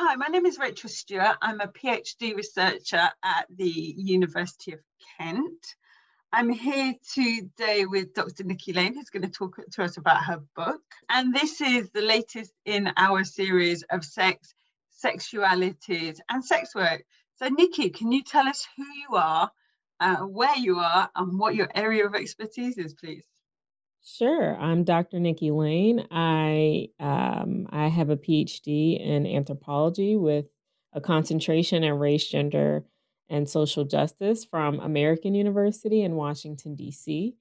Hi, 0.00 0.14
my 0.14 0.28
name 0.28 0.46
is 0.46 0.60
Rachel 0.60 0.88
Stewart. 0.88 1.38
I'm 1.42 1.60
a 1.60 1.66
PhD 1.66 2.36
researcher 2.36 3.10
at 3.24 3.46
the 3.52 3.68
University 3.68 4.72
of 4.72 4.78
Kent. 5.18 5.74
I'm 6.32 6.50
here 6.50 6.94
today 7.14 7.84
with 7.84 8.14
Dr. 8.14 8.44
Nikki 8.44 8.72
Lane, 8.72 8.94
who's 8.94 9.10
going 9.10 9.24
to 9.24 9.28
talk 9.28 9.58
to 9.72 9.82
us 9.82 9.96
about 9.96 10.22
her 10.22 10.40
book. 10.54 10.82
And 11.10 11.34
this 11.34 11.60
is 11.60 11.90
the 11.90 12.02
latest 12.02 12.52
in 12.64 12.92
our 12.96 13.24
series 13.24 13.82
of 13.90 14.04
sex, 14.04 14.54
sexualities, 15.04 16.18
and 16.28 16.44
sex 16.44 16.76
work. 16.76 17.02
So, 17.40 17.48
Nikki, 17.48 17.90
can 17.90 18.12
you 18.12 18.22
tell 18.22 18.46
us 18.46 18.68
who 18.76 18.84
you 18.84 19.16
are, 19.16 19.50
uh, 19.98 20.18
where 20.18 20.56
you 20.56 20.78
are, 20.78 21.10
and 21.16 21.40
what 21.40 21.56
your 21.56 21.70
area 21.74 22.06
of 22.06 22.14
expertise 22.14 22.78
is, 22.78 22.94
please? 22.94 23.26
Sure. 24.04 24.56
I'm 24.56 24.84
Dr. 24.84 25.20
Nikki 25.20 25.50
Lane. 25.50 26.06
I 26.10 26.88
um, 26.98 27.68
I 27.70 27.88
have 27.88 28.10
a 28.10 28.16
PhD 28.16 28.98
in 29.00 29.26
anthropology 29.26 30.16
with 30.16 30.46
a 30.92 31.00
concentration 31.00 31.84
in 31.84 31.98
race, 31.98 32.26
gender, 32.26 32.84
and 33.28 33.48
social 33.48 33.84
justice 33.84 34.44
from 34.44 34.80
American 34.80 35.34
University 35.34 36.02
in 36.02 36.14
Washington, 36.14 36.74
D.C. 36.74 37.34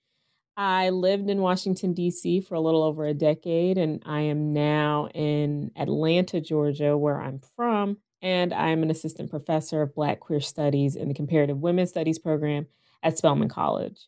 I 0.58 0.90
lived 0.90 1.30
in 1.30 1.42
Washington, 1.42 1.94
D.C. 1.94 2.42
for 2.42 2.56
a 2.56 2.62
little 2.62 2.84
over 2.84 3.06
a 3.06 3.14
decade, 3.14 3.78
and 3.78 4.02
I 4.06 4.22
am 4.22 4.54
now 4.54 5.10
in 5.14 5.72
Atlanta, 5.76 6.42
Georgia, 6.42 6.98
where 6.98 7.22
I'm 7.22 7.40
from. 7.56 7.98
And 8.22 8.54
I'm 8.54 8.84
an 8.84 8.92
assistant 8.92 9.30
professor 9.30 9.84
of 9.84 9.96
Black 9.96 10.20
queer 10.20 10.42
studies 10.42 10.96
in 10.96 11.08
the 11.08 11.14
comparative 11.14 11.60
women's 11.60 11.90
studies 11.92 12.20
program 12.20 12.68
at 13.04 13.18
Spelman 13.18 13.50
College. 13.50 14.08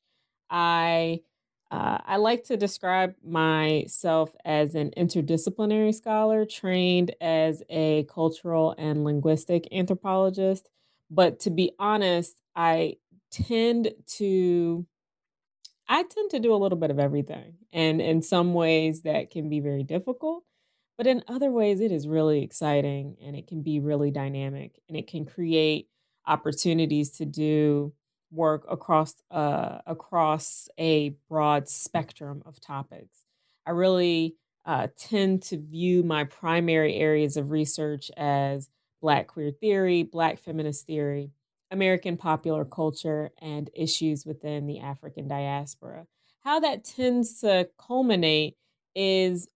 I 0.50 1.22
uh, 1.72 2.00
I 2.04 2.18
like 2.18 2.46
to 2.46 2.58
describe 2.58 3.14
myself 3.24 4.36
as 4.44 4.74
an 4.74 4.92
interdisciplinary 4.98 5.94
scholar 5.94 6.46
trained 6.46 7.16
as 7.22 7.62
a 7.70 8.06
cultural 8.06 8.74
and 8.78 9.04
linguistic 9.04 9.68
anthropologist. 9.72 10.70
But 11.12 11.40
to 11.42 11.52
be 11.52 11.72
honest, 11.78 12.42
I 12.56 12.96
tend 13.32 13.92
to 14.18 14.86
I 15.88 16.04
tend 16.04 16.30
to 16.32 16.40
do 16.40 16.54
a 16.54 16.58
little 16.58 16.78
bit 16.78 16.92
of 16.92 17.00
everything. 17.00 17.56
And 17.74 18.00
in 18.00 18.22
some 18.22 18.54
ways 18.54 19.02
that 19.04 19.32
can 19.32 19.50
be 19.50 19.60
very 19.60 19.84
difficult, 19.84 20.44
but 20.98 21.08
in 21.08 21.24
other 21.28 21.52
ways 21.52 21.82
it 21.82 21.92
is 21.92 22.08
really 22.08 22.44
exciting 22.44 23.18
and 23.24 23.36
it 23.36 23.48
can 23.48 23.62
be 23.62 23.80
really 23.80 24.12
dynamic 24.12 24.80
and 24.88 24.98
it 24.98 25.08
can 25.08 25.26
create 25.26 25.88
opportunities 26.28 27.12
to 27.18 27.26
do 27.26 27.94
work 28.32 28.66
across 28.70 29.16
uh, 29.32 29.80
across 29.86 30.70
a 30.78 31.16
broad 31.30 31.68
spectrum 31.68 32.44
of 32.46 32.60
topics. 32.60 33.26
I 33.66 33.72
really 33.72 34.36
uh, 34.66 34.88
tend 34.98 35.44
to 35.44 35.58
view 35.58 36.04
my 36.04 36.26
primary 36.26 36.96
areas 36.96 37.38
of 37.38 37.52
research 37.52 38.12
as 38.18 38.70
Black 39.02 39.28
queer 39.28 39.52
theory, 39.52 40.04
Black 40.04 40.40
feminist 40.40 40.86
theory, 40.86 41.32
American 41.72 42.18
popular 42.18 42.66
culture, 42.66 43.32
and 43.42 43.70
issues 43.74 44.26
within 44.26 44.68
the 44.68 44.80
African 44.80 45.28
diaspora. 45.28 46.06
How 46.42 46.60
that 46.60 46.84
tends 46.84 47.40
to 47.42 47.70
culminate 47.78 48.58
is 48.96 49.48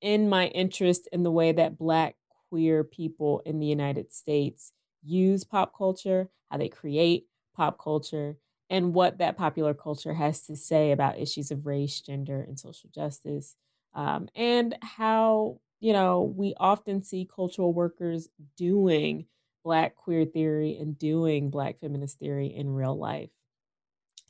in 0.00 0.28
my 0.28 0.46
interest 0.48 1.08
in 1.12 1.22
the 1.22 1.30
way 1.30 1.52
that 1.52 1.78
Black 1.78 2.16
queer 2.48 2.84
people 2.84 3.40
in 3.46 3.58
the 3.58 3.66
United 3.66 4.12
States 4.12 4.72
use 5.02 5.44
pop 5.44 5.76
culture, 5.76 6.28
how 6.50 6.58
they 6.58 6.68
create, 6.68 7.26
pop 7.54 7.78
culture 7.78 8.36
and 8.70 8.94
what 8.94 9.18
that 9.18 9.36
popular 9.36 9.74
culture 9.74 10.14
has 10.14 10.46
to 10.46 10.56
say 10.56 10.92
about 10.92 11.18
issues 11.18 11.50
of 11.50 11.66
race, 11.66 12.00
gender, 12.00 12.40
and 12.40 12.58
social 12.58 12.88
justice, 12.94 13.54
um, 13.94 14.28
and 14.34 14.76
how 14.80 15.60
you 15.80 15.92
know 15.92 16.22
we 16.22 16.54
often 16.58 17.02
see 17.02 17.28
cultural 17.34 17.72
workers 17.72 18.28
doing 18.56 19.26
Black 19.64 19.94
queer 19.94 20.24
theory 20.24 20.76
and 20.78 20.98
doing 20.98 21.50
Black 21.50 21.80
feminist 21.80 22.18
theory 22.18 22.46
in 22.46 22.70
real 22.70 22.96
life. 22.98 23.30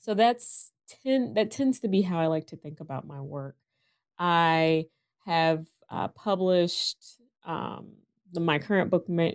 So 0.00 0.14
that's 0.14 0.72
ten, 1.04 1.34
that 1.34 1.52
tends 1.52 1.80
to 1.80 1.88
be 1.88 2.02
how 2.02 2.18
I 2.18 2.26
like 2.26 2.48
to 2.48 2.56
think 2.56 2.80
about 2.80 3.06
my 3.06 3.20
work. 3.20 3.54
I 4.18 4.86
have 5.24 5.66
uh, 5.88 6.08
published 6.08 7.20
um, 7.44 7.92
the, 8.32 8.40
my 8.40 8.58
current 8.58 8.90
book, 8.90 9.08
my, 9.08 9.32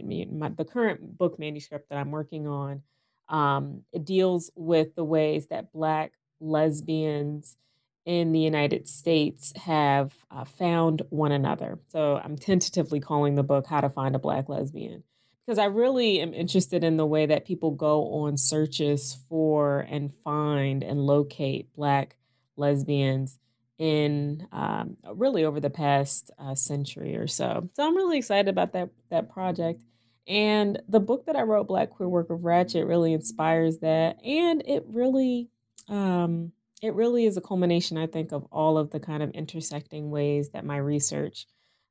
the 0.56 0.66
current 0.66 1.18
book 1.18 1.40
manuscript 1.40 1.90
that 1.90 1.98
I'm 1.98 2.12
working 2.12 2.48
on 2.48 2.81
um, 3.29 3.83
it 3.91 4.05
deals 4.05 4.51
with 4.55 4.95
the 4.95 5.03
ways 5.03 5.47
that 5.47 5.71
Black 5.71 6.13
lesbians 6.39 7.57
in 8.05 8.31
the 8.31 8.39
United 8.39 8.88
States 8.88 9.51
have 9.57 10.13
uh, 10.31 10.45
found 10.45 11.01
one 11.09 11.33
another. 11.33 11.77
So 11.89 12.21
I'm 12.23 12.38
tentatively 12.38 13.01
calling 13.01 13.35
the 13.35 13.43
book 13.43 13.67
How 13.67 13.81
to 13.81 13.89
Find 13.89 14.15
a 14.15 14.19
Black 14.19 14.47
Lesbian 14.47 15.03
because 15.45 15.59
I 15.59 15.65
really 15.65 16.21
am 16.21 16.33
interested 16.33 16.83
in 16.83 16.97
the 16.97 17.05
way 17.05 17.25
that 17.25 17.45
people 17.45 17.71
go 17.71 18.23
on 18.23 18.38
searches 18.38 19.17
for 19.29 19.79
and 19.89 20.13
find 20.23 20.83
and 20.83 21.05
locate 21.05 21.73
Black 21.73 22.15
lesbians 22.55 23.39
in 23.77 24.47
um, 24.51 24.97
really 25.13 25.45
over 25.45 25.59
the 25.59 25.69
past 25.69 26.31
uh, 26.39 26.55
century 26.55 27.15
or 27.15 27.27
so. 27.27 27.69
So 27.75 27.85
I'm 27.85 27.95
really 27.95 28.17
excited 28.17 28.49
about 28.49 28.73
that 28.73 28.89
that 29.09 29.29
project. 29.29 29.81
And 30.27 30.81
the 30.89 30.99
book 30.99 31.25
that 31.25 31.38
I 31.38 31.43
wrote, 31.43 31.67
Black 31.67 31.91
Queer 31.91 32.09
Work 32.09 32.29
of 32.29 32.43
Ratchet, 32.43 32.85
really 32.85 33.13
inspires 33.13 33.77
that. 33.79 34.17
And 34.25 34.61
it 34.65 34.83
really, 34.85 35.49
um, 35.88 36.51
it 36.81 36.93
really 36.93 37.25
is 37.25 37.38
a 37.38 37.41
culmination, 37.41 37.97
I 37.97 38.07
think, 38.07 38.33
of 38.33 38.45
all 38.51 38.77
of 38.77 38.91
the 38.91 38.99
kind 38.99 39.23
of 39.23 39.31
intersecting 39.31 40.09
ways 40.11 40.49
that 40.49 40.65
my 40.65 40.77
research 40.77 41.45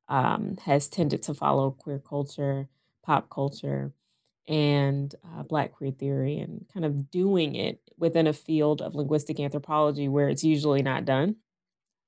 um, 0.09 0.59
has 0.65 0.89
tended 0.89 1.23
to 1.25 1.35
follow 1.35 1.71
queer 1.71 1.99
culture, 1.99 2.69
pop 3.03 3.31
culture, 3.31 3.93
and 4.47 5.15
uh, 5.25 5.43
Black 5.43 5.73
queer 5.73 5.91
theory, 5.91 6.39
and 6.39 6.67
kind 6.73 6.85
of 6.85 7.11
doing 7.11 7.55
it 7.55 7.81
within 7.99 8.27
a 8.27 8.33
field 8.33 8.83
of 8.83 8.95
linguistic 8.95 9.41
anthropology 9.41 10.09
where 10.09 10.29
it's 10.29 10.45
usually 10.45 10.83
not 10.83 11.07
done. 11.07 11.37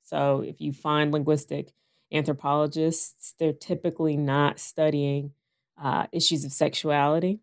So 0.05 0.43
if 0.43 0.61
you 0.61 0.73
find 0.73 1.11
linguistic 1.11 1.73
anthropologists, 2.13 3.35
they're 3.39 3.53
typically 3.53 4.17
not 4.17 4.61
studying 4.61 5.33
uh, 5.81 6.07
issues 6.13 6.45
of 6.45 6.53
sexuality. 6.53 7.41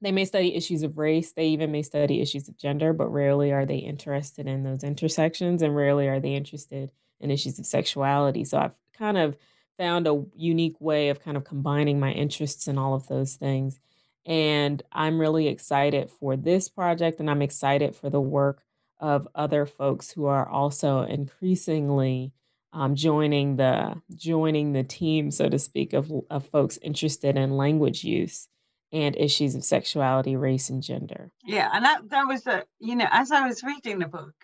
They 0.00 0.12
may 0.12 0.24
study 0.24 0.54
issues 0.54 0.82
of 0.82 0.96
race. 0.96 1.32
They 1.32 1.48
even 1.48 1.72
may 1.72 1.82
study 1.82 2.20
issues 2.20 2.48
of 2.48 2.56
gender, 2.56 2.92
but 2.92 3.08
rarely 3.08 3.52
are 3.52 3.66
they 3.66 3.78
interested 3.78 4.46
in 4.46 4.62
those 4.62 4.84
intersections 4.84 5.60
and 5.60 5.74
rarely 5.74 6.08
are 6.08 6.20
they 6.20 6.34
interested 6.34 6.92
in 7.20 7.30
issues 7.30 7.58
of 7.58 7.66
sexuality. 7.66 8.44
So 8.44 8.58
I've 8.58 8.74
kind 8.92 9.18
of 9.18 9.36
found 9.76 10.06
a 10.06 10.24
unique 10.36 10.80
way 10.80 11.08
of 11.08 11.20
kind 11.20 11.36
of 11.36 11.44
combining 11.44 11.98
my 11.98 12.12
interests 12.12 12.68
in 12.68 12.78
all 12.78 12.94
of 12.94 13.08
those 13.08 13.34
things. 13.34 13.80
And 14.24 14.82
I'm 14.92 15.20
really 15.20 15.48
excited 15.48 16.10
for 16.10 16.36
this 16.36 16.68
project 16.68 17.18
and 17.18 17.30
I'm 17.30 17.42
excited 17.42 17.96
for 17.96 18.10
the 18.10 18.20
work 18.20 18.62
of 19.00 19.26
other 19.34 19.64
folks 19.64 20.10
who 20.10 20.26
are 20.26 20.48
also 20.48 21.02
increasingly 21.02 22.32
um, 22.72 22.94
joining 22.94 23.56
the 23.56 24.00
joining 24.14 24.72
the 24.72 24.84
team, 24.84 25.30
so 25.30 25.48
to 25.48 25.58
speak, 25.58 25.92
of 25.92 26.12
of 26.30 26.46
folks 26.48 26.78
interested 26.82 27.36
in 27.36 27.56
language 27.56 28.04
use 28.04 28.48
and 28.92 29.16
issues 29.16 29.54
of 29.54 29.64
sexuality, 29.64 30.36
race, 30.36 30.70
and 30.70 30.82
gender. 30.82 31.30
Yeah, 31.44 31.68
and 31.72 31.84
that 31.84 32.10
that 32.10 32.26
was 32.26 32.46
a 32.46 32.64
you 32.78 32.96
know 32.96 33.08
as 33.10 33.32
I 33.32 33.46
was 33.46 33.62
reading 33.62 33.98
the 33.98 34.08
book, 34.08 34.34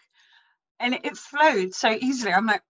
and 0.80 0.94
it, 0.94 1.16
flowed 1.16 1.74
so 1.74 1.90
easily. 1.90 2.32
I'm 2.32 2.46
like, 2.46 2.62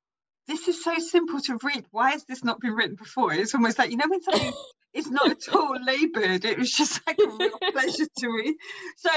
this 0.47 0.69
is 0.69 0.83
so 0.83 0.97
simple 0.99 1.41
to 1.41 1.59
read. 1.63 1.85
Why 1.91 2.13
has 2.13 2.25
this 2.25 2.45
not 2.45 2.61
been 2.61 2.75
written 2.75 2.97
before? 2.97 3.33
It's 3.33 3.55
almost 3.55 3.79
like 3.79 3.91
you 3.91 3.97
know 3.97 4.09
when 4.09 4.23
something 4.23 4.53
is 4.93 5.11
not 5.11 5.31
at 5.31 5.55
all 5.55 5.77
laboured. 5.83 6.45
It 6.45 6.59
was 6.59 6.73
just 6.73 7.01
like 7.07 7.19
a 7.19 7.29
real 7.29 7.59
pleasure 7.73 8.07
to 8.19 8.29
read. 8.29 8.55
So, 8.97 9.11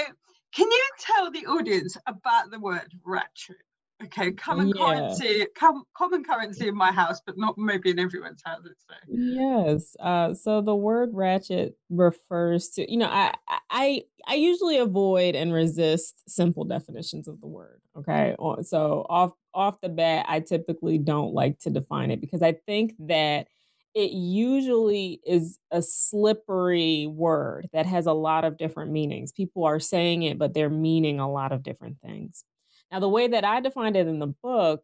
can 0.54 0.70
you 0.70 0.84
tell 1.00 1.32
the 1.32 1.48
audience 1.48 1.98
about 2.06 2.52
the 2.52 2.60
word 2.60 2.94
ratchet? 3.04 3.58
Okay, 4.04 4.32
common 4.32 4.70
yeah. 4.70 4.86
currency, 4.86 5.48
com- 5.58 5.84
common 5.96 6.24
currency 6.24 6.68
in 6.68 6.76
my 6.76 6.92
house, 6.92 7.20
but 7.26 7.36
not 7.38 7.58
maybe 7.58 7.90
in 7.90 7.98
everyone's 7.98 8.44
house. 8.46 8.62
So. 8.64 8.96
Yes. 9.08 9.96
Uh, 10.00 10.36
so 10.36 10.62
the 10.62 10.76
word 10.76 11.10
ratchet 11.14 11.76
refers 11.90 12.70
to, 12.70 12.90
you 12.90 12.98
know, 12.98 13.10
I, 13.10 13.34
I, 13.72 14.04
I 14.28 14.36
usually 14.36 14.78
avoid 14.78 15.36
and 15.36 15.52
resist 15.52 16.30
simple 16.30 16.64
definitions 16.64 17.28
of 17.28 17.42
the 17.42 17.48
word. 17.48 17.82
Okay, 17.98 18.36
so 18.62 19.06
off 19.10 19.32
off 19.56 19.82
the 19.82 19.90
bat, 19.90 20.28
I 20.30 20.42
typically 20.42 21.00
don't 21.00 21.34
like 21.34 21.58
to 21.62 21.72
define 21.72 22.12
it 22.12 22.22
because 22.22 22.44
I 22.44 22.52
think 22.52 22.94
that 23.00 23.48
it 23.96 24.12
usually 24.12 25.20
is 25.26 25.58
a 25.72 25.82
slippery 25.82 27.08
word 27.08 27.68
that 27.74 27.88
has 27.88 28.06
a 28.06 28.14
lot 28.14 28.46
of 28.46 28.58
different 28.58 28.92
meanings. 28.92 29.32
People 29.32 29.64
are 29.64 29.80
saying 29.80 30.22
it, 30.22 30.38
but 30.38 30.54
they're 30.54 30.70
meaning 30.70 31.20
a 31.20 31.32
lot 31.32 31.52
of 31.52 31.64
different 31.64 32.00
things. 32.02 32.44
Now, 32.92 33.00
the 33.00 33.10
way 33.10 33.28
that 33.28 33.44
I 33.44 33.60
defined 33.60 33.96
it 33.98 34.08
in 34.08 34.20
the 34.20 34.28
book 34.28 34.84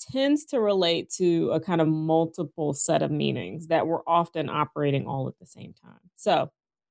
tends 0.00 0.44
to 0.46 0.60
relate 0.60 1.10
to 1.10 1.50
a 1.50 1.60
kind 1.60 1.80
of 1.80 1.88
multiple 1.88 2.72
set 2.72 3.02
of 3.02 3.10
meanings 3.10 3.68
that 3.68 3.86
were 3.86 4.02
often 4.06 4.48
operating 4.48 5.06
all 5.06 5.28
at 5.28 5.38
the 5.40 5.46
same 5.46 5.74
time. 5.82 6.10
So, 6.16 6.50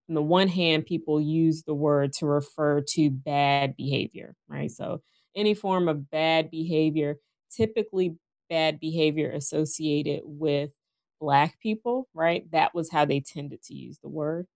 on 0.09 0.15
the 0.15 0.21
one 0.21 0.48
hand, 0.48 0.86
people 0.86 1.19
use 1.19 1.63
the 1.63 1.74
word 1.74 2.13
to 2.13 2.25
refer 2.25 2.81
to 2.81 3.09
bad 3.09 3.75
behavior, 3.75 4.36
right? 4.48 4.71
So, 4.71 5.01
any 5.36 5.54
form 5.54 5.88
of 5.88 6.09
bad 6.09 6.50
behavior, 6.50 7.18
typically 7.56 8.15
bad 8.50 8.80
behavior 8.80 9.31
associated 9.31 10.21
with 10.25 10.71
Black 11.19 11.60
people, 11.60 12.07
right? 12.13 12.50
That 12.51 12.74
was 12.74 12.92
how 12.92 13.06
they 13.06 13.19
tended 13.19 13.63
to 13.63 13.74
use 13.74 14.00
the 14.00 14.10
word. 14.10 14.48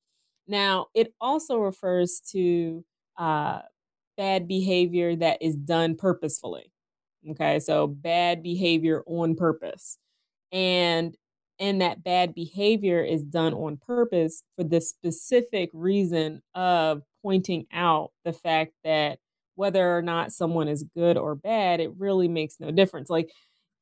Now, 0.47 0.87
it 0.93 1.13
also 1.21 1.57
refers 1.57 2.21
to 2.31 2.85
uh, 3.17 3.61
bad 4.17 4.47
behavior 4.47 5.15
that 5.15 5.41
is 5.41 5.55
done 5.55 5.95
purposefully. 5.95 6.71
Okay, 7.29 7.59
so 7.59 7.87
bad 7.87 8.41
behavior 8.43 9.03
on 9.05 9.35
purpose. 9.35 9.97
And 10.51 11.15
and 11.59 11.81
that 11.81 12.03
bad 12.03 12.33
behavior 12.33 13.03
is 13.03 13.23
done 13.23 13.53
on 13.53 13.77
purpose 13.77 14.43
for 14.55 14.63
the 14.63 14.81
specific 14.81 15.69
reason 15.73 16.41
of 16.55 17.03
pointing 17.21 17.67
out 17.71 18.11
the 18.25 18.33
fact 18.33 18.73
that 18.83 19.19
whether 19.55 19.95
or 19.95 20.01
not 20.01 20.31
someone 20.31 20.67
is 20.67 20.83
good 20.95 21.17
or 21.17 21.35
bad, 21.35 21.79
it 21.79 21.91
really 21.97 22.27
makes 22.27 22.59
no 22.59 22.71
difference. 22.71 23.09
Like 23.09 23.31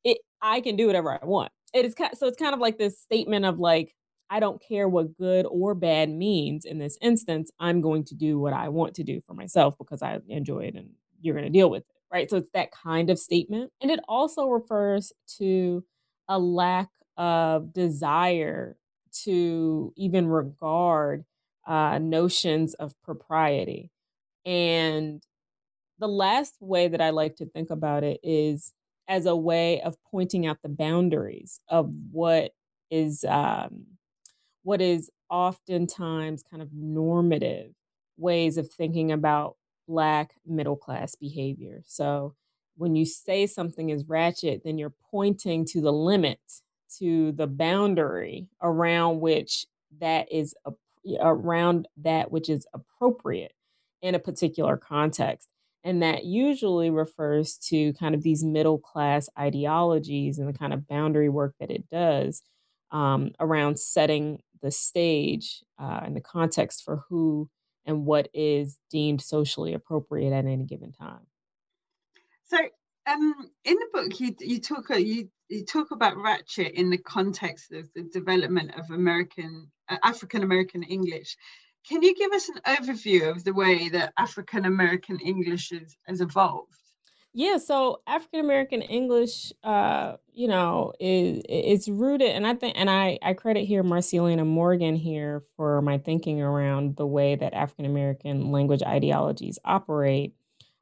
it 0.04 0.18
I 0.42 0.60
can 0.60 0.76
do 0.76 0.86
whatever 0.86 1.12
I 1.12 1.24
want 1.24 1.52
it 1.72 1.84
is 1.84 1.94
so 2.14 2.26
it's 2.26 2.38
kind 2.38 2.54
of 2.54 2.60
like 2.60 2.78
this 2.78 3.00
statement 3.00 3.44
of 3.44 3.58
like 3.58 3.94
I 4.30 4.38
don't 4.38 4.62
care 4.62 4.88
what 4.88 5.18
good 5.18 5.44
or 5.50 5.74
bad 5.74 6.08
means 6.08 6.64
in 6.64 6.78
this 6.78 6.96
instance. 7.02 7.50
I'm 7.58 7.80
going 7.80 8.04
to 8.04 8.14
do 8.14 8.38
what 8.38 8.52
I 8.52 8.68
want 8.68 8.94
to 8.94 9.04
do 9.04 9.20
for 9.26 9.34
myself 9.34 9.76
because 9.76 10.02
I 10.02 10.20
enjoy 10.28 10.60
it 10.60 10.76
and 10.76 10.90
you're 11.20 11.34
going 11.34 11.46
to 11.46 11.50
deal 11.50 11.68
with 11.68 11.82
it. 11.82 11.96
Right. 12.12 12.30
So 12.30 12.36
it's 12.36 12.50
that 12.54 12.70
kind 12.70 13.10
of 13.10 13.18
statement. 13.18 13.72
And 13.80 13.90
it 13.90 14.00
also 14.08 14.46
refers 14.46 15.12
to 15.38 15.84
a 16.28 16.38
lack 16.38 16.88
of 17.16 17.72
desire 17.72 18.76
to 19.24 19.92
even 19.96 20.28
regard 20.28 21.24
uh, 21.66 21.98
notions 21.98 22.74
of 22.74 22.94
propriety. 23.02 23.90
And 24.46 25.22
the 25.98 26.08
last 26.08 26.54
way 26.60 26.88
that 26.88 27.00
I 27.00 27.10
like 27.10 27.36
to 27.36 27.46
think 27.46 27.70
about 27.70 28.04
it 28.04 28.20
is 28.22 28.72
as 29.08 29.26
a 29.26 29.36
way 29.36 29.80
of 29.82 29.96
pointing 30.10 30.46
out 30.46 30.58
the 30.62 30.68
boundaries 30.68 31.60
of 31.68 31.92
what 32.12 32.52
is 32.90 33.24
um, 33.24 33.86
what 34.62 34.80
is 34.80 35.10
oftentimes 35.30 36.42
kind 36.42 36.62
of 36.62 36.70
normative 36.72 37.72
ways 38.16 38.58
of 38.58 38.70
thinking 38.70 39.12
about 39.12 39.56
black 39.88 40.34
middle 40.46 40.76
class 40.76 41.14
behavior. 41.14 41.82
So 41.86 42.34
when 42.76 42.94
you 42.94 43.04
say 43.04 43.46
something 43.46 43.90
is 43.90 44.04
ratchet, 44.06 44.62
then 44.64 44.78
you're 44.78 44.94
pointing 45.10 45.66
to 45.66 45.80
the 45.80 45.92
limit, 45.92 46.40
to 46.98 47.32
the 47.32 47.46
boundary 47.46 48.48
around 48.62 49.20
which 49.20 49.66
that 50.00 50.30
is 50.30 50.54
around 51.20 51.88
that 51.96 52.30
which 52.30 52.48
is 52.48 52.66
appropriate 52.74 53.52
in 54.02 54.14
a 54.14 54.18
particular 54.18 54.76
context. 54.76 55.48
And 55.82 56.02
that 56.02 56.24
usually 56.24 56.90
refers 56.90 57.56
to 57.68 57.92
kind 57.94 58.14
of 58.14 58.22
these 58.22 58.44
middle 58.44 58.78
class 58.78 59.28
ideologies 59.38 60.38
and 60.38 60.48
the 60.48 60.58
kind 60.58 60.74
of 60.74 60.86
boundary 60.86 61.28
work 61.28 61.54
that 61.58 61.70
it 61.70 61.88
does 61.90 62.42
um, 62.90 63.32
around 63.40 63.78
setting 63.78 64.42
the 64.62 64.70
stage 64.70 65.62
uh, 65.78 66.00
and 66.04 66.16
the 66.16 66.20
context 66.20 66.82
for 66.84 67.04
who 67.08 67.48
and 67.86 68.04
what 68.04 68.28
is 68.34 68.78
deemed 68.90 69.22
socially 69.22 69.74
appropriate 69.74 70.32
at 70.32 70.44
any 70.44 70.64
given 70.64 70.92
time. 70.92 71.26
So, 72.44 72.58
um, 73.06 73.50
in 73.64 73.74
the 73.74 73.88
book, 73.92 74.20
you 74.20 74.34
you 74.40 74.60
talk 74.60 74.90
uh, 74.90 74.96
you 74.96 75.28
you 75.48 75.64
talk 75.64 75.90
about 75.90 76.16
ratchet 76.16 76.72
in 76.72 76.90
the 76.90 76.98
context 76.98 77.72
of 77.72 77.88
the 77.94 78.02
development 78.02 78.72
of 78.78 78.90
American 78.90 79.70
uh, 79.88 79.96
African 80.02 80.42
American 80.42 80.82
English. 80.82 81.36
Can 81.88 82.02
you 82.02 82.14
give 82.14 82.32
us 82.32 82.48
an 82.48 82.60
overview 82.66 83.30
of 83.30 83.42
the 83.42 83.54
way 83.54 83.88
that 83.88 84.12
African 84.18 84.66
American 84.66 85.18
English 85.18 85.72
is, 85.72 85.96
has 86.06 86.20
evolved? 86.20 86.79
Yeah, 87.32 87.58
so 87.58 88.00
African 88.08 88.40
American 88.40 88.82
English, 88.82 89.52
uh, 89.62 90.16
you 90.32 90.48
know, 90.48 90.92
is 90.98 91.42
it's 91.48 91.88
rooted, 91.88 92.30
and 92.30 92.44
I 92.44 92.54
think, 92.54 92.76
and 92.76 92.90
I 92.90 93.18
I 93.22 93.34
credit 93.34 93.66
here 93.66 93.84
Marcyliena 93.84 94.44
Morgan 94.44 94.96
here 94.96 95.44
for 95.56 95.80
my 95.80 95.98
thinking 95.98 96.40
around 96.42 96.96
the 96.96 97.06
way 97.06 97.36
that 97.36 97.54
African 97.54 97.84
American 97.84 98.50
language 98.50 98.82
ideologies 98.82 99.60
operate. 99.64 100.34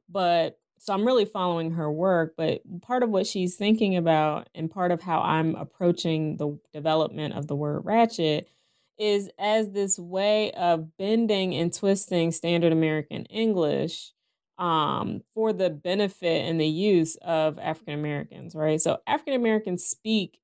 But 0.09 0.59
so 0.79 0.93
I'm 0.93 1.05
really 1.05 1.25
following 1.25 1.71
her 1.71 1.91
work, 1.91 2.33
but 2.35 2.61
part 2.81 3.03
of 3.03 3.11
what 3.11 3.27
she's 3.27 3.55
thinking 3.55 3.95
about, 3.95 4.49
and 4.55 4.71
part 4.71 4.91
of 4.91 5.01
how 5.03 5.21
I'm 5.21 5.53
approaching 5.55 6.37
the 6.37 6.57
development 6.73 7.35
of 7.35 7.45
the 7.47 7.55
word 7.55 7.85
ratchet 7.85 8.49
is 8.97 9.29
as 9.37 9.69
this 9.69 9.99
way 9.99 10.51
of 10.53 10.97
bending 10.97 11.53
and 11.55 11.71
twisting 11.73 12.31
standard 12.31 12.71
American 12.71 13.25
English 13.25 14.13
um, 14.59 15.21
for 15.33 15.53
the 15.53 15.71
benefit 15.71 16.45
and 16.45 16.61
the 16.61 16.67
use 16.67 17.15
of 17.23 17.57
African 17.57 17.95
Americans, 17.95 18.53
right? 18.53 18.79
So 18.79 18.99
African 19.07 19.33
Americans 19.33 19.85
speak, 19.85 20.39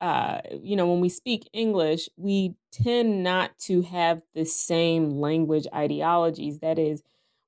uh, 0.00 0.40
you 0.62 0.74
know, 0.74 0.90
when 0.90 1.00
we 1.00 1.10
speak 1.10 1.48
English, 1.52 2.08
we 2.16 2.54
tend 2.72 3.22
not 3.22 3.56
to 3.66 3.82
have 3.82 4.22
the 4.34 4.46
same 4.46 5.20
language 5.20 5.66
ideologies. 5.72 6.58
That 6.60 6.78
is, 6.78 7.02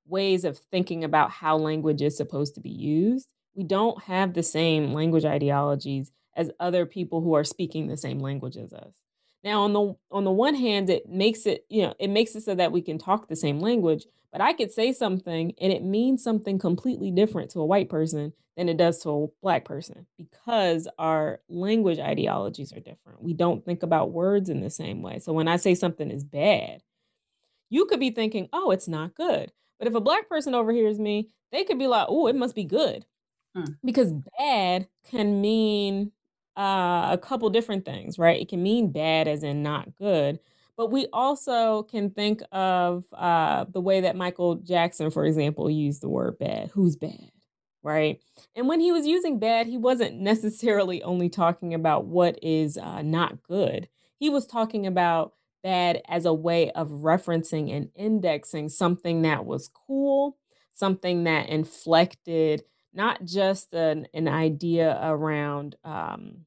ways 0.05 0.43
of 0.43 0.57
thinking 0.57 1.03
about 1.03 1.31
how 1.31 1.57
language 1.57 2.01
is 2.01 2.15
supposed 2.17 2.55
to 2.55 2.61
be 2.61 2.69
used. 2.69 3.27
We 3.55 3.63
don't 3.63 4.03
have 4.03 4.33
the 4.33 4.43
same 4.43 4.93
language 4.93 5.25
ideologies 5.25 6.11
as 6.35 6.51
other 6.59 6.85
people 6.85 7.21
who 7.21 7.33
are 7.35 7.43
speaking 7.43 7.87
the 7.87 7.97
same 7.97 8.19
language 8.19 8.57
as 8.57 8.73
us. 8.73 8.93
Now, 9.43 9.63
on 9.63 9.73
the 9.73 9.95
on 10.11 10.23
the 10.23 10.31
one 10.31 10.55
hand, 10.55 10.89
it 10.89 11.07
makes 11.09 11.45
it, 11.45 11.65
you 11.69 11.83
know, 11.83 11.93
it 11.99 12.09
makes 12.09 12.35
it 12.35 12.43
so 12.43 12.55
that 12.55 12.71
we 12.71 12.81
can 12.81 12.97
talk 12.97 13.27
the 13.27 13.35
same 13.35 13.59
language, 13.59 14.05
but 14.33 14.41
I 14.41 14.51
could 14.53 14.71
say 14.71 14.91
something 14.91 15.53
and 15.61 15.71
it 15.71 15.83
means 15.83 16.23
something 16.23 16.57
completely 16.59 17.11
different 17.11 17.51
to 17.51 17.61
a 17.61 17.65
white 17.65 17.87
person 17.87 18.33
than 18.57 18.67
it 18.67 18.77
does 18.77 18.99
to 19.03 19.09
a 19.09 19.27
black 19.43 19.63
person 19.63 20.07
because 20.17 20.87
our 20.97 21.39
language 21.49 21.99
ideologies 21.99 22.73
are 22.73 22.79
different. 22.79 23.21
We 23.21 23.33
don't 23.33 23.63
think 23.63 23.83
about 23.83 24.11
words 24.11 24.49
in 24.49 24.59
the 24.59 24.71
same 24.71 25.03
way. 25.03 25.19
So 25.19 25.33
when 25.33 25.47
I 25.47 25.57
say 25.57 25.75
something 25.75 26.09
is 26.09 26.23
bad, 26.23 26.81
you 27.69 27.85
could 27.85 27.99
be 27.99 28.11
thinking, 28.11 28.49
"Oh, 28.53 28.71
it's 28.71 28.87
not 28.87 29.15
good." 29.15 29.51
But 29.79 29.87
if 29.87 29.95
a 29.95 30.01
black 30.01 30.29
person 30.29 30.55
overhears 30.55 30.99
me, 30.99 31.29
they 31.51 31.63
could 31.63 31.79
be 31.79 31.87
like, 31.87 32.07
"Oh, 32.09 32.27
it 32.27 32.35
must 32.35 32.55
be 32.55 32.65
good." 32.65 33.05
Hmm. 33.55 33.73
Because 33.83 34.13
bad 34.39 34.87
can 35.05 35.41
mean 35.41 36.11
uh, 36.57 37.09
a 37.11 37.19
couple 37.21 37.49
different 37.49 37.85
things, 37.85 38.19
right? 38.19 38.41
It 38.41 38.49
can 38.49 38.63
mean 38.63 38.91
bad 38.91 39.27
as 39.27 39.43
in 39.43 39.63
not 39.63 39.95
good, 39.95 40.39
but 40.77 40.91
we 40.91 41.07
also 41.13 41.83
can 41.83 42.09
think 42.09 42.41
of 42.51 43.05
uh, 43.13 43.65
the 43.71 43.81
way 43.81 44.01
that 44.01 44.15
Michael 44.15 44.55
Jackson, 44.55 45.11
for 45.11 45.25
example, 45.25 45.69
used 45.69 46.01
the 46.01 46.09
word 46.09 46.39
bad. 46.39 46.71
Who's 46.73 46.95
bad? 46.95 47.31
Right. 47.83 48.21
And 48.55 48.67
when 48.67 48.79
he 48.79 48.91
was 48.91 49.05
using 49.05 49.39
bad, 49.39 49.67
he 49.67 49.77
wasn't 49.77 50.15
necessarily 50.15 51.03
only 51.03 51.29
talking 51.29 51.73
about 51.73 52.05
what 52.05 52.39
is 52.41 52.77
uh, 52.77 53.01
not 53.01 53.43
good. 53.43 53.89
He 54.19 54.29
was 54.29 54.47
talking 54.47 54.87
about 54.87 55.33
bad 55.63 56.01
as 56.07 56.25
a 56.25 56.33
way 56.33 56.71
of 56.71 56.89
referencing 56.89 57.75
and 57.75 57.89
indexing 57.95 58.69
something 58.69 59.23
that 59.23 59.45
was 59.45 59.69
cool, 59.69 60.37
something 60.73 61.25
that 61.25 61.49
inflected 61.49 62.63
not 62.93 63.25
just 63.25 63.73
an, 63.73 64.07
an 64.13 64.27
idea 64.27 64.99
around 65.01 65.75
um, 65.83 66.45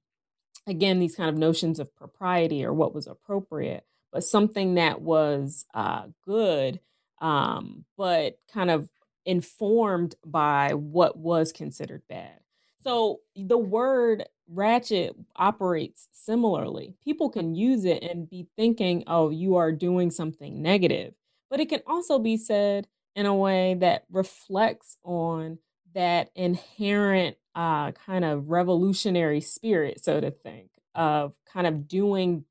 again 0.67 0.99
these 0.99 1.17
kind 1.17 1.29
of 1.29 1.37
notions 1.37 1.79
of 1.79 1.95
propriety 1.97 2.65
or 2.65 2.73
what 2.73 2.95
was 2.95 3.07
appropriate 3.07 3.85
but 4.13 4.25
something 4.25 4.75
that 4.75 5.01
was 5.01 5.67
uh, 5.75 6.05
good 6.25 6.81
um, 7.21 7.85
but 7.97 8.39
kind 8.53 8.71
of 8.71 8.89
informed 9.25 10.15
by 10.25 10.75
what 10.75 11.17
was 11.17 11.53
considered 11.53 12.03
bad. 12.09 12.41
So 12.83 13.21
the 13.35 13.59
word 13.59 14.25
ratchet 14.49 15.17
operates 15.35 16.09
similarly. 16.13 16.95
People 17.05 17.31
can 17.31 17.55
use 17.55 17.85
it 17.85 18.03
and 18.03 18.31
be 18.31 18.47
thinking 18.57 19.03
oh 19.07 19.31
you 19.31 19.57
are 19.57 19.73
doing 19.73 20.11
something 20.11 20.63
negative 20.63 21.15
but 21.51 21.61
it 21.61 21.69
can 21.69 21.81
also 21.87 22.19
be 22.19 22.37
said 22.37 22.87
in 23.15 23.27
a 23.27 23.35
way 23.35 23.75
that 23.75 24.05
reflects 24.11 24.97
on 25.05 25.59
that 25.95 26.31
inherent 26.35 27.37
uh, 27.55 27.93
kind 27.93 28.25
of 28.25 28.51
revolutionary 28.51 29.41
spirit, 29.41 30.05
so 30.05 30.21
to 30.21 30.31
think, 30.31 30.69
of 30.95 31.33
kind 31.51 31.67
of 31.67 31.89
doing 31.89 32.45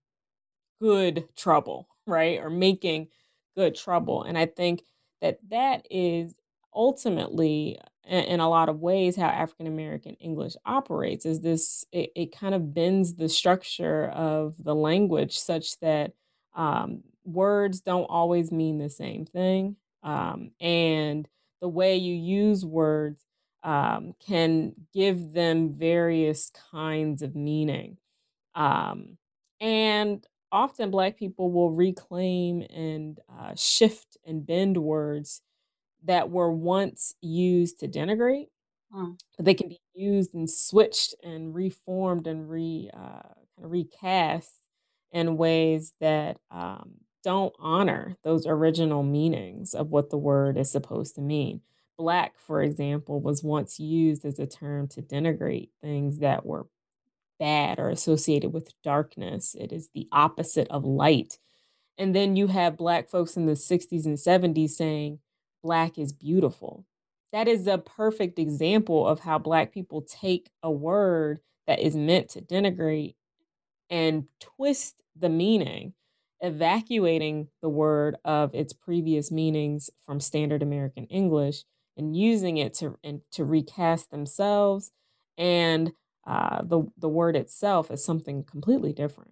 good 0.86 1.27
trouble, 1.36 1.88
right? 2.06 2.39
Or 2.39 2.51
making 2.51 3.08
good 3.56 3.74
trouble. 3.74 4.22
And 4.22 4.38
I 4.38 4.46
think 4.46 4.84
that 5.20 5.39
that 5.50 5.88
is 5.89 6.36
ultimately 6.75 7.80
in 8.08 8.39
a 8.39 8.48
lot 8.48 8.70
of 8.70 8.82
ways 8.82 9.15
how 9.15 9.25
African 9.25 9.65
American 9.65 10.13
English 10.15 10.54
operates 10.63 11.25
is 11.25 11.39
this 11.42 11.86
it, 11.92 12.12
it, 12.15 12.38
kind 12.38 12.54
of 12.54 12.72
bends 12.72 13.15
the 13.15 13.27
structure 13.27 14.10
of 14.10 14.54
the 14.63 14.75
language 14.75 15.39
such 15.39 15.80
that 15.80 16.12
um, 16.56 17.01
words 17.24 17.82
don't 17.82 18.04
always 18.04 18.51
mean 18.51 18.77
the 18.77 18.92
same 18.92 19.25
thing. 19.25 19.77
Um, 20.04 20.51
and 20.60 21.27
the 21.62 21.68
way 21.68 21.96
you 21.96 22.13
use 22.13 22.63
words 22.63 23.25
um, 23.63 24.13
can 24.24 24.74
give 24.94 25.34
them 25.34 25.74
various 25.74 26.51
kinds 26.70 27.24
of 27.24 27.36
meaning. 27.36 27.98
Um, 28.54 29.18
and 29.60 30.24
often 30.55 30.89
Black 30.89 31.17
people 31.17 31.51
will 31.51 31.71
reclaim 31.71 32.62
and 32.74 33.19
uh, 33.29 33.53
shift 33.55 34.17
and 34.25 34.45
bend 34.45 34.77
words 34.77 35.41
that 36.05 36.29
were 36.29 36.51
once 36.51 37.15
used 37.21 37.79
to 37.81 37.88
denigrate. 37.89 38.47
Mm. 38.93 39.19
But 39.35 39.45
they 39.45 39.53
can 39.53 39.67
be 39.67 39.81
used 39.93 40.33
and 40.33 40.50
switched 40.50 41.13
and 41.24 41.53
reformed 41.53 42.25
and 42.25 42.50
re 42.50 42.89
uh, 42.93 42.97
kind 43.57 43.65
of 43.65 43.71
recast 43.71 44.50
in 45.12 45.35
ways 45.35 45.93
that 46.00 46.38
um, 46.51 46.93
don't 47.24 47.53
honor 47.59 48.15
those 48.24 48.47
original 48.47 49.03
meanings 49.03 49.74
of 49.74 49.89
what 49.89 50.09
the 50.09 50.17
word 50.17 50.57
is 50.57 50.71
supposed 50.71 51.15
to 51.15 51.21
mean. 51.21 51.62
Black, 51.97 52.38
for 52.38 52.62
example, 52.62 53.19
was 53.19 53.43
once 53.43 53.79
used 53.79 54.25
as 54.25 54.39
a 54.39 54.47
term 54.47 54.88
to 54.89 55.01
denigrate 55.01 55.69
things 55.81 56.19
that 56.19 56.45
were 56.45 56.67
bad 57.39 57.80
or 57.80 57.89
associated 57.89 58.54
with 58.54 58.74
darkness. 58.84 59.56
It 59.60 59.72
is 59.72 59.89
the 59.94 60.08
opposite 60.12 60.68
of 60.70 60.86
light. 60.86 61.38
And 61.98 62.15
then 62.15 62.36
you 62.36 62.48
have 62.48 62.77
Black 62.77 63.10
folks 63.10 63.38
in 63.38 63.46
the 63.46 63.54
60s 63.54 64.06
and 64.06 64.18
70s 64.18 64.72
saying, 64.72 65.20
Black 65.63 65.98
is 65.98 66.13
beautiful. 66.13 66.86
That 67.32 67.48
is 67.48 67.68
a 67.68 67.77
perfect 67.77 68.39
example 68.39 69.08
of 69.08 69.20
how 69.20 69.39
Black 69.39 69.74
people 69.74 70.01
take 70.01 70.50
a 70.63 70.72
word 70.72 71.39
that 71.68 71.80
is 71.80 71.96
meant 71.96 72.30
to 72.30 72.42
denigrate 72.42 73.15
and 73.89 74.25
twist 74.39 75.01
the 75.15 75.30
meaning, 75.30 75.94
evacuating 76.42 77.48
the 77.62 77.70
word 77.70 78.15
of 78.25 78.54
its 78.54 78.74
previous 78.74 79.32
meanings 79.32 79.89
from 80.06 80.20
standard 80.20 80.62
American 80.62 81.06
English 81.06 81.63
and 81.98 82.15
using 82.15 82.58
it 82.58 82.74
to 82.75 82.98
and 83.04 83.22
to 83.32 83.46
recast 83.46 84.12
themselves 84.12 84.92
and 85.38 85.92
uh, 86.25 86.62
the 86.63 86.84
the 86.98 87.10
word 87.10 87.36
itself 87.36 87.91
is 87.91 88.03
something 88.03 88.44
completely 88.44 88.94
different. 88.94 89.32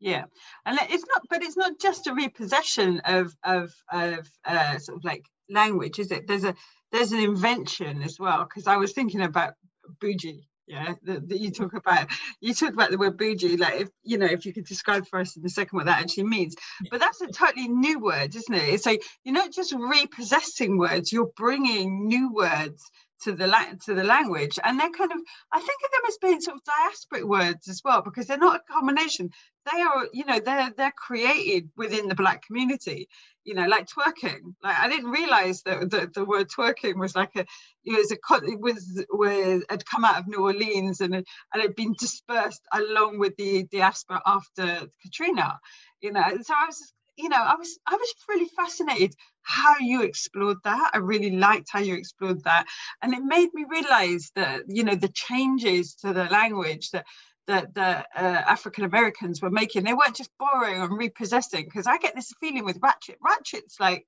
Yeah, 0.00 0.24
and 0.66 0.78
it's 0.90 1.04
not, 1.06 1.22
but 1.30 1.42
it's 1.42 1.56
not 1.56 1.78
just 1.80 2.06
a 2.06 2.14
repossession 2.14 3.00
of 3.04 3.34
of 3.44 3.72
of 3.90 4.28
uh, 4.44 4.78
sort 4.78 4.98
of 4.98 5.04
like 5.04 5.24
language, 5.48 5.98
is 5.98 6.10
it? 6.10 6.26
There's 6.26 6.44
a 6.44 6.54
there's 6.92 7.12
an 7.12 7.20
invention 7.20 8.02
as 8.02 8.18
well 8.18 8.44
because 8.44 8.66
I 8.66 8.76
was 8.76 8.92
thinking 8.92 9.22
about 9.22 9.54
bougie 10.00 10.48
yeah 10.66 10.94
that, 11.02 11.28
that 11.28 11.40
you 11.40 11.50
talk 11.50 11.74
about 11.74 12.08
you 12.40 12.54
talk 12.54 12.72
about 12.72 12.90
the 12.90 12.98
word 12.98 13.18
bougie 13.18 13.56
like 13.56 13.82
if 13.82 13.88
you 14.02 14.16
know 14.16 14.26
if 14.26 14.46
you 14.46 14.52
could 14.52 14.64
describe 14.64 15.06
for 15.06 15.20
us 15.20 15.36
in 15.36 15.44
a 15.44 15.48
second 15.48 15.76
what 15.76 15.86
that 15.86 16.00
actually 16.00 16.24
means 16.24 16.56
but 16.90 17.00
that's 17.00 17.20
a 17.20 17.26
totally 17.28 17.68
new 17.68 18.00
word 18.00 18.34
isn't 18.34 18.54
it 18.54 18.68
it's 18.68 18.86
like 18.86 19.02
you're 19.24 19.34
not 19.34 19.52
just 19.52 19.74
repossessing 19.74 20.78
words 20.78 21.12
you're 21.12 21.30
bringing 21.36 22.06
new 22.06 22.32
words 22.32 22.90
to 23.22 23.32
the 23.32 23.46
la- 23.46 23.72
to 23.84 23.94
the 23.94 24.04
language 24.04 24.58
and 24.64 24.78
they're 24.78 24.90
kind 24.90 25.12
of 25.12 25.18
i 25.52 25.58
think 25.58 25.80
of 25.84 25.90
them 25.92 26.02
as 26.08 26.18
being 26.20 26.40
sort 26.40 26.56
of 26.56 26.62
diasporic 26.64 27.24
words 27.28 27.68
as 27.68 27.80
well 27.84 28.02
because 28.02 28.26
they're 28.26 28.38
not 28.38 28.60
a 28.68 28.72
combination. 28.72 29.30
They 29.72 29.80
are 29.80 30.08
you 30.12 30.24
know 30.26 30.40
they're 30.40 30.70
they're 30.76 30.92
created 30.96 31.70
within 31.76 32.08
the 32.08 32.14
black 32.14 32.46
community 32.46 33.08
you 33.44 33.54
know 33.54 33.66
like 33.66 33.88
twerking. 33.88 34.40
Like 34.62 34.78
i 34.78 34.88
didn't 34.88 35.10
realize 35.10 35.62
that 35.62 35.90
the, 35.90 36.10
the 36.14 36.24
word 36.24 36.48
twerking 36.50 36.96
was 36.96 37.16
like 37.16 37.30
a 37.36 37.46
it 37.84 37.96
was 37.98 38.12
a 38.12 38.18
it 38.50 38.60
was 38.60 39.04
was 39.10 39.64
had 39.70 39.86
come 39.86 40.04
out 40.04 40.18
of 40.18 40.28
new 40.28 40.42
orleans 40.42 41.00
and 41.00 41.14
and 41.14 41.26
had 41.54 41.76
been 41.76 41.94
dispersed 41.98 42.62
along 42.72 43.18
with 43.18 43.36
the 43.36 43.64
diaspora 43.72 44.22
after 44.26 44.86
katrina 45.02 45.58
you 46.02 46.12
know. 46.12 46.24
So 46.42 46.54
i 46.54 46.66
was 46.66 46.93
you 47.16 47.28
know 47.28 47.40
i 47.40 47.54
was 47.56 47.78
i 47.86 47.94
was 47.94 48.14
really 48.28 48.48
fascinated 48.56 49.14
how 49.42 49.76
you 49.78 50.02
explored 50.02 50.58
that 50.64 50.90
i 50.94 50.98
really 50.98 51.30
liked 51.30 51.68
how 51.70 51.80
you 51.80 51.94
explored 51.94 52.42
that 52.44 52.66
and 53.02 53.14
it 53.14 53.22
made 53.22 53.48
me 53.54 53.64
realize 53.68 54.30
that 54.34 54.62
you 54.68 54.84
know 54.84 54.94
the 54.94 55.08
changes 55.08 55.94
to 55.94 56.12
the 56.12 56.24
language 56.24 56.90
that 56.90 57.04
that 57.46 57.74
the 57.74 57.82
uh, 57.82 58.02
African 58.16 58.84
Americans 58.84 59.42
were 59.42 59.50
making. 59.50 59.84
They 59.84 59.92
weren't 59.92 60.16
just 60.16 60.30
borrowing 60.38 60.80
and 60.80 60.96
repossessing. 60.96 61.64
Because 61.64 61.86
I 61.86 61.98
get 61.98 62.14
this 62.14 62.32
feeling 62.40 62.64
with 62.64 62.78
Ratchet. 62.82 63.18
Ratchet's 63.22 63.78
like 63.78 64.06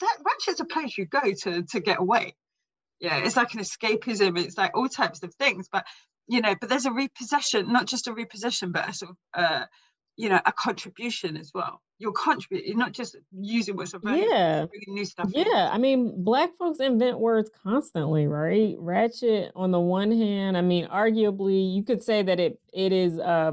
that. 0.00 0.16
Ratchet's 0.24 0.60
a 0.60 0.64
place 0.64 0.96
you 0.96 1.06
go 1.06 1.20
to 1.42 1.62
to 1.62 1.80
get 1.80 2.00
away. 2.00 2.34
Yeah, 3.00 3.18
it's 3.18 3.36
like 3.36 3.54
an 3.54 3.60
escapism. 3.60 4.38
It's 4.38 4.58
like 4.58 4.76
all 4.76 4.88
types 4.88 5.22
of 5.22 5.34
things. 5.34 5.68
But 5.70 5.86
you 6.26 6.40
know, 6.40 6.54
but 6.60 6.68
there's 6.68 6.86
a 6.86 6.92
repossession, 6.92 7.72
not 7.72 7.86
just 7.86 8.08
a 8.08 8.12
repossession, 8.12 8.72
but 8.72 8.88
a 8.88 8.92
sort 8.92 9.10
of 9.10 9.16
uh, 9.34 9.64
you 10.18 10.28
know 10.28 10.40
a 10.44 10.52
contribution 10.52 11.36
as 11.36 11.52
well. 11.54 11.80
You're 12.00 12.12
contributing 12.12 12.68
you're 12.72 12.78
not 12.78 12.92
just 12.92 13.16
using 13.32 13.76
what's 13.76 13.94
available 13.94 14.28
yeah. 14.28 14.66
new 14.88 15.04
stuff 15.04 15.30
yeah 15.34 15.42
in. 15.42 15.72
i 15.72 15.78
mean 15.78 16.22
black 16.22 16.50
folks 16.56 16.78
invent 16.78 17.18
words 17.18 17.50
constantly 17.64 18.26
right? 18.26 18.76
Ratchet 18.78 19.50
on 19.56 19.72
the 19.72 19.80
one 19.80 20.12
hand 20.12 20.56
i 20.56 20.60
mean 20.60 20.86
arguably 20.86 21.74
you 21.74 21.82
could 21.82 22.02
say 22.02 22.22
that 22.22 22.38
it 22.38 22.60
it 22.72 22.92
is 22.92 23.18
uh 23.18 23.52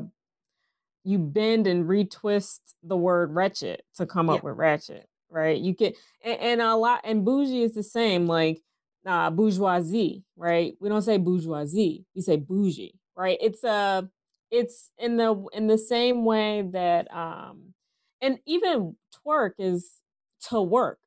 you 1.03 1.17
bend 1.17 1.65
and 1.65 1.85
retwist 1.85 2.59
the 2.83 2.97
word 2.97 3.33
wretched 3.33 3.81
to 3.95 4.05
come 4.05 4.29
up 4.29 4.43
yeah. 4.43 4.49
with 4.49 4.57
ratchet 4.57 5.07
right? 5.29 5.59
You 5.59 5.75
can 5.75 5.93
and, 6.23 6.39
and 6.39 6.61
a 6.61 6.75
lot 6.75 7.01
and 7.03 7.25
bougie 7.25 7.63
is 7.63 7.73
the 7.73 7.83
same 7.83 8.27
like 8.27 8.61
uh 9.05 9.29
bourgeoisie 9.31 10.23
right? 10.35 10.73
We 10.79 10.89
don't 10.89 11.01
say 11.01 11.17
bourgeoisie 11.17 12.05
we 12.15 12.21
say 12.21 12.37
bougie 12.37 12.99
right? 13.15 13.37
It's 13.41 13.63
a 13.63 14.07
it's 14.51 14.91
in 14.97 15.17
the 15.17 15.45
in 15.53 15.67
the 15.67 15.77
same 15.77 16.25
way 16.25 16.63
that 16.71 17.13
um 17.15 17.73
and 18.21 18.39
even 18.45 18.95
twerk 19.25 19.51
is 19.59 20.01
to 20.39 20.61
work 20.61 20.99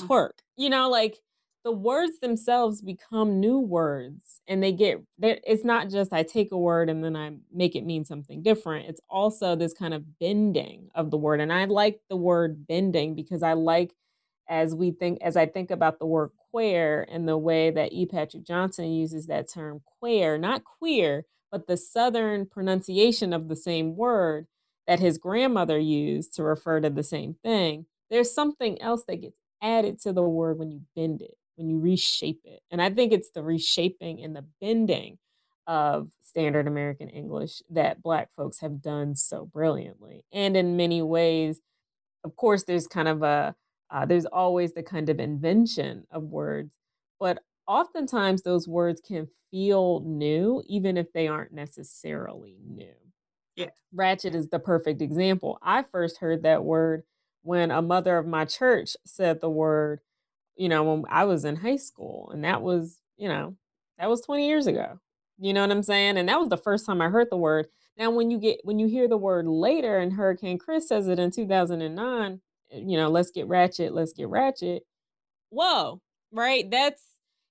mm. 0.00 0.06
twerk 0.06 0.30
you 0.56 0.70
know 0.70 0.88
like 0.88 1.18
the 1.62 1.72
words 1.72 2.20
themselves 2.20 2.80
become 2.80 3.38
new 3.38 3.58
words 3.58 4.40
and 4.48 4.62
they 4.62 4.72
get 4.72 4.98
it's 5.20 5.64
not 5.64 5.90
just 5.90 6.12
i 6.12 6.22
take 6.22 6.52
a 6.52 6.58
word 6.58 6.88
and 6.88 7.04
then 7.04 7.16
i 7.16 7.30
make 7.52 7.76
it 7.76 7.84
mean 7.84 8.04
something 8.04 8.42
different 8.42 8.88
it's 8.88 9.00
also 9.08 9.54
this 9.54 9.74
kind 9.74 9.92
of 9.92 10.18
bending 10.18 10.88
of 10.94 11.10
the 11.10 11.18
word 11.18 11.40
and 11.40 11.52
i 11.52 11.64
like 11.66 12.00
the 12.08 12.16
word 12.16 12.66
bending 12.66 13.14
because 13.14 13.42
i 13.42 13.52
like 13.52 13.94
as 14.48 14.74
we 14.74 14.90
think 14.90 15.18
as 15.22 15.36
i 15.36 15.46
think 15.46 15.70
about 15.70 15.98
the 15.98 16.06
word 16.06 16.30
queer 16.50 17.06
and 17.10 17.28
the 17.28 17.38
way 17.38 17.70
that 17.70 17.92
e 17.92 18.06
patrick 18.06 18.42
johnson 18.42 18.90
uses 18.90 19.26
that 19.26 19.48
term 19.48 19.80
queer 20.00 20.38
not 20.38 20.64
queer 20.64 21.24
but 21.50 21.66
the 21.66 21.76
Southern 21.76 22.46
pronunciation 22.46 23.32
of 23.32 23.48
the 23.48 23.56
same 23.56 23.96
word 23.96 24.46
that 24.86 25.00
his 25.00 25.18
grandmother 25.18 25.78
used 25.78 26.34
to 26.34 26.42
refer 26.42 26.80
to 26.80 26.90
the 26.90 27.02
same 27.02 27.34
thing, 27.42 27.86
there's 28.10 28.32
something 28.32 28.80
else 28.82 29.04
that 29.06 29.20
gets 29.20 29.36
added 29.62 30.00
to 30.00 30.12
the 30.12 30.22
word 30.22 30.58
when 30.58 30.70
you 30.70 30.80
bend 30.96 31.22
it, 31.22 31.36
when 31.56 31.68
you 31.68 31.78
reshape 31.78 32.40
it. 32.44 32.60
And 32.70 32.80
I 32.82 32.90
think 32.90 33.12
it's 33.12 33.30
the 33.30 33.42
reshaping 33.42 34.22
and 34.22 34.34
the 34.34 34.44
bending 34.60 35.18
of 35.66 36.08
standard 36.22 36.66
American 36.66 37.08
English 37.08 37.62
that 37.70 38.02
Black 38.02 38.30
folks 38.36 38.60
have 38.60 38.82
done 38.82 39.14
so 39.14 39.44
brilliantly. 39.44 40.24
And 40.32 40.56
in 40.56 40.76
many 40.76 41.02
ways, 41.02 41.60
of 42.24 42.34
course, 42.36 42.64
there's 42.64 42.86
kind 42.86 43.08
of 43.08 43.22
a, 43.22 43.54
uh, 43.90 44.06
there's 44.06 44.26
always 44.26 44.72
the 44.72 44.82
kind 44.82 45.08
of 45.08 45.20
invention 45.20 46.04
of 46.10 46.24
words, 46.24 46.70
but 47.18 47.38
oftentimes 47.70 48.42
those 48.42 48.66
words 48.66 49.00
can 49.00 49.28
feel 49.52 50.02
new, 50.04 50.60
even 50.66 50.96
if 50.96 51.12
they 51.12 51.28
aren't 51.28 51.52
necessarily 51.52 52.56
new. 52.66 52.92
Yeah. 53.54 53.68
Ratchet 53.92 54.34
is 54.34 54.48
the 54.48 54.58
perfect 54.58 55.00
example. 55.00 55.58
I 55.62 55.84
first 55.84 56.18
heard 56.18 56.42
that 56.42 56.64
word 56.64 57.04
when 57.42 57.70
a 57.70 57.80
mother 57.80 58.18
of 58.18 58.26
my 58.26 58.44
church 58.44 58.96
said 59.06 59.40
the 59.40 59.48
word, 59.48 60.00
you 60.56 60.68
know, 60.68 60.82
when 60.82 61.04
I 61.08 61.24
was 61.24 61.44
in 61.44 61.56
high 61.56 61.76
school. 61.76 62.30
And 62.32 62.44
that 62.44 62.60
was, 62.60 62.98
you 63.16 63.28
know, 63.28 63.54
that 63.98 64.10
was 64.10 64.20
20 64.22 64.48
years 64.48 64.66
ago. 64.66 64.98
You 65.38 65.52
know 65.52 65.60
what 65.60 65.70
I'm 65.70 65.84
saying? 65.84 66.18
And 66.18 66.28
that 66.28 66.40
was 66.40 66.48
the 66.48 66.56
first 66.56 66.86
time 66.86 67.00
I 67.00 67.08
heard 67.08 67.28
the 67.30 67.36
word. 67.36 67.68
Now, 67.96 68.10
when 68.10 68.32
you 68.32 68.38
get 68.38 68.60
when 68.64 68.78
you 68.78 68.88
hear 68.88 69.06
the 69.08 69.16
word 69.16 69.46
later, 69.46 69.98
and 69.98 70.12
Hurricane 70.12 70.58
Chris 70.58 70.88
says 70.88 71.06
it 71.06 71.18
in 71.18 71.30
2009, 71.30 72.40
eh, 72.72 72.78
you 72.84 72.96
know, 72.96 73.10
let's 73.10 73.30
get 73.30 73.46
ratchet, 73.46 73.94
let's 73.94 74.12
get 74.12 74.28
ratchet. 74.28 74.84
Whoa, 75.50 76.00
right? 76.32 76.70
That's 76.70 77.02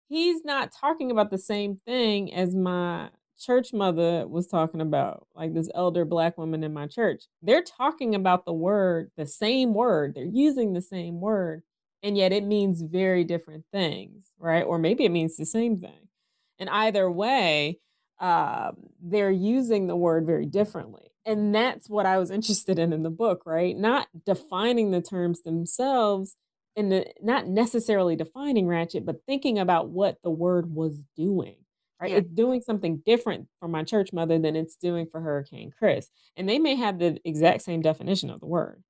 he's 0.10 0.44
not 0.44 0.72
talking 0.74 1.12
about 1.12 1.30
the 1.32 1.38
same 1.38 1.80
thing 1.86 2.34
as 2.34 2.56
my 2.56 3.10
church 3.40 3.72
mother 3.72 4.28
was 4.28 4.48
talking 4.48 4.82
about, 4.82 5.28
like 5.36 5.54
this 5.54 5.70
elder 5.74 6.04
black 6.04 6.38
woman 6.38 6.64
in 6.64 6.74
my 6.74 6.88
church. 6.88 7.24
They're 7.42 7.64
talking 7.64 8.16
about 8.16 8.46
the 8.46 8.54
word, 8.54 9.12
the 9.16 9.28
same 9.28 9.74
word. 9.74 10.14
They're 10.16 10.26
using 10.26 10.74
the 10.74 10.82
same 10.82 11.22
word, 11.22 11.62
and 12.04 12.18
yet 12.18 12.34
it 12.34 12.44
means 12.44 12.82
very 12.82 13.24
different 13.24 13.66
things, 13.72 14.32
right? 14.38 14.64
Or 14.64 14.78
maybe 14.78 15.06
it 15.06 15.12
means 15.12 15.38
the 15.38 15.46
same 15.46 15.78
thing. 15.78 16.10
And 16.58 16.70
either 16.70 17.10
way, 17.10 17.80
um, 18.20 18.76
they're 19.02 19.32
using 19.32 19.88
the 19.88 19.96
word 19.96 20.26
very 20.26 20.46
differently. 20.46 21.12
And 21.26 21.54
that's 21.54 21.90
what 21.90 22.06
I 22.06 22.18
was 22.18 22.32
interested 22.32 22.80
in 22.80 22.92
in 22.92 23.04
the 23.04 23.10
book, 23.10 23.44
right? 23.46 23.78
Not 23.78 24.08
defining 24.26 24.92
the 24.92 25.02
terms 25.02 25.44
themselves 25.44 26.36
and 26.80 26.92
the, 26.94 27.06
not 27.22 27.46
necessarily 27.46 28.16
defining 28.16 28.66
ratchet, 28.66 29.06
but 29.06 29.26
thinking 29.28 29.60
about 29.60 29.90
what 29.90 30.18
the 30.24 30.32
word 30.32 30.74
was 30.74 31.04
doing. 31.18 31.58
Right, 32.02 32.12
yeah. 32.12 32.18
it's 32.20 32.32
doing 32.32 32.62
something 32.62 33.02
different 33.06 33.50
for 33.60 33.68
my 33.68 33.84
church 33.84 34.14
mother 34.14 34.40
than 34.40 34.56
it's 34.56 34.78
doing 34.78 35.06
for 35.06 35.20
Hurricane 35.20 35.74
Chris, 35.78 36.10
and 36.38 36.48
they 36.48 36.58
may 36.58 36.76
have 36.76 36.98
the 36.98 37.20
exact 37.26 37.62
same 37.62 37.82
definition 37.82 38.30
of 38.30 38.40
the 38.40 38.46
word, 38.46 38.82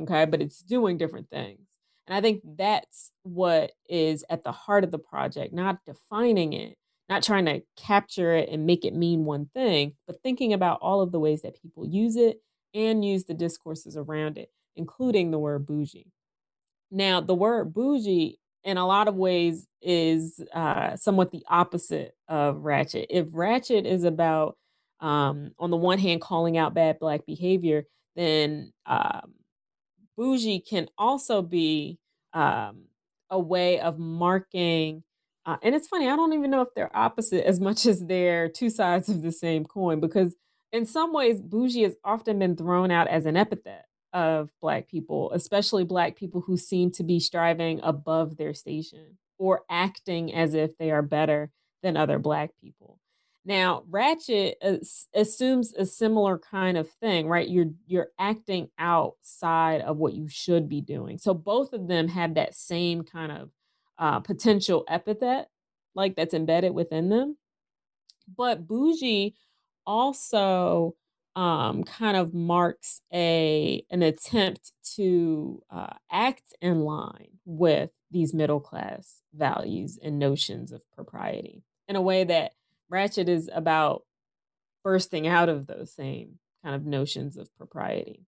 okay, 0.00 0.24
but 0.24 0.40
it's 0.40 0.60
doing 0.60 0.96
different 0.96 1.28
things. 1.28 1.60
And 2.06 2.16
I 2.16 2.22
think 2.22 2.40
that's 2.56 3.12
what 3.22 3.72
is 3.86 4.24
at 4.30 4.44
the 4.44 4.52
heart 4.52 4.82
of 4.82 4.90
the 4.90 4.98
project, 4.98 5.52
not 5.52 5.84
defining 5.84 6.54
it, 6.54 6.78
not 7.10 7.22
trying 7.22 7.44
to 7.44 7.60
capture 7.76 8.32
it 8.32 8.48
and 8.48 8.64
make 8.64 8.86
it 8.86 8.94
mean 8.94 9.26
one 9.26 9.50
thing, 9.52 9.96
but 10.06 10.22
thinking 10.22 10.54
about 10.54 10.78
all 10.80 11.02
of 11.02 11.12
the 11.12 11.20
ways 11.20 11.42
that 11.42 11.60
people 11.60 11.86
use 11.86 12.16
it 12.16 12.40
and 12.72 13.04
use 13.04 13.24
the 13.24 13.34
discourses 13.34 13.94
around 13.94 14.38
it, 14.38 14.50
including 14.74 15.30
the 15.30 15.38
word 15.38 15.66
bougie. 15.66 16.12
Now, 16.90 17.20
the 17.20 17.34
word 17.34 17.74
bougie 17.74 18.38
in 18.64 18.76
a 18.76 18.86
lot 18.86 19.08
of 19.08 19.14
ways 19.14 19.66
is 19.80 20.40
uh, 20.52 20.96
somewhat 20.96 21.30
the 21.30 21.44
opposite 21.48 22.14
of 22.28 22.64
ratchet. 22.64 23.06
If 23.10 23.28
ratchet 23.32 23.86
is 23.86 24.04
about, 24.04 24.56
um, 25.00 25.52
on 25.58 25.70
the 25.70 25.76
one 25.76 25.98
hand, 25.98 26.20
calling 26.20 26.58
out 26.58 26.74
bad 26.74 26.98
black 26.98 27.24
behavior, 27.26 27.84
then 28.16 28.72
um, 28.86 29.34
bougie 30.16 30.60
can 30.60 30.88
also 30.98 31.40
be 31.42 31.98
um, 32.32 32.86
a 33.30 33.38
way 33.38 33.78
of 33.80 33.98
marking. 33.98 35.04
Uh, 35.46 35.56
and 35.62 35.74
it's 35.74 35.88
funny, 35.88 36.08
I 36.08 36.16
don't 36.16 36.32
even 36.32 36.50
know 36.50 36.62
if 36.62 36.68
they're 36.74 36.94
opposite 36.96 37.46
as 37.46 37.60
much 37.60 37.86
as 37.86 38.04
they're 38.04 38.48
two 38.48 38.70
sides 38.70 39.08
of 39.08 39.22
the 39.22 39.32
same 39.32 39.64
coin, 39.64 40.00
because 40.00 40.34
in 40.72 40.84
some 40.84 41.12
ways, 41.14 41.40
bougie 41.40 41.84
has 41.84 41.96
often 42.04 42.38
been 42.38 42.56
thrown 42.56 42.90
out 42.90 43.08
as 43.08 43.24
an 43.24 43.36
epithet 43.36 43.86
of 44.12 44.50
Black 44.60 44.88
people, 44.88 45.30
especially 45.32 45.84
Black 45.84 46.16
people 46.16 46.40
who 46.40 46.56
seem 46.56 46.90
to 46.92 47.02
be 47.02 47.20
striving 47.20 47.80
above 47.82 48.36
their 48.36 48.54
station 48.54 49.18
or 49.38 49.62
acting 49.70 50.34
as 50.34 50.54
if 50.54 50.76
they 50.78 50.90
are 50.90 51.02
better 51.02 51.50
than 51.82 51.96
other 51.96 52.18
Black 52.18 52.50
people. 52.60 52.98
Now, 53.44 53.84
Ratchet 53.88 54.62
assumes 55.14 55.72
a 55.72 55.86
similar 55.86 56.38
kind 56.38 56.76
of 56.76 56.90
thing, 57.00 57.28
right? 57.28 57.48
You're 57.48 57.70
you're 57.86 58.08
acting 58.18 58.68
outside 58.78 59.80
of 59.80 59.96
what 59.96 60.12
you 60.12 60.28
should 60.28 60.68
be 60.68 60.82
doing. 60.82 61.16
So 61.16 61.32
both 61.32 61.72
of 61.72 61.88
them 61.88 62.08
have 62.08 62.34
that 62.34 62.54
same 62.54 63.04
kind 63.04 63.32
of 63.32 63.50
uh, 63.98 64.20
potential 64.20 64.84
epithet, 64.86 65.48
like 65.94 66.14
that's 66.14 66.34
embedded 66.34 66.74
within 66.74 67.08
them. 67.08 67.38
But 68.36 68.66
bougie 68.66 69.34
also 69.86 70.94
um, 71.38 71.84
kind 71.84 72.16
of 72.16 72.34
marks 72.34 73.00
a 73.14 73.84
an 73.90 74.02
attempt 74.02 74.72
to 74.96 75.62
uh, 75.70 75.94
act 76.10 76.52
in 76.60 76.80
line 76.80 77.38
with 77.44 77.90
these 78.10 78.34
middle 78.34 78.58
class 78.58 79.22
values 79.32 80.00
and 80.02 80.18
notions 80.18 80.72
of 80.72 80.82
propriety 80.96 81.62
in 81.86 81.94
a 81.94 82.02
way 82.02 82.24
that 82.24 82.54
Ratchet 82.90 83.28
is 83.28 83.48
about 83.54 84.02
bursting 84.82 85.28
out 85.28 85.48
of 85.48 85.68
those 85.68 85.94
same 85.94 86.40
kind 86.64 86.74
of 86.74 86.84
notions 86.84 87.36
of 87.36 87.56
propriety. 87.56 88.26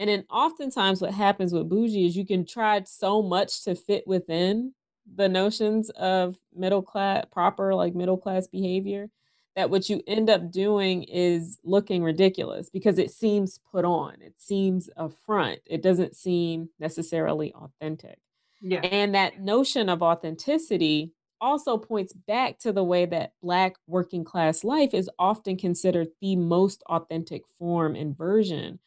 And 0.00 0.10
then 0.10 0.24
oftentimes 0.28 1.00
what 1.00 1.14
happens 1.14 1.52
with 1.52 1.68
bougie 1.68 2.06
is 2.06 2.16
you 2.16 2.26
can 2.26 2.44
try 2.44 2.82
so 2.84 3.22
much 3.22 3.62
to 3.62 3.76
fit 3.76 4.08
within 4.08 4.74
the 5.14 5.28
notions 5.28 5.88
of 5.90 6.36
middle 6.52 6.82
class 6.82 7.26
proper 7.30 7.76
like 7.76 7.94
middle 7.94 8.16
class 8.16 8.48
behavior 8.48 9.08
that 9.56 9.70
what 9.70 9.88
you 9.88 10.02
end 10.06 10.30
up 10.30 10.50
doing 10.50 11.02
is 11.04 11.58
looking 11.64 12.02
ridiculous 12.02 12.70
because 12.70 12.98
it 12.98 13.10
seems 13.10 13.58
put 13.70 13.84
on. 13.84 14.14
It 14.20 14.34
seems 14.36 14.88
a 14.96 15.08
front. 15.08 15.60
It 15.66 15.82
doesn't 15.82 16.16
seem 16.16 16.68
necessarily 16.78 17.52
authentic. 17.54 18.18
Yeah. 18.60 18.80
And 18.80 19.14
that 19.14 19.40
notion 19.40 19.88
of 19.88 20.02
authenticity 20.02 21.12
also 21.40 21.78
points 21.78 22.12
back 22.12 22.58
to 22.58 22.72
the 22.72 22.84
way 22.84 23.06
that 23.06 23.32
Black 23.42 23.76
working 23.86 24.24
class 24.24 24.62
life 24.62 24.92
is 24.92 25.10
often 25.18 25.56
considered 25.56 26.08
the 26.20 26.36
most 26.36 26.82
authentic 26.86 27.42
form 27.58 27.96
and 27.96 28.16
version 28.16 28.78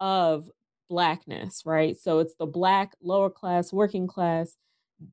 of 0.00 0.48
Blackness, 0.88 1.62
right? 1.66 1.98
So 1.98 2.20
it's 2.20 2.36
the 2.36 2.46
Black 2.46 2.92
lower 3.02 3.28
class, 3.30 3.72
working 3.72 4.06
class 4.06 4.56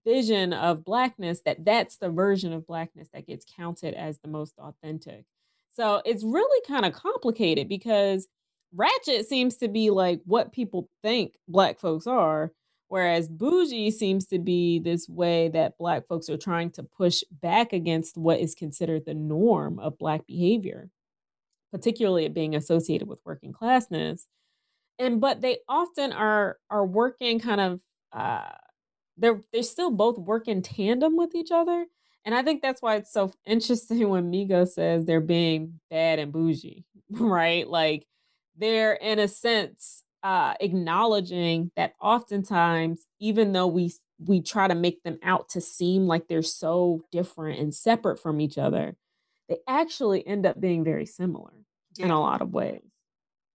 vision 0.06 0.54
of 0.54 0.86
blackness 0.86 1.42
that 1.46 1.66
that's 1.66 1.98
the 1.98 2.10
version 2.10 2.54
of 2.54 2.68
blackness 2.68 3.10
that 3.14 3.28
gets 3.28 3.46
counted 3.46 3.94
as 3.94 4.20
the 4.20 4.28
most 4.28 4.54
authentic. 4.60 5.26
So 5.72 6.02
it's 6.06 6.24
really 6.24 6.62
kind 6.68 6.86
of 6.86 6.94
complicated 6.94 7.68
because 7.70 8.28
ratchet 8.76 9.28
seems 9.28 9.58
to 9.58 9.68
be 9.68 9.90
like 9.90 10.22
what 10.26 10.52
people 10.52 10.90
think 11.04 11.34
black 11.48 11.80
folks 11.80 12.08
are 12.08 12.52
whereas 12.88 13.28
bougie 13.28 13.92
seems 13.92 14.26
to 14.28 14.40
be 14.40 14.80
this 14.80 15.08
way 15.10 15.48
that 15.50 15.78
black 15.78 16.08
folks 16.08 16.30
are 16.30 16.38
trying 16.38 16.72
to 16.72 16.84
push 16.84 17.24
back 17.32 17.72
against 17.74 18.18
what 18.18 18.40
is 18.40 18.56
considered 18.56 19.06
the 19.06 19.14
norm 19.14 19.80
of 19.80 19.98
black 20.00 20.26
behavior 20.26 20.90
particularly 21.74 22.26
it 22.26 22.36
being 22.36 22.56
associated 22.56 23.08
with 23.08 23.20
working 23.26 23.52
classness. 23.52 24.28
And 25.00 25.20
but 25.20 25.42
they 25.42 25.58
often 25.68 26.14
are 26.14 26.58
are 26.70 26.86
working 26.86 27.40
kind 27.40 27.60
of 27.60 27.80
uh 28.14 28.52
they're 29.18 29.42
they 29.52 29.62
still 29.62 29.92
both 29.92 30.18
work 30.18 30.48
in 30.48 30.62
tandem 30.62 31.18
with 31.18 31.36
each 31.36 31.52
other. 31.52 31.86
And 32.26 32.34
I 32.34 32.42
think 32.42 32.62
that's 32.62 32.82
why 32.82 32.96
it's 32.96 33.12
so 33.12 33.32
interesting 33.46 34.10
when 34.10 34.32
Migo 34.32 34.68
says 34.68 35.06
they're 35.06 35.22
being 35.22 35.80
bad 35.90 36.20
and 36.20 36.32
bougie, 36.32 36.86
right? 37.10 37.68
Like 37.68 38.08
they're 38.58 38.94
in 38.94 39.20
a 39.20 39.28
sense 39.28 40.04
uh, 40.24 40.54
acknowledging 40.62 41.70
that 41.76 41.94
oftentimes, 42.02 43.06
even 43.20 43.52
though 43.52 43.68
we 43.68 43.94
we 44.26 44.42
try 44.42 44.68
to 44.68 44.76
make 44.76 45.04
them 45.04 45.20
out 45.22 45.50
to 45.50 45.60
seem 45.60 46.08
like 46.08 46.28
they're 46.28 46.42
so 46.42 47.04
different 47.12 47.60
and 47.60 47.76
separate 47.76 48.20
from 48.20 48.40
each 48.40 48.58
other, 48.58 48.96
they 49.50 49.58
actually 49.68 50.26
end 50.26 50.46
up 50.46 50.60
being 50.62 50.84
very 50.84 51.06
similar 51.06 51.52
yeah. 51.98 52.06
in 52.06 52.12
a 52.12 52.20
lot 52.20 52.42
of 52.42 52.54
ways. 52.54 52.82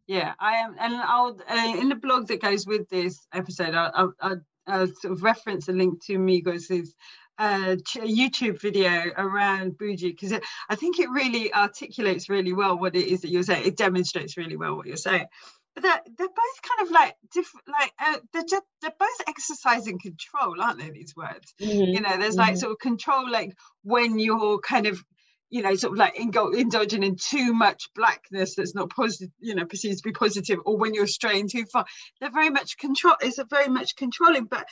Yeah, 0.06 0.34
I 0.38 0.56
am, 0.56 0.74
and 0.78 0.94
I'll 0.94 1.38
uh, 1.48 1.76
in 1.78 1.88
the 1.88 1.94
blog 1.94 2.28
that 2.28 2.42
goes 2.42 2.66
with 2.66 2.88
this 2.88 3.26
episode, 3.32 3.74
I'll, 3.74 4.14
I'll, 4.20 4.40
uh, 4.68 4.86
sort 4.86 5.12
of 5.12 5.22
reference 5.22 5.68
a 5.68 5.72
link 5.72 6.04
to 6.04 6.18
Migos' 6.18 6.92
uh, 7.38 7.76
YouTube 7.96 8.60
video 8.60 9.12
around 9.16 9.78
bougie 9.78 10.10
because 10.10 10.32
I 10.68 10.74
think 10.74 10.98
it 10.98 11.08
really 11.10 11.52
articulates 11.54 12.28
really 12.28 12.52
well 12.52 12.78
what 12.78 12.96
it 12.96 13.06
is 13.06 13.22
that 13.22 13.30
you're 13.30 13.42
saying. 13.42 13.66
It 13.66 13.76
demonstrates 13.76 14.36
really 14.36 14.56
well 14.56 14.76
what 14.76 14.86
you're 14.86 14.96
saying. 14.96 15.26
But 15.74 15.82
they're, 15.84 16.00
they're 16.16 16.28
both 16.28 16.62
kind 16.62 16.88
of 16.88 16.90
like 16.92 17.14
different, 17.32 17.68
like 17.68 17.92
uh, 18.00 18.18
they're 18.32 18.42
just 18.42 18.64
they're 18.82 18.90
both 18.98 19.28
exercising 19.28 20.00
control, 20.00 20.60
aren't 20.60 20.80
they? 20.80 20.90
These 20.90 21.14
words, 21.16 21.54
mm-hmm. 21.60 21.92
you 21.92 22.00
know, 22.00 22.16
there's 22.18 22.36
like 22.36 22.54
mm-hmm. 22.54 22.58
sort 22.58 22.72
of 22.72 22.78
control, 22.78 23.30
like 23.30 23.56
when 23.84 24.18
you're 24.18 24.58
kind 24.58 24.86
of 24.86 25.02
you 25.50 25.62
know, 25.62 25.74
sort 25.74 25.92
of 25.92 25.98
like 25.98 26.18
indulging 26.18 27.02
in 27.02 27.16
too 27.16 27.54
much 27.54 27.88
blackness 27.94 28.54
that's 28.54 28.74
not 28.74 28.90
positive, 28.90 29.30
you 29.40 29.54
know, 29.54 29.64
perceived 29.64 29.98
to 29.98 30.02
be 30.02 30.12
positive, 30.12 30.58
or 30.66 30.76
when 30.76 30.94
you're 30.94 31.06
straying 31.06 31.48
too 31.48 31.64
far. 31.64 31.86
They're 32.20 32.30
very 32.30 32.50
much 32.50 32.78
control. 32.78 33.14
It's 33.20 33.38
a 33.38 33.44
very 33.44 33.68
much 33.68 33.96
controlling. 33.96 34.44
But 34.44 34.66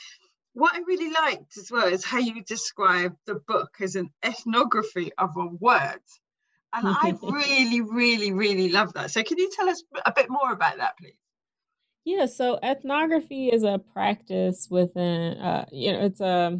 what 0.53 0.75
I 0.75 0.79
really 0.79 1.11
liked 1.11 1.57
as 1.57 1.71
well 1.71 1.87
is 1.87 2.05
how 2.05 2.19
you 2.19 2.43
describe 2.43 3.15
the 3.25 3.35
book 3.35 3.75
as 3.79 3.95
an 3.95 4.11
ethnography 4.23 5.11
of 5.17 5.35
a 5.37 5.47
word. 5.47 6.01
And 6.73 6.87
I 6.87 7.15
really, 7.21 7.81
really, 7.81 8.31
really 8.31 8.69
love 8.69 8.93
that. 8.93 9.11
So 9.11 9.23
can 9.23 9.37
you 9.37 9.51
tell 9.55 9.69
us 9.69 9.83
a 10.05 10.11
bit 10.11 10.29
more 10.29 10.51
about 10.51 10.77
that, 10.77 10.97
please? 10.97 11.13
Yeah, 12.05 12.27
so 12.27 12.57
ethnography 12.63 13.49
is 13.49 13.63
a 13.63 13.79
practice 13.79 14.67
within, 14.69 15.37
uh, 15.39 15.65
you 15.71 15.91
know, 15.91 16.05
it's 16.05 16.21
a 16.21 16.57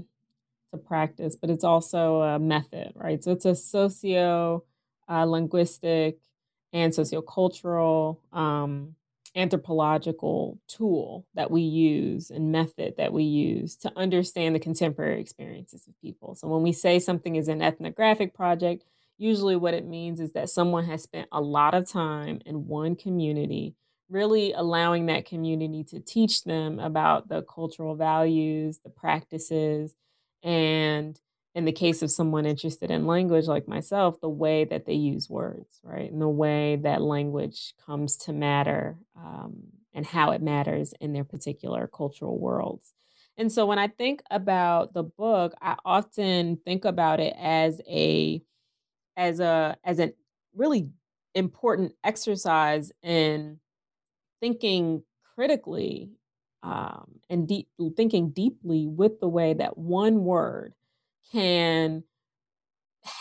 to 0.72 0.78
practice, 0.78 1.36
but 1.36 1.50
it's 1.50 1.64
also 1.64 2.22
a 2.22 2.40
method, 2.40 2.92
right? 2.96 3.24
So 3.24 3.32
it's 3.32 3.46
a 3.46 3.56
socio 3.56 4.64
uh, 5.10 5.26
linguistic 5.26 6.18
and 6.74 6.92
sociocultural 6.92 8.18
um, 8.34 8.96
anthropological 9.36 10.60
tool 10.68 11.26
that 11.36 11.52
we 11.52 11.62
use 11.62 12.32
and 12.32 12.52
method 12.52 12.96
that 12.98 13.14
we 13.14 13.24
use 13.24 13.76
to 13.78 13.92
understand 13.96 14.56
the 14.56 14.60
contemporary 14.60 15.22
experiences 15.22 15.88
of 15.88 15.94
people. 16.02 16.36
So 16.36 16.48
when 16.48 16.64
we 16.64 16.72
say 16.74 17.00
something 17.00 17.36
is 17.36 17.48
an 17.48 17.62
ethnographic 17.62 18.34
project, 18.34 18.84
usually 19.18 19.56
what 19.56 19.74
it 19.74 19.86
means 19.86 20.20
is 20.20 20.34
that 20.34 20.50
someone 20.50 20.86
has 20.86 21.04
spent 21.04 21.28
a 21.32 21.42
lot 21.42 21.74
of 21.74 21.90
time 21.90 22.42
in 22.46 22.68
one 22.68 22.96
community 22.96 23.76
really 24.10 24.54
allowing 24.54 25.08
that 25.08 25.26
community 25.26 25.84
to 25.84 26.00
teach 26.00 26.44
them 26.44 26.80
about 26.80 27.28
the 27.28 27.42
cultural 27.44 27.96
values, 27.96 28.80
the 28.84 28.90
practices, 28.90 29.96
and 30.48 31.20
in 31.56 31.66
the 31.66 31.74
case 31.74 32.02
of 32.02 32.10
someone 32.10 32.46
interested 32.46 32.90
in 32.90 33.06
language 33.06 33.48
like 33.48 33.68
myself, 33.68 34.22
the 34.22 34.30
way 34.30 34.64
that 34.64 34.86
they 34.86 34.94
use 34.94 35.30
words, 35.30 35.80
right? 35.84 36.10
And 36.10 36.22
the 36.22 36.30
way 36.30 36.78
that 36.78 37.02
language 37.02 37.74
comes 37.86 38.16
to 38.18 38.34
matter 38.34 38.98
um, 39.18 39.64
and 39.94 40.06
how 40.06 40.32
it 40.32 40.42
matters 40.42 40.94
in 41.02 41.12
their 41.12 41.26
particular 41.26 41.88
cultural 41.88 42.40
worlds. 42.40 42.94
And 43.38 43.52
so 43.52 43.66
when 43.66 43.78
I 43.78 43.88
think 43.88 44.22
about 44.32 44.94
the 44.94 45.04
book, 45.04 45.54
I 45.62 45.76
often 45.84 46.58
think 46.64 46.86
about 46.86 47.20
it 47.20 47.34
as 47.38 47.82
a 47.88 48.42
as 49.18 49.40
a 49.40 49.76
as 49.84 50.00
a 50.00 50.14
really 50.56 50.90
important 51.36 51.94
exercise 52.04 52.92
in 53.04 53.60
thinking 54.42 55.04
critically 55.36 56.12
um, 56.68 57.20
and 57.30 57.48
deep, 57.48 57.70
thinking 57.96 58.32
deeply 58.32 58.88
with 58.88 59.22
the 59.22 59.30
way 59.30 59.54
that 59.54 59.78
one 59.78 60.26
word 60.26 60.74
can 61.32 62.04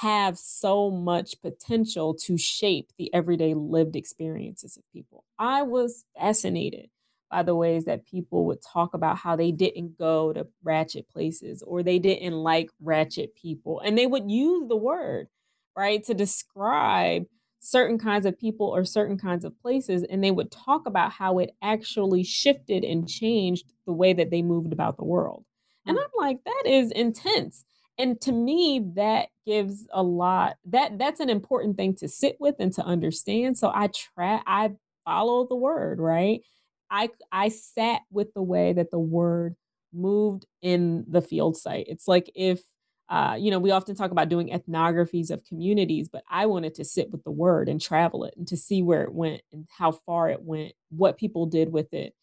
have 0.00 0.36
so 0.36 0.90
much 0.90 1.40
potential 1.42 2.12
to 2.12 2.36
shape 2.36 2.90
the 2.98 3.12
everyday 3.14 3.54
lived 3.54 3.94
experiences 3.94 4.76
of 4.76 4.82
people. 4.92 5.22
I 5.38 5.62
was 5.62 6.04
fascinated 6.18 6.90
by 7.30 7.44
the 7.44 7.54
ways 7.54 7.84
that 7.84 8.06
people 8.06 8.46
would 8.46 8.58
talk 8.62 8.94
about 8.94 9.18
how 9.18 9.36
they 9.36 9.52
didn't 9.52 9.96
go 9.96 10.32
to 10.32 10.48
ratchet 10.64 11.08
places 11.08 11.62
or 11.62 11.84
they 11.84 12.00
didn't 12.00 12.34
like 12.34 12.70
ratchet 12.82 13.36
people. 13.36 13.80
And 13.80 13.96
they 13.96 14.08
would 14.08 14.28
use 14.28 14.66
the 14.68 14.76
word, 14.76 15.28
right, 15.76 16.02
to 16.04 16.14
describe 16.14 17.26
certain 17.66 17.98
kinds 17.98 18.26
of 18.26 18.38
people 18.38 18.68
or 18.68 18.84
certain 18.84 19.18
kinds 19.18 19.44
of 19.44 19.60
places. 19.60 20.04
And 20.04 20.22
they 20.22 20.30
would 20.30 20.52
talk 20.52 20.86
about 20.86 21.10
how 21.10 21.40
it 21.40 21.50
actually 21.60 22.22
shifted 22.22 22.84
and 22.84 23.08
changed 23.08 23.72
the 23.86 23.92
way 23.92 24.12
that 24.12 24.30
they 24.30 24.40
moved 24.40 24.72
about 24.72 24.96
the 24.96 25.04
world. 25.04 25.44
And 25.84 25.96
mm. 25.96 26.00
I'm 26.00 26.10
like, 26.16 26.38
that 26.44 26.62
is 26.64 26.92
intense. 26.92 27.64
And 27.98 28.20
to 28.20 28.30
me, 28.30 28.84
that 28.94 29.28
gives 29.44 29.86
a 29.92 30.02
lot 30.02 30.56
that 30.66 30.98
that's 30.98 31.18
an 31.18 31.30
important 31.30 31.76
thing 31.76 31.94
to 31.96 32.08
sit 32.08 32.36
with 32.38 32.56
and 32.60 32.72
to 32.74 32.82
understand. 32.82 33.58
So 33.58 33.72
I 33.74 33.88
try 33.88 34.42
I 34.46 34.72
follow 35.04 35.46
the 35.46 35.56
word, 35.56 35.98
right? 35.98 36.42
I 36.90 37.08
I 37.32 37.48
sat 37.48 38.02
with 38.12 38.32
the 38.34 38.42
way 38.42 38.74
that 38.74 38.90
the 38.90 38.98
word 38.98 39.56
moved 39.92 40.46
in 40.62 41.04
the 41.08 41.22
field 41.22 41.56
site. 41.56 41.86
It's 41.88 42.06
like 42.06 42.30
if 42.34 42.60
uh, 43.08 43.36
you 43.38 43.50
know, 43.50 43.58
we 43.58 43.70
often 43.70 43.94
talk 43.94 44.10
about 44.10 44.28
doing 44.28 44.50
ethnographies 44.50 45.30
of 45.30 45.44
communities, 45.44 46.08
but 46.08 46.24
I 46.28 46.46
wanted 46.46 46.74
to 46.74 46.84
sit 46.84 47.10
with 47.10 47.22
the 47.24 47.30
word 47.30 47.68
and 47.68 47.80
travel 47.80 48.24
it 48.24 48.34
and 48.36 48.48
to 48.48 48.56
see 48.56 48.82
where 48.82 49.02
it 49.04 49.14
went 49.14 49.42
and 49.52 49.66
how 49.78 49.92
far 49.92 50.28
it 50.28 50.42
went, 50.42 50.72
what 50.90 51.16
people 51.16 51.46
did 51.46 51.70
with 51.72 51.92
it. 51.94 52.14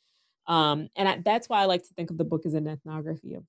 Um, 0.46 0.90
and 0.96 1.08
I, 1.08 1.22
that's 1.24 1.48
why 1.48 1.62
I 1.62 1.66
like 1.66 1.84
to 1.84 1.94
think 1.94 2.12
of 2.12 2.18
the 2.18 2.26
book 2.26 2.46
as 2.46 2.54
an 2.54 2.68
ethnography 2.68 3.36
of 3.36 3.44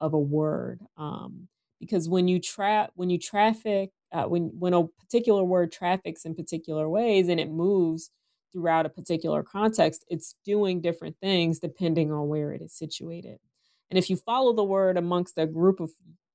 of 0.00 0.12
a 0.12 0.18
word, 0.18 0.80
um, 0.98 1.48
because 1.78 2.08
when 2.08 2.28
you 2.28 2.38
trap 2.38 2.90
when 2.96 3.08
you 3.08 3.18
traffic 3.18 3.90
uh, 4.12 4.24
when 4.24 4.50
when 4.58 4.74
a 4.74 4.86
particular 4.86 5.42
word 5.44 5.72
traffics 5.72 6.24
in 6.24 6.34
particular 6.34 6.88
ways 6.88 7.28
and 7.28 7.40
it 7.40 7.50
moves 7.50 8.10
throughout 8.52 8.84
a 8.84 8.90
particular 8.90 9.42
context, 9.42 10.04
it's 10.08 10.34
doing 10.44 10.80
different 10.80 11.16
things 11.22 11.60
depending 11.60 12.12
on 12.12 12.28
where 12.28 12.52
it 12.52 12.60
is 12.60 12.74
situated. 12.74 13.38
And 13.90 13.98
if 13.98 14.10
you 14.10 14.16
follow 14.16 14.52
the 14.52 14.64
word 14.64 14.96
amongst 14.96 15.38
a 15.38 15.46
group 15.46 15.80
of 15.80 15.90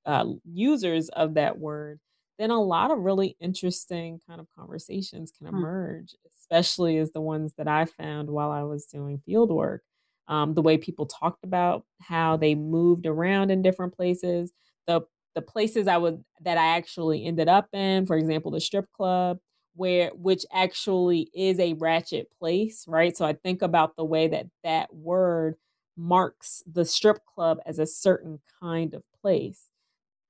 uh, 0.05 0.25
users 0.43 1.09
of 1.09 1.35
that 1.35 1.57
word, 1.57 1.99
then 2.37 2.51
a 2.51 2.61
lot 2.61 2.91
of 2.91 2.99
really 2.99 3.35
interesting 3.39 4.19
kind 4.27 4.39
of 4.39 4.47
conversations 4.57 5.31
can 5.31 5.47
hmm. 5.47 5.57
emerge, 5.57 6.15
especially 6.39 6.97
as 6.97 7.11
the 7.11 7.21
ones 7.21 7.53
that 7.57 7.67
I 7.67 7.85
found 7.85 8.29
while 8.29 8.51
I 8.51 8.63
was 8.63 8.85
doing 8.85 9.21
field 9.25 9.51
work. 9.51 9.83
Um, 10.27 10.55
the 10.55 10.61
way 10.63 10.77
people 10.77 11.05
talked 11.05 11.43
about 11.43 11.85
how 12.01 12.35
they 12.35 12.55
moved 12.55 13.05
around 13.05 13.51
in 13.51 13.61
different 13.61 13.95
places, 13.95 14.51
the 14.87 15.01
the 15.35 15.41
places 15.41 15.87
I 15.87 15.97
would 15.97 16.23
that 16.41 16.57
I 16.57 16.77
actually 16.77 17.25
ended 17.25 17.47
up 17.47 17.67
in, 17.73 18.05
for 18.05 18.17
example, 18.17 18.51
the 18.51 18.61
strip 18.61 18.91
club, 18.91 19.37
where 19.75 20.09
which 20.15 20.45
actually 20.51 21.29
is 21.33 21.59
a 21.59 21.73
ratchet 21.73 22.27
place, 22.39 22.85
right? 22.87 23.15
So 23.15 23.25
I 23.25 23.33
think 23.33 23.61
about 23.61 23.95
the 23.95 24.05
way 24.05 24.27
that 24.29 24.47
that 24.63 24.93
word 24.95 25.55
marks 25.97 26.63
the 26.71 26.85
strip 26.85 27.19
club 27.25 27.59
as 27.65 27.79
a 27.79 27.85
certain 27.85 28.39
kind 28.61 28.93
of 28.93 29.03
place. 29.21 29.69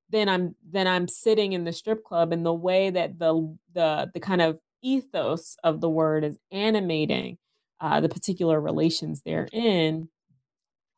Then 0.10 0.30
I'm 0.30 0.56
then 0.70 0.88
I'm 0.88 1.08
sitting 1.08 1.54
in 1.54 1.64
the 1.64 1.74
strip 1.74 2.04
club 2.04 2.32
and 2.32 2.46
the 2.46 2.54
way 2.54 2.90
that 2.90 3.20
the 3.20 3.56
the 3.74 4.12
the 4.14 4.20
kind 4.20 4.42
of 4.42 4.60
ethos 4.82 5.58
of 5.64 5.82
the 5.82 5.90
word 5.90 6.24
is 6.24 6.38
animating 6.52 7.38
uh, 7.82 8.00
the 8.00 8.10
particular 8.10 8.62
relations 8.62 9.22
they're 9.22 9.50
in. 9.52 10.10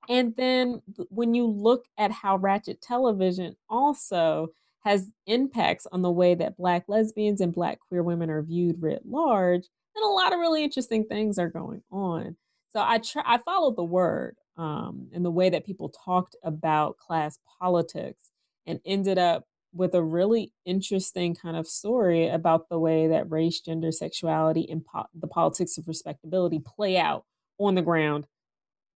And 0.10 0.36
then 0.36 0.82
when 1.10 1.34
you 1.34 1.48
look 1.48 1.86
at 1.98 2.12
how 2.12 2.38
ratchet 2.38 2.82
television 2.82 3.56
also 3.70 4.50
has 4.88 5.12
impacts 5.26 5.86
on 5.92 6.02
the 6.02 6.12
way 6.12 6.34
that 6.36 6.56
Black 6.56 6.86
lesbians 6.88 7.42
and 7.42 7.54
Black 7.54 7.80
queer 7.88 8.04
women 8.04 8.30
are 8.30 8.42
viewed 8.42 8.82
writ 8.82 9.02
large. 9.06 9.68
And 9.96 10.04
a 10.04 10.08
lot 10.08 10.34
of 10.34 10.40
really 10.40 10.64
interesting 10.64 11.04
things 11.06 11.38
are 11.38 11.50
going 11.50 11.82
on. 11.92 12.38
So 12.72 12.82
I 12.82 13.00
try, 13.00 13.24
I 13.26 13.38
followed 13.40 13.76
the 13.76 13.84
word 13.84 14.38
um, 14.56 15.08
and 15.14 15.26
the 15.26 15.32
way 15.32 15.50
that 15.50 15.66
people 15.66 15.90
talked 15.90 16.36
about 16.44 16.98
class 16.98 17.40
politics 17.60 18.32
and 18.68 18.80
ended 18.86 19.18
up 19.18 19.46
with 19.74 19.96
a 19.96 20.04
really 20.04 20.54
interesting 20.66 21.36
kind 21.36 21.58
of 21.58 21.68
story 21.68 22.28
about 22.28 22.70
the 22.70 22.80
way 22.80 23.08
that 23.08 23.30
race, 23.30 23.60
gender, 23.60 23.92
sexuality, 23.92 24.68
and 24.70 24.86
po- 24.86 25.08
the 25.14 25.28
politics 25.28 25.78
of 25.78 25.88
respectability 25.88 26.60
play 26.60 26.98
out 26.98 27.26
on 27.58 27.76
the 27.76 27.82
ground 27.82 28.26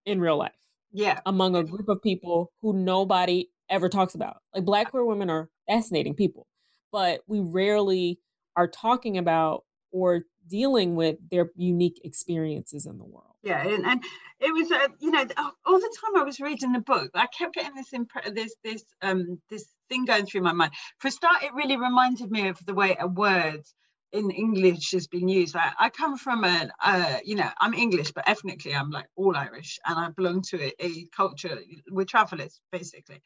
in 0.05 0.19
real 0.19 0.37
life. 0.37 0.51
Yeah. 0.91 1.19
Among 1.25 1.55
a 1.55 1.63
group 1.63 1.87
of 1.87 2.01
people 2.01 2.51
who 2.61 2.73
nobody 2.73 3.49
ever 3.69 3.89
talks 3.89 4.15
about. 4.15 4.37
Like 4.53 4.65
black 4.65 4.91
queer 4.91 5.05
women 5.05 5.29
are 5.29 5.49
fascinating 5.67 6.15
people, 6.15 6.47
but 6.91 7.21
we 7.27 7.39
rarely 7.39 8.19
are 8.55 8.67
talking 8.67 9.17
about 9.17 9.63
or 9.91 10.23
dealing 10.57 10.95
with 11.01 11.15
their 11.31 11.49
unique 11.55 11.99
experiences 12.03 12.85
in 12.85 12.97
the 12.97 13.05
world. 13.05 13.35
Yeah, 13.43 13.61
and, 13.67 13.85
and 13.85 14.03
it 14.39 14.51
was, 14.53 14.71
uh, 14.71 14.87
you 14.99 15.11
know, 15.11 15.25
all 15.65 15.79
the 15.79 15.97
time 15.99 16.21
I 16.21 16.23
was 16.23 16.39
reading 16.39 16.73
the 16.73 16.79
book, 16.93 17.09
I 17.15 17.27
kept 17.27 17.55
getting 17.55 17.75
this 17.75 17.93
imp- 17.93 18.35
this 18.35 18.53
this 18.63 18.83
um 19.01 19.41
this 19.49 19.65
thing 19.89 20.05
going 20.05 20.25
through 20.27 20.41
my 20.41 20.53
mind. 20.53 20.73
For 20.99 21.07
a 21.07 21.11
start, 21.11 21.43
it 21.43 21.53
really 21.53 21.77
reminded 21.77 22.29
me 22.29 22.49
of 22.49 22.57
the 22.65 22.75
way 22.81 22.95
a 22.99 23.07
word 23.07 23.63
in 24.11 24.29
English 24.29 24.91
has 24.91 25.07
been 25.07 25.29
used. 25.29 25.55
I, 25.55 25.71
I 25.85 25.89
come 25.89 26.17
from 26.17 26.43
a, 26.43 26.69
uh, 26.83 27.17
you 27.23 27.35
know, 27.35 27.49
I'm 27.63 27.73
English, 27.73 28.11
but 28.11 28.27
ethnically 28.27 28.75
I'm 28.75 28.91
like 28.91 29.07
all 29.15 29.35
Irish, 29.35 29.79
and 29.85 29.97
I 29.97 30.09
belong 30.09 30.41
to 30.49 30.57
a, 30.67 30.71
a 30.87 31.05
culture. 31.15 31.57
We're 31.89 32.05
travelers, 32.05 32.59
basically. 32.71 33.21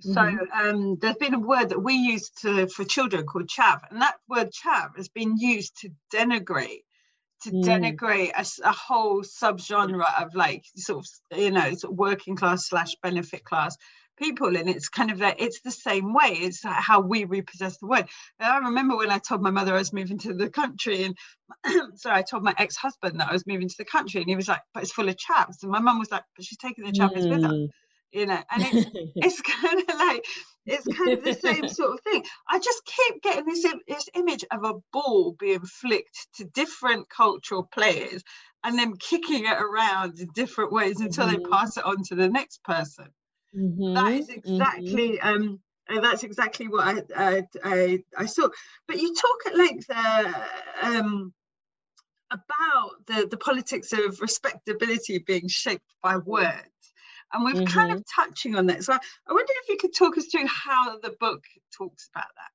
So 0.00 0.20
mm-hmm. 0.20 0.68
um, 0.68 0.96
there's 1.00 1.16
been 1.16 1.34
a 1.34 1.40
word 1.40 1.70
that 1.70 1.82
we 1.82 1.94
use 1.94 2.30
to 2.42 2.68
for 2.68 2.84
children 2.84 3.26
called 3.26 3.48
chav, 3.48 3.80
and 3.90 4.00
that 4.00 4.16
word 4.28 4.50
chav 4.52 4.96
has 4.96 5.08
been 5.08 5.36
used 5.36 5.76
to 5.80 5.90
denigrate 6.14 6.82
to 7.42 7.50
mm. 7.50 7.64
denigrate 7.64 8.30
a, 8.36 8.68
a, 8.68 8.72
whole 8.72 9.22
subgenre 9.22 10.04
of 10.20 10.34
like 10.34 10.64
sort 10.76 11.04
of 11.04 11.38
you 11.38 11.50
know 11.50 11.72
sort 11.74 11.92
of 11.92 11.98
working 11.98 12.36
class 12.36 12.68
slash 12.68 12.94
benefit 13.02 13.44
class 13.44 13.76
people 14.16 14.56
and 14.56 14.68
it's 14.68 14.88
kind 14.88 15.12
of 15.12 15.20
like 15.20 15.40
it's 15.40 15.60
the 15.60 15.70
same 15.70 16.12
way 16.12 16.30
it's 16.30 16.62
how 16.64 17.00
we 17.00 17.24
repossess 17.24 17.76
the 17.78 17.86
word 17.86 18.08
and 18.40 18.52
i 18.52 18.58
remember 18.58 18.96
when 18.96 19.12
i 19.12 19.18
told 19.18 19.40
my 19.40 19.50
mother 19.50 19.74
i 19.74 19.78
was 19.78 19.92
moving 19.92 20.18
to 20.18 20.34
the 20.34 20.50
country 20.50 21.04
and 21.04 21.16
sorry 21.96 22.16
i 22.16 22.22
told 22.22 22.42
my 22.42 22.54
ex-husband 22.58 23.20
that 23.20 23.28
i 23.28 23.32
was 23.32 23.46
moving 23.46 23.68
to 23.68 23.76
the 23.78 23.84
country 23.84 24.20
and 24.20 24.28
he 24.28 24.34
was 24.34 24.48
like 24.48 24.60
but 24.74 24.82
it's 24.82 24.92
full 24.92 25.08
of 25.08 25.14
chavs," 25.14 25.62
and 25.62 25.70
my 25.70 25.78
mum 25.78 26.00
was 26.00 26.10
like 26.10 26.24
but 26.34 26.44
she's 26.44 26.58
taking 26.58 26.84
the 26.84 26.90
chavs 26.90 27.12
mm. 27.12 27.30
with 27.30 27.42
her 27.42 27.48
mm 27.48 27.68
you 28.12 28.26
know 28.26 28.40
and 28.50 28.62
it's, 28.72 28.90
it's 29.16 29.40
kind 29.42 29.80
of 29.80 29.98
like 29.98 30.24
it's 30.66 30.86
kind 30.96 31.12
of 31.12 31.24
the 31.24 31.34
same 31.34 31.68
sort 31.68 31.94
of 31.94 32.00
thing 32.00 32.22
i 32.48 32.58
just 32.58 32.82
keep 32.84 33.22
getting 33.22 33.44
this, 33.46 33.64
this 33.86 34.08
image 34.14 34.44
of 34.50 34.64
a 34.64 34.74
ball 34.92 35.34
being 35.38 35.60
flicked 35.60 36.28
to 36.34 36.44
different 36.44 37.08
cultural 37.08 37.68
players 37.72 38.22
and 38.64 38.78
then 38.78 38.96
kicking 38.96 39.44
it 39.44 39.58
around 39.58 40.18
in 40.18 40.28
different 40.34 40.72
ways 40.72 41.00
until 41.00 41.26
mm-hmm. 41.26 41.42
they 41.42 41.48
pass 41.50 41.76
it 41.76 41.84
on 41.84 42.02
to 42.02 42.14
the 42.14 42.28
next 42.28 42.62
person 42.64 43.06
mm-hmm. 43.56 43.94
that 43.94 44.12
is 44.12 44.28
exactly 44.28 45.18
mm-hmm. 45.18 45.28
um 45.28 45.60
that's 46.02 46.22
exactly 46.22 46.68
what 46.68 46.86
I, 46.86 47.02
I, 47.16 47.42
I, 47.64 47.98
I 48.16 48.26
saw. 48.26 48.50
But 48.86 49.00
you 49.00 49.14
talk 49.14 49.46
at 49.46 49.56
length 49.56 49.86
uh, 49.88 50.32
um, 50.82 51.32
about 52.30 53.06
the, 53.06 53.26
the 53.30 53.38
politics 53.38 53.92
of 53.92 54.20
respectability 54.20 55.18
being 55.18 55.48
shaped 55.48 55.94
by 56.02 56.18
words 56.18 56.68
and 57.32 57.44
we're 57.44 57.52
mm-hmm. 57.52 57.64
kind 57.64 57.92
of 57.92 57.98
mm-hmm. 57.98 58.22
touching 58.22 58.56
on 58.56 58.66
that. 58.66 58.84
So 58.84 58.92
I 58.92 59.32
wondered 59.32 59.56
if 59.62 59.68
you 59.68 59.76
could 59.76 59.94
talk 59.94 60.16
us 60.18 60.26
through 60.26 60.46
how 60.46 60.98
the 60.98 61.14
book 61.18 61.44
talks 61.76 62.08
about 62.14 62.28
that. 62.36 62.50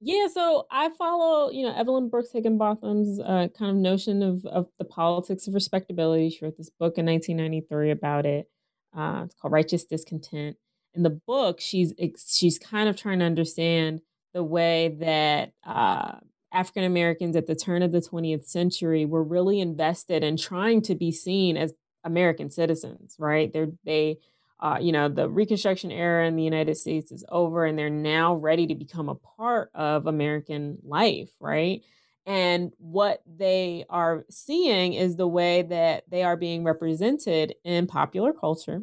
Yeah, 0.00 0.26
so 0.32 0.66
I 0.70 0.90
follow, 0.90 1.50
you 1.50 1.66
know, 1.66 1.74
Evelyn 1.74 2.10
Brooks 2.10 2.30
Higginbotham's 2.32 3.18
uh, 3.18 3.48
kind 3.58 3.70
of 3.70 3.76
notion 3.76 4.22
of 4.22 4.44
of 4.44 4.68
the 4.78 4.84
politics 4.84 5.46
of 5.46 5.54
respectability. 5.54 6.30
She 6.30 6.44
wrote 6.44 6.58
this 6.58 6.70
book 6.70 6.98
in 6.98 7.06
1993 7.06 7.90
about 7.90 8.26
it. 8.26 8.50
Uh, 8.96 9.22
it's 9.24 9.34
called 9.34 9.52
Righteous 9.52 9.84
Discontent. 9.84 10.56
In 10.94 11.02
the 11.02 11.18
book, 11.26 11.60
she's 11.60 11.94
she's 12.28 12.58
kind 12.58 12.90
of 12.90 12.96
trying 12.96 13.20
to 13.20 13.24
understand 13.24 14.02
the 14.34 14.44
way 14.44 14.96
that 15.00 15.52
uh, 15.64 16.16
African 16.52 16.84
Americans 16.84 17.34
at 17.34 17.46
the 17.46 17.54
turn 17.54 17.82
of 17.82 17.92
the 17.92 18.00
20th 18.00 18.46
century 18.46 19.06
were 19.06 19.22
really 19.22 19.60
invested 19.60 20.22
in 20.22 20.36
trying 20.36 20.82
to 20.82 20.94
be 20.94 21.10
seen 21.10 21.56
as 21.56 21.72
American 22.06 22.48
citizens, 22.48 23.16
right? 23.18 23.52
They're 23.52 23.72
they 23.84 24.18
uh, 24.58 24.78
you 24.80 24.90
know, 24.90 25.08
the 25.08 25.28
Reconstruction 25.28 25.90
era 25.90 26.26
in 26.26 26.36
the 26.36 26.42
United 26.42 26.76
States 26.76 27.12
is 27.12 27.24
over 27.28 27.66
and 27.66 27.78
they're 27.78 27.90
now 27.90 28.34
ready 28.34 28.66
to 28.66 28.74
become 28.74 29.08
a 29.08 29.14
part 29.14 29.70
of 29.74 30.06
American 30.06 30.78
life, 30.82 31.30
right? 31.40 31.82
And 32.24 32.72
what 32.78 33.22
they 33.26 33.84
are 33.90 34.24
seeing 34.30 34.94
is 34.94 35.16
the 35.16 35.28
way 35.28 35.62
that 35.62 36.04
they 36.08 36.22
are 36.22 36.36
being 36.36 36.64
represented 36.64 37.54
in 37.64 37.86
popular 37.86 38.32
culture 38.32 38.82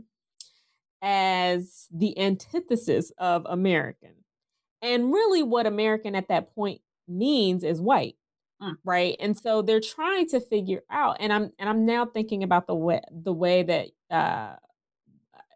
as 1.01 1.87
the 1.91 2.17
antithesis 2.19 3.11
of 3.17 3.45
American. 3.49 4.13
And 4.81 5.11
really, 5.11 5.43
what 5.43 5.65
American 5.65 6.13
at 6.15 6.27
that 6.29 6.53
point 6.55 6.81
means 7.07 7.63
is 7.63 7.81
white. 7.81 8.15
Mm. 8.63 8.77
Right. 8.85 9.15
And 9.19 9.37
so 9.37 9.61
they're 9.61 9.81
trying 9.81 10.27
to 10.29 10.39
figure 10.39 10.83
out, 10.89 11.17
and 11.19 11.33
I'm 11.33 11.51
and 11.59 11.69
I'm 11.69 11.85
now 11.85 12.05
thinking 12.05 12.43
about 12.43 12.67
the 12.67 12.75
way 12.75 13.01
the 13.11 13.33
way 13.33 13.63
that 13.63 13.87
uh, 14.09 14.55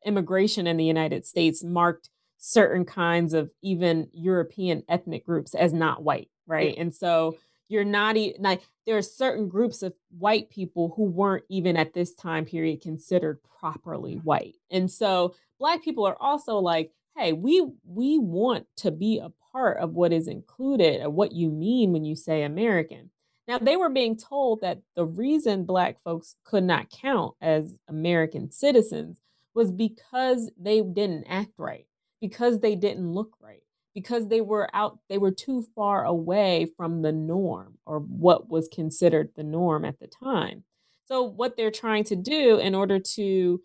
immigration 0.05 0.67
in 0.67 0.77
the 0.77 0.85
United 0.85 1.25
States 1.25 1.63
marked 1.63 2.09
certain 2.37 2.85
kinds 2.85 3.33
of 3.33 3.49
even 3.61 4.09
European 4.13 4.83
ethnic 4.87 5.25
groups 5.25 5.55
as 5.55 5.73
not 5.73 6.03
white, 6.03 6.29
right? 6.45 6.75
And 6.77 6.93
so 6.93 7.37
you're 7.69 7.83
not 7.83 8.15
even 8.17 8.41
like 8.41 8.61
there 8.85 8.97
are 8.97 9.01
certain 9.01 9.49
groups 9.49 9.83
of 9.83 9.93
white 10.17 10.49
people 10.49 10.93
who 10.95 11.03
weren't 11.03 11.43
even 11.49 11.77
at 11.77 11.93
this 11.93 12.13
time 12.13 12.45
period 12.45 12.81
considered 12.81 13.39
properly 13.59 14.15
white. 14.15 14.55
And 14.71 14.89
so 14.89 15.35
black 15.59 15.83
people 15.83 16.05
are 16.05 16.17
also 16.19 16.57
like, 16.57 16.91
hey, 17.17 17.33
we 17.33 17.67
we 17.85 18.19
want 18.19 18.67
to 18.77 18.91
be 18.91 19.19
a 19.19 19.31
part 19.51 19.77
of 19.79 19.93
what 19.93 20.13
is 20.13 20.27
included 20.27 21.01
and 21.01 21.13
what 21.13 21.31
you 21.31 21.49
mean 21.49 21.91
when 21.91 22.05
you 22.05 22.15
say 22.15 22.43
American. 22.43 23.09
Now 23.47 23.57
they 23.57 23.77
were 23.77 23.89
being 23.89 24.17
told 24.17 24.61
that 24.61 24.79
the 24.95 25.05
reason 25.05 25.65
black 25.65 26.01
folks 26.03 26.35
could 26.43 26.63
not 26.63 26.89
count 26.89 27.33
as 27.41 27.75
American 27.87 28.51
citizens 28.51 29.19
was 29.55 29.71
because 29.71 30.51
they 30.57 30.81
didn't 30.81 31.25
act 31.27 31.53
right, 31.57 31.87
because 32.21 32.59
they 32.59 32.75
didn't 32.75 33.11
look 33.11 33.35
right, 33.41 33.63
because 33.95 34.27
they 34.27 34.41
were 34.41 34.69
out, 34.73 34.99
they 35.09 35.17
were 35.17 35.31
too 35.31 35.65
far 35.75 36.05
away 36.05 36.67
from 36.77 37.01
the 37.01 37.11
norm 37.11 37.77
or 37.85 37.99
what 37.99 38.49
was 38.49 38.67
considered 38.67 39.31
the 39.35 39.43
norm 39.43 39.85
at 39.85 39.99
the 39.99 40.07
time. 40.07 40.63
So, 41.07 41.23
what 41.23 41.55
they're 41.55 41.71
trying 41.71 42.03
to 42.05 42.15
do 42.15 42.57
in 42.57 42.75
order 42.75 42.99
to 42.99 43.61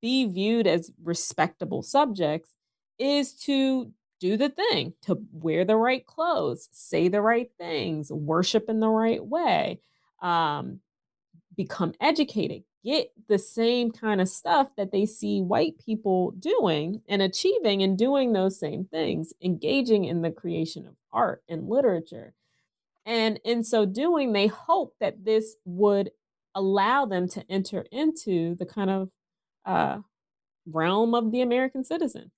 be 0.00 0.26
viewed 0.26 0.66
as 0.66 0.92
respectable 1.02 1.82
subjects 1.82 2.54
is 2.98 3.32
to 3.32 3.90
do 4.20 4.36
the 4.36 4.48
thing, 4.48 4.94
to 5.02 5.18
wear 5.32 5.64
the 5.64 5.76
right 5.76 6.06
clothes, 6.06 6.68
say 6.72 7.08
the 7.08 7.20
right 7.20 7.50
things, 7.58 8.10
worship 8.10 8.68
in 8.68 8.80
the 8.80 8.88
right 8.88 9.24
way, 9.24 9.80
um, 10.22 10.80
become 11.56 11.92
educated, 12.00 12.62
get 12.84 13.12
the 13.28 13.38
same 13.38 13.90
kind 13.90 14.20
of 14.20 14.28
stuff 14.28 14.68
that 14.76 14.92
they 14.92 15.06
see 15.06 15.42
white 15.42 15.78
people 15.84 16.30
doing 16.32 17.02
and 17.08 17.22
achieving 17.22 17.82
and 17.82 17.98
doing 17.98 18.32
those 18.32 18.58
same 18.58 18.84
things, 18.84 19.32
engaging 19.42 20.04
in 20.04 20.22
the 20.22 20.30
creation 20.30 20.86
of 20.86 20.94
art 21.12 21.42
and 21.48 21.68
literature. 21.68 22.34
And 23.06 23.38
in 23.44 23.64
so 23.64 23.84
doing, 23.84 24.32
they 24.32 24.46
hope 24.46 24.94
that 25.00 25.24
this 25.24 25.56
would 25.64 26.10
allow 26.54 27.04
them 27.04 27.28
to 27.28 27.44
enter 27.50 27.84
into 27.90 28.54
the 28.54 28.66
kind 28.66 28.90
of 28.90 29.10
uh, 29.66 29.98
realm 30.66 31.14
of 31.14 31.30
the 31.30 31.42
American 31.42 31.84
citizen. 31.84 32.30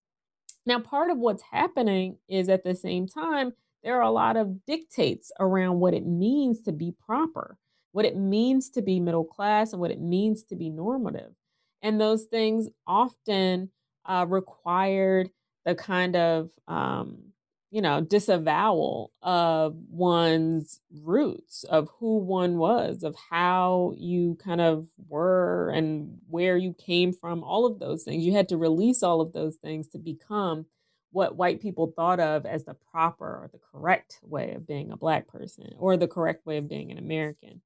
Now, 0.66 0.80
part 0.80 1.10
of 1.10 1.18
what's 1.18 1.42
happening 1.42 2.18
is 2.28 2.48
at 2.48 2.64
the 2.64 2.74
same 2.74 3.06
time, 3.06 3.52
there 3.82 3.96
are 3.96 4.02
a 4.02 4.10
lot 4.10 4.36
of 4.36 4.64
dictates 4.66 5.30
around 5.38 5.78
what 5.80 5.94
it 5.94 6.06
means 6.06 6.60
to 6.62 6.72
be 6.72 6.92
proper 6.92 7.56
what 7.92 8.04
it 8.04 8.14
means 8.14 8.68
to 8.68 8.82
be 8.82 9.00
middle 9.00 9.24
class 9.24 9.72
and 9.72 9.80
what 9.80 9.90
it 9.90 10.02
means 10.02 10.42
to 10.44 10.54
be 10.54 10.68
normative. 10.68 11.32
And 11.80 11.98
those 11.98 12.24
things 12.24 12.68
often 12.86 13.70
uh, 14.04 14.26
required 14.28 15.30
the 15.64 15.74
kind 15.74 16.14
of, 16.14 16.50
um, 16.68 17.32
you 17.76 17.82
know, 17.82 18.00
disavowal 18.00 19.12
of 19.20 19.76
one's 19.90 20.80
roots, 21.02 21.62
of 21.64 21.90
who 21.98 22.16
one 22.16 22.56
was, 22.56 23.02
of 23.02 23.14
how 23.28 23.92
you 23.98 24.38
kind 24.42 24.62
of 24.62 24.86
were 25.10 25.70
and 25.74 26.16
where 26.30 26.56
you 26.56 26.72
came 26.72 27.12
from, 27.12 27.44
all 27.44 27.66
of 27.66 27.78
those 27.78 28.02
things. 28.02 28.24
You 28.24 28.32
had 28.32 28.48
to 28.48 28.56
release 28.56 29.02
all 29.02 29.20
of 29.20 29.34
those 29.34 29.56
things 29.56 29.88
to 29.88 29.98
become 29.98 30.64
what 31.10 31.36
white 31.36 31.60
people 31.60 31.92
thought 31.94 32.18
of 32.18 32.46
as 32.46 32.64
the 32.64 32.72
proper 32.90 33.26
or 33.26 33.50
the 33.52 33.60
correct 33.70 34.20
way 34.22 34.52
of 34.52 34.66
being 34.66 34.90
a 34.90 34.96
black 34.96 35.28
person 35.28 35.68
or 35.76 35.98
the 35.98 36.08
correct 36.08 36.46
way 36.46 36.56
of 36.56 36.70
being 36.70 36.90
an 36.90 36.96
American. 36.96 37.60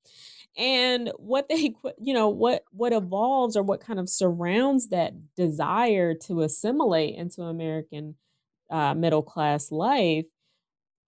And 0.57 1.13
what 1.19 1.49
they, 1.49 1.77
you 1.99 2.15
know, 2.15 2.31
what 2.31 2.65
what 2.73 2.93
evolves 2.93 3.57
or 3.57 3.63
what 3.63 3.81
kind 3.81 4.01
of 4.01 4.09
surrounds 4.09 4.89
that 4.89 5.13
desire 5.37 6.15
to 6.27 6.41
assimilate 6.41 7.15
into 7.15 7.43
American 7.43 8.17
uh, 8.71 8.95
middle 8.95 9.23
class 9.23 9.71
life, 9.71 10.27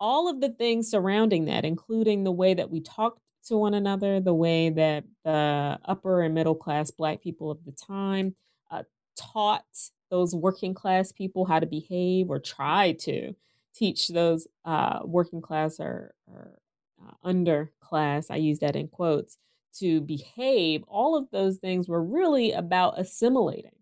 all 0.00 0.28
of 0.28 0.40
the 0.40 0.50
things 0.50 0.90
surrounding 0.90 1.44
that, 1.46 1.64
including 1.64 2.24
the 2.24 2.32
way 2.32 2.54
that 2.54 2.70
we 2.70 2.80
talked 2.80 3.20
to 3.46 3.56
one 3.56 3.74
another, 3.74 4.20
the 4.20 4.34
way 4.34 4.70
that 4.70 5.04
the 5.24 5.78
upper 5.84 6.22
and 6.22 6.34
middle 6.34 6.54
class 6.54 6.90
black 6.90 7.20
people 7.22 7.50
of 7.50 7.64
the 7.64 7.72
time 7.72 8.34
uh, 8.70 8.82
taught 9.16 9.64
those 10.10 10.34
working 10.34 10.74
class 10.74 11.12
people 11.12 11.44
how 11.44 11.58
to 11.58 11.66
behave 11.66 12.30
or 12.30 12.38
try 12.38 12.92
to 12.92 13.34
teach 13.74 14.08
those 14.08 14.46
uh, 14.64 15.00
working 15.04 15.40
class 15.40 15.80
or, 15.80 16.14
or 16.26 16.58
uh, 17.02 17.28
underclass, 17.28 18.26
I 18.30 18.36
use 18.36 18.58
that 18.60 18.76
in 18.76 18.88
quotes, 18.88 19.38
to 19.78 20.00
behave, 20.02 20.84
all 20.86 21.16
of 21.16 21.30
those 21.30 21.56
things 21.56 21.88
were 21.88 22.02
really 22.02 22.52
about 22.52 22.98
assimilating. 22.98 23.72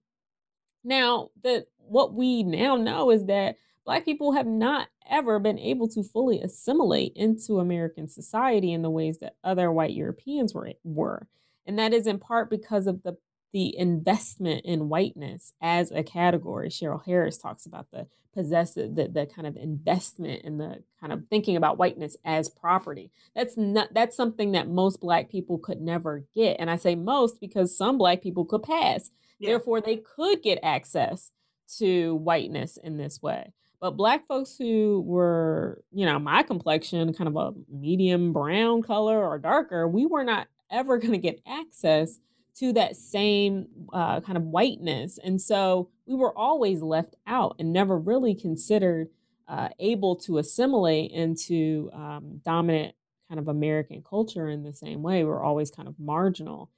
Now, 0.85 1.31
what 1.77 2.15
we 2.15 2.43
now 2.45 2.77
know 2.77 3.11
is 3.11 3.27
that 3.27 3.57
Black 3.85 4.05
people 4.05 4.33
have 4.33 4.47
not 4.47 4.89
ever 5.09 5.39
been 5.39 5.59
able 5.59 5.89
to 5.89 6.03
fully 6.03 6.41
assimilate 6.41 7.13
into 7.17 7.59
American 7.59 8.09
society 8.09 8.73
in 8.73 8.83
the 8.83 8.91
ways 8.91 9.19
that 9.19 9.37
other 9.43 9.73
white 9.73 9.93
Europeans 9.93 10.55
were. 10.55 10.73
were. 10.85 11.27
And 11.67 11.79
that 11.79 11.93
is 11.93 12.07
in 12.07 12.19
part 12.19 12.51
because 12.51 12.87
of 12.87 13.03
the 13.03 13.17
the 13.53 13.77
investment 13.77 14.65
in 14.65 14.89
whiteness 14.89 15.53
as 15.61 15.91
a 15.91 16.03
category. 16.03 16.69
Cheryl 16.69 17.05
Harris 17.05 17.37
talks 17.37 17.67
about 17.67 17.91
the 17.91 18.07
possessive, 18.33 18.95
the, 18.95 19.09
the 19.09 19.27
kind 19.27 19.47
of 19.47 19.57
investment 19.57 20.43
and 20.45 20.61
the 20.61 20.83
kind 21.01 21.13
of 21.13 21.25
thinking 21.29 21.57
about 21.57 21.79
whiteness 21.79 22.17
as 22.25 22.49
property. 22.49 23.11
That's 23.35 23.57
not 23.57 23.93
that's 23.93 24.17
something 24.17 24.53
that 24.53 24.69
most 24.69 25.01
black 25.01 25.29
people 25.29 25.59
could 25.59 25.81
never 25.81 26.25
get. 26.35 26.57
And 26.61 26.71
I 26.71 26.77
say 26.77 26.95
most 26.95 27.41
because 27.41 27.77
some 27.77 27.99
black 27.99 28.23
people 28.23 28.45
could 28.45 28.63
pass. 28.63 29.11
Yeah. 29.39 29.51
Therefore, 29.51 29.81
they 29.81 29.97
could 29.97 30.43
get 30.43 30.61
access 30.63 31.33
to 31.79 32.15
whiteness 32.17 32.77
in 32.77 32.99
this 32.99 33.23
way. 33.23 33.53
But 33.81 33.97
black 33.97 34.27
folks 34.27 34.57
who 34.59 35.03
were, 35.07 35.83
you 35.91 36.05
know, 36.05 36.19
my 36.19 36.43
complexion, 36.43 37.13
kind 37.15 37.29
of 37.29 37.37
a 37.37 37.53
medium 37.73 38.33
brown 38.33 38.83
color 38.83 39.27
or 39.27 39.39
darker, 39.39 39.89
we 39.89 40.05
were 40.07 40.25
not 40.25 40.49
ever 40.71 40.99
going 41.01 41.13
to 41.13 41.19
get 41.19 41.41
access 41.47 42.19
to 42.57 42.73
that 42.75 42.97
same 42.97 43.67
uh, 43.93 44.21
kind 44.21 44.37
of 44.37 44.45
whiteness. 44.45 45.19
And 45.23 45.41
so 45.41 45.89
we 46.07 46.15
were 46.15 46.37
always 46.37 46.83
left 46.83 47.17
out 47.27 47.57
and 47.59 47.73
never 47.73 47.97
really 47.99 48.35
considered 48.35 49.09
uh, 49.49 49.69
able 49.79 50.15
to 50.15 50.39
assimilate 50.39 51.11
into 51.11 51.91
um, 51.95 52.41
dominant 52.45 52.95
kind 53.29 53.39
of 53.39 53.49
American 53.49 54.03
culture 54.03 54.49
in 54.49 54.63
the 54.63 54.75
same 54.75 55.03
way. 55.03 55.25
We 55.25 55.31
we're 55.31 55.43
always 55.43 55.71
kind 55.71 55.89
of 55.89 55.95
marginal. 55.99 56.71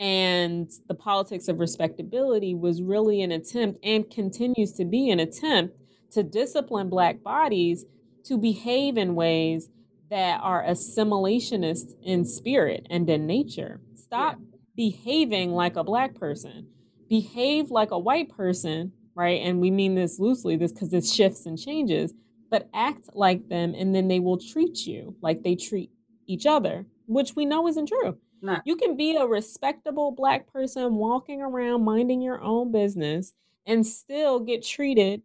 And 0.00 0.68
the 0.88 0.94
politics 0.94 1.46
of 1.46 1.60
respectability 1.60 2.54
was 2.54 2.82
really 2.82 3.22
an 3.22 3.30
attempt 3.30 3.78
and 3.84 4.10
continues 4.10 4.72
to 4.72 4.84
be 4.84 5.10
an 5.10 5.20
attempt 5.20 5.78
to 6.14 6.22
discipline 6.22 6.88
Black 6.88 7.22
bodies 7.22 7.84
to 8.24 8.38
behave 8.38 8.96
in 8.96 9.14
ways 9.14 9.68
that 10.10 10.40
are 10.42 10.64
assimilationist 10.64 11.92
in 12.02 12.24
spirit 12.24 12.86
and 12.90 13.08
in 13.08 13.26
nature. 13.26 13.80
Stop 13.94 14.38
yeah 14.40 14.54
behaving 14.76 15.52
like 15.52 15.76
a 15.76 15.84
black 15.84 16.14
person. 16.14 16.66
Behave 17.08 17.70
like 17.70 17.90
a 17.90 17.98
white 17.98 18.30
person, 18.30 18.92
right? 19.14 19.40
And 19.42 19.60
we 19.60 19.70
mean 19.70 19.94
this 19.94 20.18
loosely, 20.18 20.56
this 20.56 20.72
because 20.72 20.92
it 20.92 21.04
shifts 21.04 21.46
and 21.46 21.58
changes, 21.58 22.12
but 22.50 22.68
act 22.74 23.10
like 23.14 23.48
them 23.48 23.74
and 23.76 23.94
then 23.94 24.08
they 24.08 24.20
will 24.20 24.38
treat 24.38 24.86
you 24.86 25.16
like 25.20 25.42
they 25.42 25.54
treat 25.54 25.90
each 26.26 26.46
other, 26.46 26.86
which 27.06 27.36
we 27.36 27.44
know 27.44 27.68
isn't 27.68 27.88
true. 27.88 28.18
No. 28.42 28.58
You 28.64 28.76
can 28.76 28.96
be 28.96 29.16
a 29.16 29.26
respectable 29.26 30.10
black 30.10 30.52
person 30.52 30.96
walking 30.96 31.40
around 31.40 31.84
minding 31.84 32.20
your 32.20 32.42
own 32.42 32.72
business 32.72 33.32
and 33.66 33.86
still 33.86 34.40
get 34.40 34.62
treated 34.62 35.22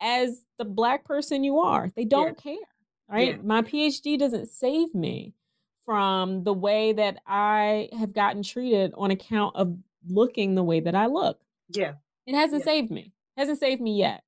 as 0.00 0.44
the 0.58 0.64
black 0.64 1.04
person 1.04 1.44
you 1.44 1.58
are. 1.58 1.90
They 1.96 2.04
don't 2.04 2.38
yeah. 2.44 2.52
care. 2.52 2.68
Right? 3.10 3.36
Yeah. 3.36 3.42
My 3.42 3.62
PhD 3.62 4.18
doesn't 4.18 4.48
save 4.48 4.94
me 4.94 5.34
from 5.84 6.44
the 6.44 6.52
way 6.52 6.92
that 6.92 7.18
I 7.26 7.88
have 7.98 8.12
gotten 8.12 8.42
treated 8.42 8.92
on 8.96 9.10
account 9.10 9.56
of 9.56 9.76
looking 10.06 10.54
the 10.54 10.62
way 10.62 10.80
that 10.80 10.94
I 10.94 11.06
look. 11.06 11.40
Yeah. 11.68 11.94
It 12.26 12.34
hasn't 12.34 12.60
yeah. 12.60 12.72
saved 12.72 12.90
me. 12.90 13.12
It 13.36 13.40
hasn't 13.40 13.60
saved 13.60 13.80
me 13.80 13.98
yet. 13.98 14.22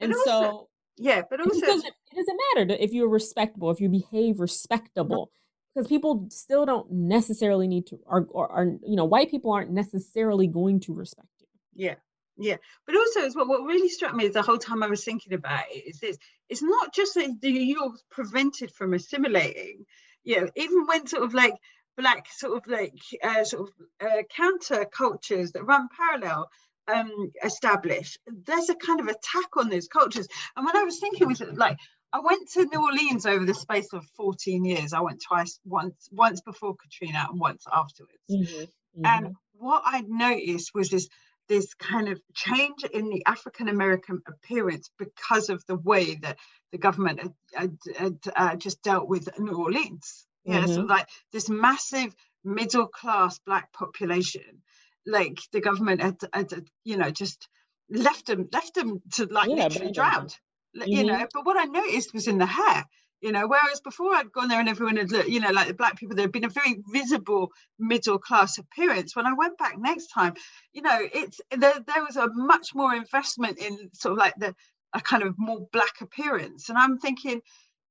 And 0.00 0.12
also, 0.12 0.24
so 0.24 0.68
yeah, 0.96 1.22
but 1.30 1.40
also 1.40 1.56
it 1.56 1.64
doesn't, 1.64 1.86
it 1.86 2.16
doesn't 2.16 2.38
matter 2.54 2.76
if 2.80 2.92
you're 2.92 3.08
respectable, 3.08 3.70
if 3.70 3.80
you 3.80 3.88
behave 3.88 4.40
respectable. 4.40 5.30
Because 5.74 5.88
people 5.88 6.26
still 6.30 6.64
don't 6.64 6.90
necessarily 6.90 7.68
need 7.68 7.86
to, 7.88 7.98
or, 8.06 8.26
or, 8.30 8.50
or, 8.50 8.78
you 8.82 8.96
know, 8.96 9.04
white 9.04 9.30
people 9.30 9.52
aren't 9.52 9.70
necessarily 9.70 10.46
going 10.46 10.80
to 10.80 10.94
respect 10.94 11.28
you. 11.38 11.46
Yeah, 11.74 11.96
yeah, 12.36 12.56
but 12.86 12.96
also 12.96 13.20
as 13.22 13.34
well, 13.34 13.48
what 13.48 13.64
really 13.64 13.88
struck 13.88 14.14
me 14.14 14.24
is 14.24 14.34
the 14.34 14.42
whole 14.42 14.58
time 14.58 14.82
I 14.82 14.88
was 14.88 15.04
thinking 15.04 15.32
about 15.32 15.64
it 15.70 15.88
is 15.88 16.00
this: 16.00 16.18
it's 16.48 16.62
not 16.62 16.94
just 16.94 17.14
that 17.14 17.36
you're 17.42 17.94
prevented 18.10 18.72
from 18.72 18.94
assimilating, 18.94 19.86
you 20.24 20.40
know, 20.40 20.50
even 20.56 20.86
when 20.86 21.06
sort 21.06 21.22
of 21.22 21.34
like 21.34 21.54
black 21.96 22.26
sort 22.30 22.56
of 22.56 22.70
like 22.70 22.94
uh, 23.22 23.44
sort 23.44 23.68
of 23.68 24.06
uh, 24.06 24.22
counter 24.34 24.84
cultures 24.84 25.52
that 25.52 25.64
run 25.64 25.88
parallel 25.96 26.48
um, 26.88 27.32
establish, 27.42 28.18
there's 28.26 28.68
a 28.68 28.74
kind 28.74 29.00
of 29.00 29.06
attack 29.06 29.56
on 29.56 29.68
those 29.68 29.88
cultures. 29.88 30.28
And 30.56 30.66
when 30.66 30.76
I 30.76 30.84
was 30.84 30.98
thinking 31.00 31.26
with 31.26 31.40
like, 31.54 31.78
I 32.12 32.20
went 32.20 32.48
to 32.52 32.64
New 32.64 32.82
Orleans 32.82 33.26
over 33.26 33.44
the 33.44 33.54
space 33.54 33.92
of 33.92 34.04
14 34.16 34.64
years. 34.64 34.92
I 34.92 35.00
went 35.00 35.22
twice, 35.26 35.58
once 35.64 36.08
once 36.12 36.40
before 36.40 36.76
Katrina 36.76 37.26
and 37.30 37.40
once 37.40 37.64
afterwards. 37.72 38.12
Mm-hmm. 38.30 38.64
Mm-hmm. 39.00 39.06
And 39.06 39.34
what 39.54 39.82
I'd 39.84 40.08
noticed 40.08 40.72
was 40.74 40.88
this 40.88 41.08
this 41.48 41.74
kind 41.74 42.08
of 42.08 42.20
change 42.34 42.84
in 42.84 43.08
the 43.08 43.24
African 43.26 43.68
American 43.68 44.20
appearance 44.26 44.90
because 44.98 45.48
of 45.48 45.64
the 45.66 45.76
way 45.76 46.16
that 46.16 46.38
the 46.72 46.78
government 46.78 47.20
had, 47.20 47.32
had, 47.54 47.78
had 47.96 48.18
uh, 48.34 48.56
just 48.56 48.82
dealt 48.82 49.08
with 49.08 49.28
New 49.38 49.56
Orleans. 49.56 50.26
Yeah, 50.44 50.62
mm-hmm. 50.62 50.74
so 50.74 50.80
like 50.82 51.08
this 51.32 51.48
massive 51.48 52.14
middle 52.44 52.86
class 52.86 53.38
black 53.40 53.72
population, 53.72 54.62
like 55.06 55.38
the 55.52 55.60
government 55.60 56.00
had, 56.00 56.16
had, 56.32 56.52
you 56.84 56.96
know, 56.96 57.10
just 57.10 57.48
left 57.90 58.26
them 58.26 58.48
left 58.52 58.74
them 58.74 59.00
to 59.12 59.26
like 59.26 59.48
yeah, 59.48 59.64
literally 59.64 59.92
drowned 59.92 60.36
mm-hmm. 60.76 60.90
you 60.90 61.04
know 61.04 61.26
but 61.32 61.46
what 61.46 61.56
i 61.56 61.64
noticed 61.64 62.12
was 62.12 62.26
in 62.26 62.38
the 62.38 62.46
hair 62.46 62.84
you 63.20 63.32
know 63.32 63.46
whereas 63.46 63.80
before 63.80 64.14
i'd 64.14 64.32
gone 64.32 64.48
there 64.48 64.60
and 64.60 64.68
everyone 64.68 64.96
had 64.96 65.10
looked 65.10 65.28
you 65.28 65.40
know 65.40 65.50
like 65.50 65.68
the 65.68 65.74
black 65.74 65.96
people 65.96 66.14
there 66.14 66.24
had 66.24 66.32
been 66.32 66.44
a 66.44 66.48
very 66.48 66.76
visible 66.92 67.50
middle 67.78 68.18
class 68.18 68.58
appearance. 68.58 69.16
When 69.16 69.26
i 69.26 69.32
went 69.32 69.58
back 69.58 69.78
next 69.78 70.08
time 70.08 70.34
you 70.72 70.82
know 70.82 70.98
it's 71.00 71.40
there, 71.50 71.74
there 71.86 72.04
was 72.04 72.16
a 72.16 72.28
much 72.32 72.74
more 72.74 72.94
investment 72.94 73.58
in 73.58 73.90
sort 73.92 74.12
of 74.12 74.18
like 74.18 74.34
the 74.38 74.54
a 74.92 75.00
kind 75.00 75.22
of 75.22 75.34
more 75.38 75.66
black 75.72 76.00
appearance. 76.00 76.68
And 76.68 76.78
i'm 76.78 76.98
thinking 76.98 77.40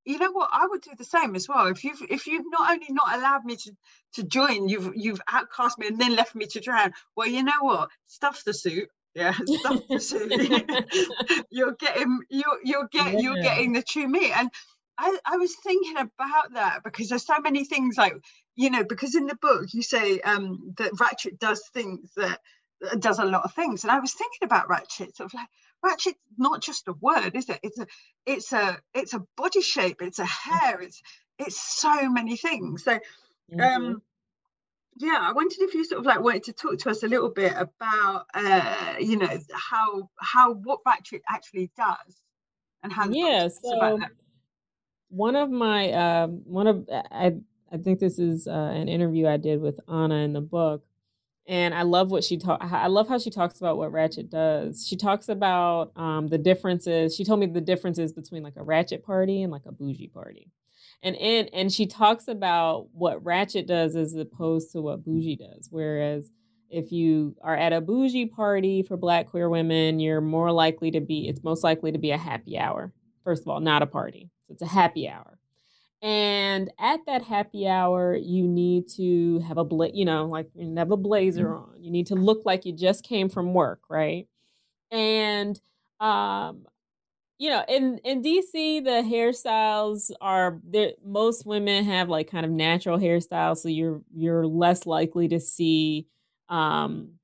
you 0.05 0.19
know 0.19 0.31
what 0.31 0.49
i 0.53 0.67
would 0.67 0.81
do 0.81 0.91
the 0.97 1.03
same 1.03 1.35
as 1.35 1.47
well. 1.47 1.67
If 1.67 1.83
you've 1.83 2.01
if 2.09 2.27
you've 2.27 2.45
not 2.49 2.71
only 2.71 2.87
not 2.89 3.15
allowed 3.15 3.45
me 3.45 3.55
to 3.55 3.71
to 4.13 4.23
join 4.23 4.69
you've 4.69 4.91
you've 4.95 5.21
outcast 5.27 5.79
me 5.79 5.87
and 5.87 5.99
then 5.99 6.15
left 6.15 6.35
me 6.35 6.45
to 6.47 6.59
drown. 6.59 6.93
Well 7.15 7.27
you 7.27 7.43
know 7.43 7.61
what? 7.61 7.89
Stuff 8.07 8.43
the 8.45 8.53
suit. 8.53 8.89
Yeah 9.15 9.33
stuff 9.45 9.81
the 9.89 9.99
suit. 9.99 11.45
you're 11.49 11.73
getting 11.73 12.19
you're 12.29 12.59
you're 12.63 12.87
getting 12.91 13.19
yeah. 13.19 13.31
you're 13.31 13.41
getting 13.41 13.73
the 13.73 13.81
true 13.81 14.07
me 14.07 14.31
and 14.31 14.49
I, 14.97 15.17
I 15.25 15.37
was 15.37 15.55
thinking 15.55 15.97
about 15.97 16.53
that 16.53 16.83
because 16.83 17.09
there's 17.09 17.25
so 17.25 17.39
many 17.39 17.65
things 17.65 17.97
like 17.97 18.15
you 18.55 18.69
know 18.69 18.83
because 18.83 19.15
in 19.15 19.27
the 19.27 19.35
book 19.35 19.67
you 19.73 19.83
say 19.83 20.19
um 20.21 20.73
that 20.77 20.99
ratchet 20.99 21.39
does 21.39 21.61
things 21.73 22.11
that 22.15 22.39
does 22.99 23.19
a 23.19 23.25
lot 23.25 23.43
of 23.43 23.53
things 23.53 23.83
and 23.83 23.91
i 23.91 23.99
was 23.99 24.13
thinking 24.13 24.43
about 24.43 24.69
ratchet 24.69 25.15
sort 25.15 25.27
of 25.27 25.33
like 25.33 25.47
ratchet 25.85 26.15
not 26.37 26.61
just 26.61 26.87
a 26.87 26.93
word 26.93 27.31
is 27.35 27.49
it? 27.49 27.59
It's 27.63 27.79
a 27.79 27.87
it's 28.25 28.53
a 28.53 28.79
it's 28.93 29.13
a 29.13 29.23
body 29.37 29.61
shape 29.61 30.01
it's 30.01 30.19
a 30.19 30.25
hair 30.25 30.81
it's 30.81 31.01
it's 31.37 31.59
so 31.59 32.09
many 32.09 32.37
things. 32.37 32.83
So 32.83 32.93
mm-hmm. 32.93 33.59
um 33.59 34.01
yeah 34.97 35.19
i 35.21 35.33
wondered 35.33 35.59
if 35.59 35.73
you 35.73 35.83
sort 35.83 35.99
of 35.99 36.05
like 36.05 36.21
wanted 36.21 36.45
to 36.45 36.53
talk 36.53 36.77
to 36.79 36.89
us 36.89 37.03
a 37.03 37.07
little 37.07 37.29
bit 37.29 37.53
about 37.57 38.25
uh 38.33 38.95
you 38.99 39.17
know 39.17 39.37
how 39.53 40.09
how 40.19 40.53
what 40.53 40.79
ratchet 40.85 41.21
actually 41.29 41.69
does 41.77 42.21
and 42.81 42.93
how 42.93 43.09
yeah 43.09 43.47
so 43.47 43.99
one 45.09 45.35
of 45.35 45.49
my 45.49 45.91
um 45.91 46.41
one 46.45 46.67
of 46.67 46.87
i 47.11 47.33
i 47.71 47.77
think 47.77 47.99
this 47.99 48.19
is 48.19 48.47
uh, 48.47 48.51
an 48.51 48.87
interview 48.87 49.27
i 49.27 49.37
did 49.37 49.61
with 49.61 49.79
anna 49.87 50.15
in 50.15 50.33
the 50.33 50.41
book 50.41 50.83
and 51.47 51.73
i 51.73 51.83
love 51.83 52.09
what 52.09 52.23
she 52.23 52.37
talk 52.37 52.59
i 52.61 52.87
love 52.87 53.07
how 53.07 53.17
she 53.17 53.29
talks 53.29 53.59
about 53.59 53.77
what 53.77 53.91
ratchet 53.91 54.29
does. 54.29 54.85
She 54.87 54.95
talks 54.95 55.29
about 55.29 55.91
um 55.95 56.27
the 56.27 56.37
differences 56.37 57.15
she 57.15 57.23
told 57.23 57.39
me 57.39 57.45
the 57.45 57.61
differences 57.61 58.13
between 58.13 58.43
like 58.43 58.55
a 58.55 58.63
ratchet 58.63 59.03
party 59.03 59.43
and 59.43 59.51
like 59.51 59.65
a 59.65 59.71
bougie 59.71 60.07
party. 60.07 60.51
And 61.03 61.15
in 61.15 61.49
and 61.53 61.71
she 61.71 61.85
talks 61.85 62.27
about 62.27 62.87
what 62.93 63.23
ratchet 63.23 63.67
does 63.67 63.95
as 63.95 64.15
opposed 64.15 64.71
to 64.71 64.81
what 64.81 65.03
bougie 65.03 65.35
does 65.35 65.67
whereas 65.69 66.31
if 66.69 66.91
you 66.91 67.35
are 67.41 67.55
at 67.55 67.73
a 67.73 67.81
bougie 67.81 68.25
party 68.25 68.81
for 68.81 68.97
black 68.97 69.27
queer 69.27 69.49
women 69.49 69.99
you're 69.99 70.21
more 70.21 70.51
likely 70.51 70.89
to 70.91 70.99
be 70.99 71.27
it's 71.27 71.43
most 71.43 71.63
likely 71.63 71.91
to 71.91 71.99
be 71.99 72.09
a 72.09 72.17
happy 72.17 72.57
hour 72.57 72.91
first 73.25 73.41
of 73.41 73.49
all 73.49 73.59
not 73.59 73.81
a 73.81 73.85
party 73.85 74.29
so 74.47 74.53
it's 74.53 74.61
a 74.61 74.67
happy 74.67 75.09
hour 75.09 75.37
and 76.01 76.71
at 76.79 77.01
that 77.05 77.23
happy 77.23 77.67
hour 77.67 78.15
you 78.15 78.47
need 78.47 78.87
to 78.87 79.39
have 79.39 79.57
a 79.57 79.65
bla- 79.65 79.91
you 79.93 80.05
know 80.05 80.25
like 80.25 80.49
you 80.55 80.73
have 80.77 80.91
a 80.91 80.97
blazer 80.97 81.47
mm-hmm. 81.47 81.71
on 81.71 81.83
you 81.83 81.91
need 81.91 82.07
to 82.07 82.15
look 82.15 82.43
like 82.45 82.65
you 82.65 82.71
just 82.71 83.03
came 83.03 83.27
from 83.27 83.53
work 83.53 83.81
right 83.89 84.27
and 84.91 85.59
um 85.99 86.65
you 87.37 87.49
know, 87.49 87.63
in 87.67 87.97
in 87.99 88.21
DC, 88.21 88.83
the 88.83 89.03
hairstyles 89.03 90.09
are 90.21 90.59
there. 90.63 90.91
Most 91.03 91.45
women 91.45 91.83
have 91.83 92.07
like 92.07 92.31
kind 92.31 92.45
of 92.45 92.51
natural 92.51 92.97
hairstyles, 92.97 93.57
so 93.57 93.67
you're 93.67 94.01
you're 94.15 94.47
less 94.47 94.85
likely 94.85 95.27
to 95.27 95.39
see, 95.39 96.07
um, 96.47 97.15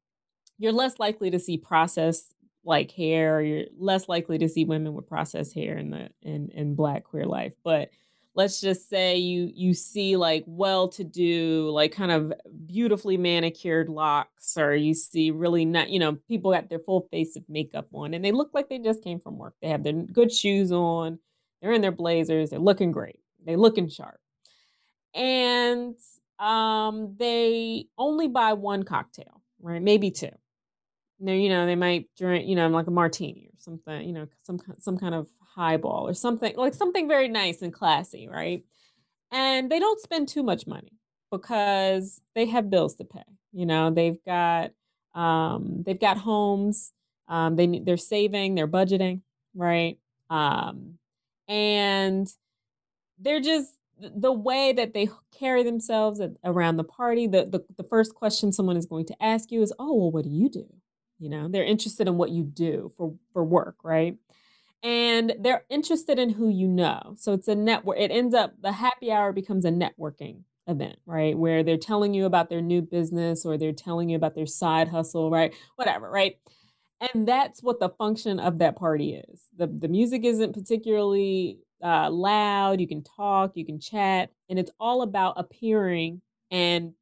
you're 0.57 0.73
less 0.73 0.99
likely 0.99 1.31
to 1.31 1.39
see 1.39 1.57
processed 1.57 2.35
like 2.63 2.91
hair. 2.91 3.41
You're 3.41 3.65
less 3.77 4.07
likely 4.07 4.37
to 4.39 4.49
see 4.49 4.65
women 4.65 4.93
with 4.93 5.07
processed 5.07 5.53
hair 5.53 5.77
in 5.77 5.91
the 5.91 6.09
in 6.21 6.49
in 6.49 6.75
Black 6.75 7.03
queer 7.03 7.25
life, 7.25 7.53
but 7.63 7.89
let's 8.33 8.61
just 8.61 8.89
say 8.89 9.17
you 9.17 9.51
you 9.53 9.73
see 9.73 10.15
like 10.15 10.43
well-to-do 10.47 11.69
like 11.71 11.91
kind 11.91 12.11
of 12.11 12.33
beautifully 12.65 13.17
manicured 13.17 13.89
locks 13.89 14.57
or 14.57 14.73
you 14.73 14.93
see 14.93 15.31
really 15.31 15.65
not 15.65 15.89
you 15.89 15.99
know 15.99 16.15
people 16.27 16.51
got 16.51 16.69
their 16.69 16.79
full 16.79 17.07
face 17.11 17.35
of 17.35 17.43
makeup 17.49 17.87
on 17.93 18.13
and 18.13 18.23
they 18.23 18.31
look 18.31 18.51
like 18.53 18.69
they 18.69 18.79
just 18.79 19.03
came 19.03 19.19
from 19.19 19.37
work 19.37 19.53
they 19.61 19.67
have 19.67 19.83
their 19.83 19.93
good 19.93 20.31
shoes 20.31 20.71
on 20.71 21.19
they're 21.61 21.73
in 21.73 21.81
their 21.81 21.91
blazers 21.91 22.49
they're 22.49 22.59
looking 22.59 22.91
great 22.91 23.19
they're 23.45 23.57
looking 23.57 23.89
sharp 23.89 24.19
and 25.13 25.95
um 26.39 27.15
they 27.17 27.85
only 27.97 28.27
buy 28.27 28.53
one 28.53 28.83
cocktail 28.83 29.41
right 29.61 29.81
maybe 29.81 30.09
two 30.09 30.31
now 31.21 31.33
you 31.33 31.49
know 31.49 31.65
they 31.65 31.75
might 31.75 32.09
drink 32.17 32.47
you 32.47 32.55
know 32.55 32.67
like 32.69 32.87
a 32.87 32.91
martini 32.91 33.47
or 33.53 33.59
something 33.59 34.07
you 34.07 34.13
know 34.13 34.27
some 34.43 34.59
some 34.79 34.97
kind 34.97 35.15
of 35.15 35.27
highball 35.55 36.07
or 36.07 36.13
something 36.13 36.55
like 36.55 36.73
something 36.73 37.07
very 37.07 37.27
nice 37.27 37.61
and 37.61 37.73
classy, 37.73 38.27
right? 38.27 38.63
And 39.31 39.71
they 39.71 39.79
don't 39.79 40.01
spend 40.01 40.27
too 40.27 40.43
much 40.43 40.67
money 40.67 40.93
because 41.31 42.21
they 42.35 42.45
have 42.47 42.69
bills 42.69 42.95
to 42.95 43.05
pay. 43.05 43.23
You 43.53 43.65
know, 43.65 43.91
they've 43.91 44.23
got 44.25 44.71
um, 45.13 45.83
they've 45.85 45.99
got 45.99 46.17
homes. 46.17 46.93
Um, 47.27 47.55
they 47.55 47.79
they're 47.79 47.97
saving, 47.97 48.55
they're 48.55 48.67
budgeting, 48.67 49.21
right? 49.55 49.97
Um, 50.29 50.97
and 51.47 52.27
they're 53.19 53.41
just 53.41 53.73
the 53.99 54.31
way 54.31 54.73
that 54.73 54.93
they 54.93 55.09
carry 55.37 55.63
themselves 55.63 56.21
around 56.43 56.77
the 56.77 56.83
party. 56.83 57.27
The, 57.27 57.45
the 57.45 57.65
the 57.77 57.87
first 57.89 58.15
question 58.15 58.51
someone 58.51 58.77
is 58.77 58.85
going 58.85 59.05
to 59.07 59.23
ask 59.23 59.51
you 59.51 59.61
is, 59.61 59.73
"Oh, 59.79 59.95
well, 59.95 60.11
what 60.11 60.23
do 60.23 60.29
you 60.29 60.49
do?" 60.49 60.67
You 61.21 61.29
know, 61.29 61.47
they're 61.47 61.63
interested 61.63 62.07
in 62.07 62.17
what 62.17 62.31
you 62.31 62.43
do 62.43 62.91
for 62.97 63.15
for 63.31 63.43
work, 63.43 63.77
right? 63.83 64.17
and 64.83 65.33
they're 65.39 65.63
interested 65.69 66.17
in 66.17 66.29
who 66.31 66.49
you 66.49 66.67
know. 66.67 67.15
So 67.17 67.33
it's 67.33 67.47
a 67.47 67.55
network. 67.55 67.99
It 67.99 68.11
ends 68.11 68.33
up 68.33 68.53
the 68.61 68.71
happy 68.71 69.11
hour 69.11 69.31
becomes 69.31 69.65
a 69.65 69.71
networking 69.71 70.41
event, 70.67 70.97
right? 71.05 71.37
Where 71.37 71.63
they're 71.63 71.77
telling 71.77 72.13
you 72.13 72.25
about 72.25 72.49
their 72.49 72.61
new 72.61 72.81
business 72.81 73.45
or 73.45 73.57
they're 73.57 73.73
telling 73.73 74.09
you 74.09 74.15
about 74.15 74.35
their 74.35 74.47
side 74.47 74.87
hustle, 74.87 75.29
right? 75.29 75.53
Whatever, 75.75 76.09
right? 76.09 76.37
And 77.13 77.27
that's 77.27 77.61
what 77.61 77.79
the 77.79 77.89
function 77.89 78.39
of 78.39 78.59
that 78.59 78.75
party 78.75 79.15
is. 79.15 79.43
The 79.57 79.67
the 79.67 79.87
music 79.87 80.23
isn't 80.23 80.53
particularly 80.53 81.59
uh, 81.83 82.09
loud. 82.09 82.79
You 82.79 82.87
can 82.87 83.03
talk, 83.03 83.51
you 83.55 83.65
can 83.65 83.79
chat, 83.79 84.31
and 84.49 84.57
it's 84.57 84.71
all 84.79 85.01
about 85.01 85.35
appearing 85.37 86.21
and 86.49 86.93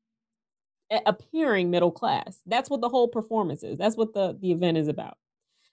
appearing 1.06 1.70
middle 1.70 1.92
class. 1.92 2.42
That's 2.46 2.70
what 2.70 2.82
the 2.82 2.90
whole 2.90 3.08
performance 3.08 3.64
is. 3.64 3.78
That's 3.78 3.98
what 3.98 4.14
the 4.14 4.38
the 4.40 4.52
event 4.52 4.78
is 4.78 4.88
about. 4.88 5.18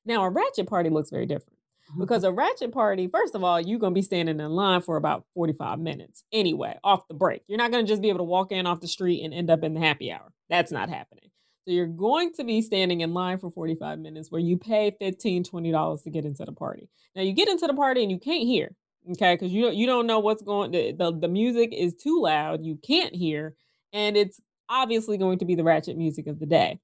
Now, 0.04 0.24
a 0.24 0.30
ratchet 0.30 0.68
party 0.68 0.88
looks 0.88 1.10
very 1.10 1.26
different. 1.26 1.58
Mm-hmm. 1.90 2.00
Because 2.00 2.24
a 2.24 2.32
ratchet 2.32 2.72
party, 2.72 3.08
first 3.08 3.34
of 3.34 3.44
all, 3.44 3.60
you're 3.60 3.78
going 3.78 3.92
to 3.92 3.98
be 3.98 4.02
standing 4.02 4.40
in 4.40 4.50
line 4.50 4.80
for 4.80 4.96
about 4.96 5.24
45 5.34 5.78
minutes 5.78 6.24
anyway, 6.32 6.78
off 6.82 7.06
the 7.08 7.14
break. 7.14 7.42
You're 7.46 7.58
not 7.58 7.70
going 7.70 7.84
to 7.84 7.88
just 7.88 8.02
be 8.02 8.08
able 8.08 8.18
to 8.18 8.24
walk 8.24 8.52
in 8.52 8.66
off 8.66 8.80
the 8.80 8.88
street 8.88 9.22
and 9.22 9.32
end 9.32 9.50
up 9.50 9.62
in 9.62 9.74
the 9.74 9.80
happy 9.80 10.10
hour. 10.10 10.32
That's 10.48 10.72
not 10.72 10.88
happening. 10.88 11.30
So 11.64 11.72
you're 11.72 11.86
going 11.86 12.32
to 12.34 12.44
be 12.44 12.62
standing 12.62 13.00
in 13.00 13.12
line 13.12 13.38
for 13.38 13.50
45 13.50 13.98
minutes 13.98 14.30
where 14.30 14.40
you 14.40 14.56
pay 14.56 14.96
$15, 15.00 15.48
$20 15.48 16.02
to 16.04 16.10
get 16.10 16.24
into 16.24 16.44
the 16.44 16.52
party. 16.52 16.88
Now 17.14 17.22
you 17.22 17.32
get 17.32 17.48
into 17.48 17.66
the 17.66 17.74
party 17.74 18.02
and 18.02 18.10
you 18.10 18.18
can't 18.18 18.44
hear, 18.44 18.74
okay? 19.12 19.34
Because 19.34 19.52
you, 19.52 19.70
you 19.70 19.86
don't 19.86 20.06
know 20.06 20.20
what's 20.20 20.42
going, 20.42 20.70
the, 20.70 20.92
the, 20.92 21.12
the 21.12 21.28
music 21.28 21.72
is 21.72 21.94
too 21.94 22.22
loud. 22.22 22.64
You 22.64 22.78
can't 22.86 23.14
hear. 23.14 23.56
And 23.92 24.16
it's 24.16 24.40
obviously 24.68 25.18
going 25.18 25.38
to 25.38 25.44
be 25.44 25.54
the 25.54 25.64
ratchet 25.64 25.96
music 25.96 26.26
of 26.26 26.38
the 26.38 26.46
day. 26.46 26.80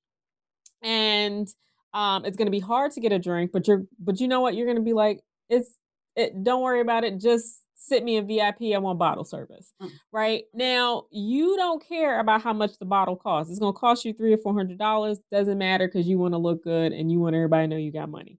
And 0.83 1.49
um, 1.95 2.25
it's 2.25 2.37
going 2.37 2.47
to 2.47 2.53
be 2.53 2.61
hard 2.61 2.92
to 2.92 3.01
get 3.01 3.12
a 3.12 3.18
drink, 3.18 3.51
but 3.53 3.68
you're, 3.68 3.85
but 3.99 4.21
you 4.21 4.29
know 4.29 4.40
what? 4.40 4.55
You're 4.55 4.66
going 4.66 4.77
to 4.77 4.83
be 4.83 4.92
like, 4.92 5.21
it's, 5.49 5.79
it, 6.16 6.42
don't 6.42 6.62
worry 6.62 6.81
about 6.81 7.05
it. 7.05 7.21
Just 7.21 7.62
sit 7.83 8.05
me 8.05 8.16
in 8.16 8.27
VIP. 8.27 8.75
I 8.75 8.79
want 8.79 8.99
bottle 8.99 9.25
service. 9.25 9.73
Mm. 9.83 9.90
Right 10.13 10.44
now, 10.54 11.04
you 11.11 11.56
don't 11.56 11.87
care 11.87 12.21
about 12.21 12.42
how 12.42 12.52
much 12.52 12.79
the 12.79 12.85
bottle 12.85 13.17
costs. 13.17 13.50
It's 13.50 13.59
going 13.59 13.75
to 13.75 13.79
cost 13.79 14.04
you 14.04 14.13
three 14.13 14.33
or 14.33 14.38
four 14.38 14.54
hundred 14.54 14.79
dollars. 14.79 15.19
Doesn't 15.31 15.59
matter 15.59 15.88
because 15.88 16.06
you 16.06 16.19
want 16.19 16.35
to 16.35 16.38
look 16.38 16.65
good 16.65 16.92
and 16.92 17.11
you 17.11 17.21
want 17.21 17.35
everybody 17.35 17.65
to 17.65 17.69
know 17.69 17.77
you 17.77 17.92
got 17.92 18.09
money. 18.09 18.38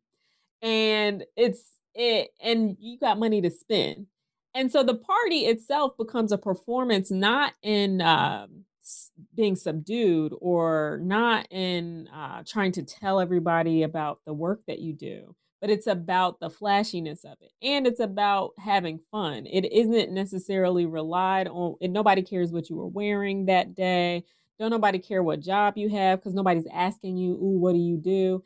And 0.62 1.24
it's 1.36 1.62
it, 1.94 2.30
and 2.42 2.78
you 2.80 2.98
got 2.98 3.20
money 3.20 3.42
to 3.42 3.52
spend. 3.52 4.08
And 4.56 4.72
so 4.72 4.84
the 4.84 4.96
party 4.96 5.46
itself 5.46 5.98
becomes 5.98 6.32
a 6.32 6.38
performance, 6.38 7.12
not 7.12 7.54
in 7.64 8.02
um, 8.02 8.66
being 9.36 9.56
subdued 9.56 10.34
or 10.40 11.00
not 11.02 11.48
in 11.52 12.08
uh, 12.14 12.44
trying 12.46 12.72
to 12.74 12.84
tell 12.84 13.20
everybody 13.20 13.84
about 13.84 14.20
the 14.26 14.34
work 14.34 14.62
that 14.68 14.80
you 14.80 14.94
do, 14.94 15.36
but 15.62 15.70
it's 15.70 15.88
about 15.88 16.40
the 16.40 16.50
flashiness 16.50 17.24
of 17.24 17.38
it 17.42 17.52
and 17.62 17.88
it's 17.88 18.00
about 18.00 18.52
having 18.58 19.00
fun. 19.12 19.46
It 19.46 19.72
isn't 19.72 20.12
necessarily 20.12 20.86
relied 20.86 21.48
on 21.48 21.76
and 21.82 21.94
nobody 21.94 22.22
cares 22.22 22.52
what 22.52 22.70
you 22.70 22.76
were 22.76 22.88
wearing 22.88 23.46
that 23.46 23.76
day. 23.76 24.26
Don't 24.60 24.72
nobody 24.72 25.00
care 25.00 25.24
what 25.24 25.40
job 25.40 25.78
you 25.78 25.90
have 25.90 26.20
because 26.20 26.34
nobody's 26.34 26.68
asking 26.72 27.18
you, 27.18 27.34
ooh, 27.34 27.60
what 27.60 27.74
do 27.74 27.80
you 27.80 27.98
do? 27.98 28.44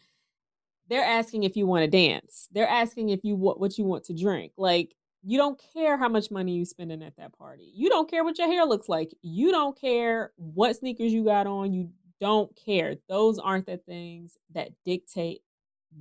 They're 0.89 1.03
asking 1.03 1.43
if 1.43 1.57
you 1.57 1.67
want 1.67 1.83
to 1.83 1.89
dance. 1.89 2.47
They're 2.51 2.67
asking 2.67 3.09
if 3.09 3.23
you 3.23 3.35
what 3.35 3.59
what 3.59 3.77
you 3.77 3.83
want 3.83 4.05
to 4.05 4.13
drink. 4.13 4.53
Like 4.57 4.95
you 5.23 5.37
don't 5.37 5.61
care 5.73 5.97
how 5.97 6.09
much 6.09 6.31
money 6.31 6.55
you're 6.55 6.65
spending 6.65 7.03
at 7.03 7.17
that 7.17 7.37
party. 7.37 7.71
You 7.73 7.89
don't 7.89 8.09
care 8.09 8.23
what 8.23 8.37
your 8.37 8.47
hair 8.47 8.65
looks 8.65 8.87
like. 8.87 9.11
You 9.21 9.51
don't 9.51 9.79
care 9.79 10.31
what 10.37 10.75
sneakers 10.75 11.13
you 11.13 11.23
got 11.23 11.47
on. 11.47 11.73
You 11.73 11.89
don't 12.19 12.55
care. 12.55 12.95
Those 13.09 13.39
aren't 13.39 13.65
the 13.65 13.77
things 13.77 14.37
that 14.53 14.71
dictate 14.85 15.41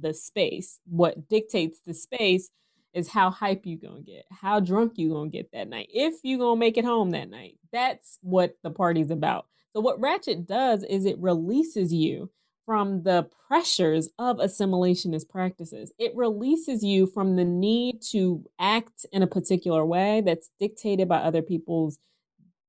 the 0.01 0.15
space. 0.15 0.81
What 0.87 1.29
dictates 1.29 1.81
the 1.81 1.95
space 1.95 2.51
is 2.93 3.09
how 3.09 3.31
hype 3.31 3.67
you 3.67 3.77
gonna 3.77 4.01
get, 4.01 4.25
how 4.31 4.59
drunk 4.59 4.93
you 4.97 5.11
gonna 5.11 5.29
get 5.29 5.53
that 5.53 5.69
night, 5.69 5.89
if 5.93 6.15
you 6.23 6.39
gonna 6.39 6.59
make 6.59 6.79
it 6.79 6.85
home 6.85 7.11
that 7.11 7.29
night. 7.29 7.59
That's 7.73 8.19
what 8.23 8.57
the 8.63 8.71
party's 8.71 9.11
about. 9.11 9.47
So 9.75 9.81
what 9.81 10.01
Ratchet 10.01 10.47
does 10.47 10.83
is 10.85 11.05
it 11.05 11.19
releases 11.19 11.93
you 11.93 12.31
from 12.67 13.05
the 13.05 13.29
pressures 13.47 14.11
of 14.19 14.39
assimilationist 14.39 15.29
practices. 15.29 15.93
It 15.99 16.15
releases 16.17 16.83
you 16.83 17.07
from 17.07 17.37
the 17.37 17.45
need 17.45 18.03
to 18.11 18.45
act 18.59 19.07
in 19.13 19.23
a 19.23 19.27
particular 19.27 19.87
way 19.87 20.21
that's 20.27 20.51
dictated 20.59 21.09
by 21.09 21.19
other 21.19 21.43
people's 21.43 21.99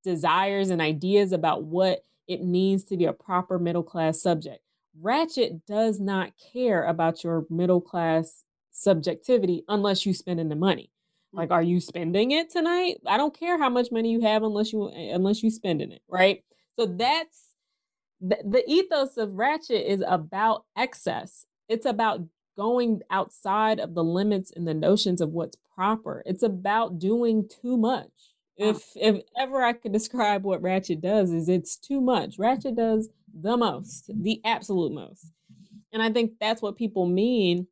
desires 0.04 0.70
and 0.70 0.82
ideas 0.82 1.32
about 1.32 1.64
what 1.64 2.06
it 2.28 2.44
means 2.44 2.84
to 2.86 2.98
be 2.98 3.06
a 3.06 3.14
proper 3.14 3.58
middle 3.58 3.84
class 3.84 4.22
subject. 4.22 4.60
Ratchet 5.02 5.66
does 5.66 6.00
not 6.00 6.32
care 6.54 6.84
about 6.84 7.24
your 7.24 7.46
middle 7.50 7.82
class 7.82 8.44
subjectivity 8.72 9.64
unless 9.68 10.06
you 10.06 10.14
spending 10.14 10.50
the 10.50 10.56
money. 10.56 10.92
Mm. 11.34 11.40
Like, 11.40 11.52
are 11.52 11.64
you 11.64 11.80
spending 11.80 12.32
it 12.32 12.50
tonight? 12.50 12.98
I 13.06 13.18
don't 13.18 13.38
care 13.38 13.58
how 13.58 13.70
much 13.70 13.92
money 13.92 14.12
you 14.12 14.22
have 14.22 14.44
unless 14.44 14.72
you 14.72 14.88
unless 14.88 15.44
you 15.44 15.52
spending 15.52 15.92
it, 15.92 16.02
right? 16.08 16.44
So 16.76 16.86
that's 16.86 17.47
the, 18.20 18.38
the 18.44 18.64
ethos 18.68 19.18
of 19.18 19.34
Ratchet 19.34 19.86
is 19.86 20.04
about 20.06 20.66
excess. 20.76 21.46
It's 21.70 21.86
about 21.86 22.22
going 22.58 23.02
outside 23.12 23.80
of 23.80 23.94
the 23.94 24.04
limits 24.04 24.52
and 24.56 24.68
the 24.68 24.74
notions 24.74 25.22
of 25.22 25.30
what's 25.30 25.58
proper. 25.76 26.24
It's 26.26 26.44
about 26.44 27.00
doing 27.00 27.48
too 27.62 27.78
much. 27.78 28.10
If 28.58 28.84
if 28.96 29.22
ever 29.38 29.64
I 29.64 29.74
could 29.74 29.94
describe 29.94 30.44
what 30.44 30.62
Ratchet 30.62 31.02
does, 31.02 31.32
is 31.32 31.48
it's 31.48 31.78
too 31.78 32.02
much. 32.02 32.40
Ratchet 32.40 32.76
does 32.76 33.10
the 33.34 33.56
most, 33.56 34.10
the 34.14 34.42
absolute 34.44 34.92
most. 34.92 35.32
And 35.94 36.02
I 36.02 36.12
think 36.12 36.34
that's 36.40 36.62
what 36.62 36.76
people 36.76 37.06
mean 37.06 37.68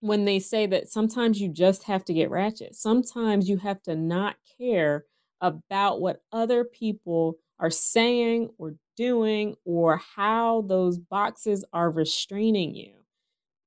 when 0.00 0.24
they 0.24 0.38
say 0.38 0.66
that 0.66 0.88
sometimes 0.88 1.40
you 1.40 1.48
just 1.48 1.84
have 1.84 2.04
to 2.04 2.12
get 2.12 2.30
ratchet. 2.30 2.74
Sometimes 2.74 3.48
you 3.48 3.56
have 3.58 3.82
to 3.82 3.96
not 3.96 4.36
care 4.58 5.04
about 5.40 6.00
what 6.00 6.22
other 6.32 6.64
people 6.64 7.38
are 7.58 7.70
saying 7.70 8.50
or 8.58 8.74
doing 8.96 9.56
or 9.64 10.00
how 10.16 10.62
those 10.62 10.98
boxes 10.98 11.64
are 11.72 11.90
restraining 11.90 12.74
you. 12.74 12.94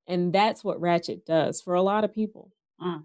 And 0.08 0.32
that's 0.32 0.64
what 0.64 0.80
ratchet 0.80 1.26
does 1.26 1.62
for 1.62 1.74
a 1.74 1.82
lot 1.82 2.04
of 2.04 2.14
people. 2.14 2.52
Mm. 2.82 3.04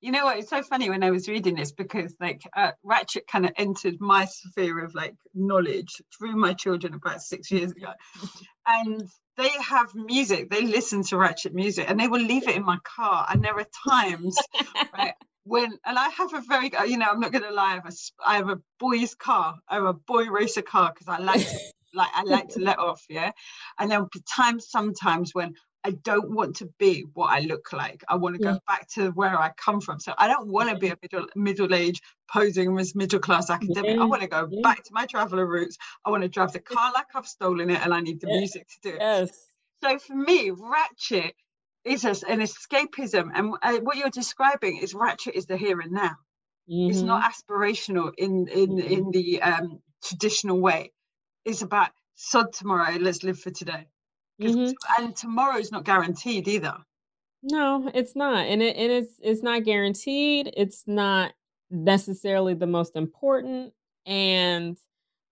You 0.00 0.10
know 0.10 0.24
what? 0.24 0.38
It's 0.38 0.50
so 0.50 0.62
funny 0.62 0.90
when 0.90 1.04
I 1.04 1.12
was 1.12 1.28
reading 1.28 1.54
this 1.54 1.70
because, 1.70 2.12
like, 2.20 2.42
uh, 2.56 2.72
Ratchet 2.82 3.28
kind 3.28 3.44
of 3.44 3.52
entered 3.56 4.00
my 4.00 4.24
sphere 4.24 4.84
of 4.84 4.96
like 4.96 5.14
knowledge 5.32 6.02
through 6.16 6.34
my 6.34 6.54
children 6.54 6.94
about 6.94 7.22
six 7.22 7.48
years 7.50 7.70
ago, 7.70 7.92
and 8.66 9.00
they 9.36 9.50
have 9.62 9.94
music. 9.94 10.50
They 10.50 10.62
listen 10.62 11.04
to 11.04 11.16
Ratchet 11.16 11.54
music, 11.54 11.88
and 11.88 12.00
they 12.00 12.08
will 12.08 12.20
leave 12.20 12.48
it 12.48 12.56
in 12.56 12.64
my 12.64 12.78
car. 12.82 13.28
And 13.30 13.44
there 13.44 13.56
are 13.56 13.66
times, 13.88 14.36
right, 14.92 15.14
when 15.48 15.78
and 15.84 15.98
I 15.98 16.08
have 16.10 16.34
a 16.34 16.42
very, 16.42 16.74
uh, 16.74 16.84
you 16.84 16.98
know, 16.98 17.06
I'm 17.10 17.20
not 17.20 17.32
going 17.32 17.44
to 17.44 17.50
lie. 17.50 17.72
I 17.72 17.74
have 17.74 17.86
a, 17.86 17.92
I 18.26 18.36
have 18.36 18.48
a 18.50 18.60
boy's 18.78 19.14
car. 19.14 19.56
I 19.68 19.76
have 19.76 19.84
a 19.84 19.94
boy 19.94 20.26
racer 20.26 20.62
car 20.62 20.92
because 20.92 21.08
I 21.08 21.22
like 21.22 21.46
to, 21.46 21.58
like 21.94 22.10
I 22.14 22.22
like 22.22 22.48
to 22.50 22.60
let 22.60 22.78
off, 22.78 23.02
yeah. 23.08 23.32
And 23.78 23.90
there'll 23.90 24.08
be 24.12 24.22
times 24.28 24.68
sometimes 24.68 25.34
when 25.34 25.54
I 25.84 25.92
don't 25.92 26.34
want 26.34 26.56
to 26.56 26.68
be 26.78 27.04
what 27.14 27.30
I 27.30 27.40
look 27.40 27.72
like. 27.72 28.04
I 28.08 28.16
want 28.16 28.34
to 28.34 28.42
go 28.42 28.52
yeah. 28.52 28.58
back 28.66 28.88
to 28.94 29.10
where 29.12 29.38
I 29.38 29.50
come 29.56 29.80
from. 29.80 30.00
So 30.00 30.12
I 30.18 30.26
don't 30.26 30.48
want 30.48 30.68
to 30.70 30.76
be 30.76 30.88
a 30.88 30.96
middle 31.00 31.26
middle 31.34 31.74
age 31.74 32.02
posing 32.30 32.78
as 32.78 32.94
middle 32.94 33.20
class 33.20 33.48
academic. 33.48 33.96
Yeah. 33.96 34.02
I 34.02 34.04
want 34.04 34.22
to 34.22 34.28
go 34.28 34.48
yeah. 34.50 34.60
back 34.62 34.82
to 34.84 34.90
my 34.92 35.06
traveler 35.06 35.46
roots. 35.46 35.78
I 36.04 36.10
want 36.10 36.24
to 36.24 36.28
drive 36.28 36.52
the 36.52 36.60
car 36.60 36.92
like 36.92 37.06
I've 37.14 37.26
stolen 37.26 37.70
it, 37.70 37.80
and 37.82 37.94
I 37.94 38.00
need 38.00 38.20
the 38.20 38.26
music 38.26 38.66
to 38.68 38.90
do 38.90 38.96
it. 38.96 39.00
Yes. 39.00 39.30
So 39.82 39.98
for 39.98 40.14
me, 40.14 40.50
Ratchet 40.50 41.34
is 41.84 42.04
a, 42.04 42.10
an 42.28 42.40
escapism, 42.40 43.30
and 43.34 43.54
uh, 43.62 43.78
what 43.78 43.96
you're 43.96 44.10
describing 44.10 44.78
is 44.78 44.94
Ratchet 44.94 45.34
is 45.34 45.46
the 45.46 45.56
here 45.56 45.80
and 45.80 45.92
now. 45.92 46.16
Mm-hmm. 46.70 46.90
It's 46.90 47.02
not 47.02 47.22
mm-hmm. 47.22 47.52
aspirational 47.52 48.12
in 48.16 48.48
in 48.48 48.70
mm-hmm. 48.70 48.92
in 48.92 49.10
the 49.10 49.42
um, 49.42 49.80
traditional 50.04 50.60
way. 50.60 50.92
It's 51.44 51.62
about 51.62 51.90
sod 52.14 52.52
tomorrow. 52.52 52.96
Let's 52.98 53.22
live 53.22 53.38
for 53.38 53.50
today. 53.50 53.86
Mm-hmm. 54.40 55.02
And 55.02 55.16
tomorrow's 55.16 55.72
not 55.72 55.84
guaranteed 55.84 56.46
either. 56.46 56.76
No, 57.42 57.90
it's 57.94 58.14
not. 58.14 58.46
And 58.46 58.62
it 58.62 58.76
and 58.76 58.92
it's 58.92 59.14
it's 59.22 59.42
not 59.42 59.64
guaranteed. 59.64 60.52
It's 60.56 60.84
not 60.86 61.32
necessarily 61.70 62.54
the 62.54 62.66
most 62.66 62.96
important. 62.96 63.72
And 64.06 64.76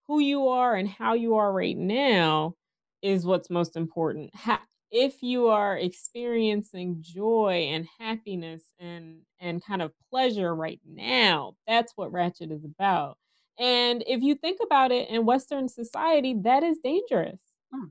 who 0.07 0.21
you 0.21 0.49
are 0.49 0.75
and 0.75 0.89
how 0.89 1.15
you 1.15 1.37
are 1.37 1.53
right 1.53 1.77
now 1.77 2.55
is 3.03 3.27
what's 3.27 3.51
most 3.51 3.77
important. 3.77 4.35
Ha- 4.35 4.63
if 4.91 5.23
you 5.23 5.49
are 5.49 5.77
experiencing 5.77 6.99
joy 7.01 7.69
and 7.71 7.87
happiness 7.99 8.63
and 8.79 9.19
and 9.41 9.65
kind 9.65 9.83
of 9.83 9.93
pleasure 10.11 10.55
right 10.55 10.81
now, 10.87 11.57
that's 11.67 11.93
what 11.97 12.13
Ratchet 12.13 12.51
is 12.51 12.65
about. 12.65 13.19
And 13.59 14.05
if 14.07 14.23
you 14.23 14.35
think 14.35 14.61
about 14.63 14.93
it 14.93 15.09
in 15.09 15.27
Western 15.27 15.69
society, 15.69 16.35
that 16.43 16.63
is 16.63 16.79
dangerous. 16.83 17.41
Hmm 17.73 17.87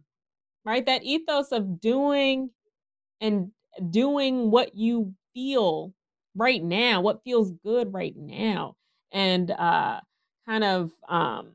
right? 0.66 0.86
That 0.86 1.04
ethos 1.04 1.52
of 1.52 1.80
doing 1.80 2.50
and 3.22 3.52
doing 3.89 4.52
what 4.52 4.76
you 4.76 5.14
feel 5.34 5.93
right 6.36 6.62
now, 6.62 7.02
what 7.02 7.24
feels 7.24 7.52
good 7.64 7.93
right 7.93 8.16
now, 8.18 8.76
and 9.12 9.50
uh, 9.52 10.02
kind 10.46 10.64
of 10.64 10.91
um, 11.08 11.52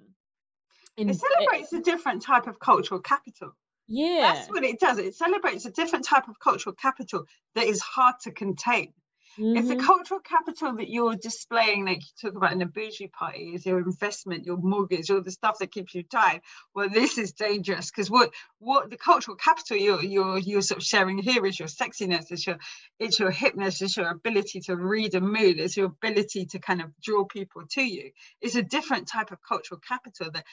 it 0.96 1.14
celebrates 1.14 1.72
a 1.72 1.80
different 1.80 2.22
type 2.22 2.46
of 2.46 2.58
cultural 2.58 3.00
capital. 3.00 3.52
Yeah, 3.92 4.34
that's 4.34 4.48
what 4.48 4.62
it 4.62 4.78
does. 4.78 4.98
It 4.98 5.16
celebrates 5.16 5.66
a 5.66 5.70
different 5.70 6.04
type 6.04 6.28
of 6.28 6.38
cultural 6.38 6.74
capital 6.74 7.24
that 7.56 7.66
is 7.66 7.80
hard 7.80 8.14
to 8.22 8.30
contain. 8.30 8.92
Mm-hmm. 9.38 9.56
If 9.56 9.68
the 9.68 9.74
mm-hmm. 9.74 9.86
cultural 9.86 10.20
capital 10.20 10.76
that 10.76 10.90
you're 10.90 11.14
displaying, 11.14 11.86
like 11.86 12.02
you 12.02 12.08
talk 12.20 12.36
about 12.36 12.52
in 12.52 12.58
the 12.58 12.66
bougie 12.66 13.08
party, 13.08 13.52
is 13.54 13.64
your 13.64 13.78
investment, 13.78 14.44
your 14.44 14.56
mortgage, 14.56 15.10
all 15.10 15.22
the 15.22 15.30
stuff 15.30 15.58
that 15.58 15.72
keeps 15.72 15.94
you 15.94 16.02
tied, 16.02 16.40
well, 16.74 16.88
this 16.88 17.16
is 17.16 17.32
dangerous 17.32 17.90
because 17.90 18.10
what 18.10 18.32
what 18.58 18.90
the 18.90 18.96
cultural 18.96 19.36
capital 19.36 19.76
you're 19.76 20.02
you're 20.02 20.38
you're 20.38 20.62
sort 20.62 20.78
of 20.78 20.84
sharing 20.84 21.18
here 21.18 21.46
is 21.46 21.58
your 21.58 21.68
sexiness, 21.68 22.30
it's 22.30 22.46
your 22.46 22.58
it's 22.98 23.18
your 23.18 23.32
hipness, 23.32 23.80
it's 23.82 23.96
your 23.96 24.10
ability 24.10 24.60
to 24.62 24.76
read 24.76 25.14
a 25.14 25.20
mood, 25.20 25.60
it's 25.60 25.76
your 25.76 25.86
ability 25.86 26.46
to 26.46 26.58
kind 26.58 26.80
of 26.80 26.90
draw 27.00 27.24
people 27.24 27.62
to 27.70 27.82
you. 27.82 28.10
It's 28.40 28.56
a 28.56 28.62
different 28.62 29.08
type 29.08 29.30
of 29.30 29.38
cultural 29.42 29.80
capital 29.80 30.32
that 30.32 30.44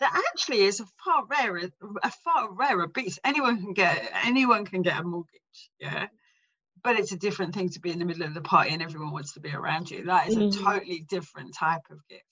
that 0.00 0.22
actually 0.30 0.62
is 0.62 0.80
a 0.80 0.86
far 1.04 1.24
rarer 1.26 1.70
a 2.02 2.10
far 2.10 2.52
rarer 2.52 2.86
beast. 2.88 3.18
Anyone 3.24 3.60
can 3.62 3.72
get 3.72 4.10
anyone 4.24 4.64
can 4.64 4.82
get 4.82 5.00
a 5.00 5.04
mortgage, 5.04 5.70
yeah 5.80 6.06
but 6.82 6.98
it's 6.98 7.12
a 7.12 7.16
different 7.16 7.54
thing 7.54 7.68
to 7.70 7.80
be 7.80 7.90
in 7.90 7.98
the 7.98 8.04
middle 8.04 8.22
of 8.22 8.34
the 8.34 8.40
party 8.40 8.70
and 8.70 8.82
everyone 8.82 9.12
wants 9.12 9.32
to 9.34 9.40
be 9.40 9.50
around 9.50 9.90
you. 9.90 10.04
That 10.04 10.28
is 10.28 10.36
mm-hmm. 10.36 10.48
a 10.48 10.72
totally 10.72 11.04
different 11.08 11.54
type 11.54 11.82
of 11.90 11.98
gift. 12.08 12.24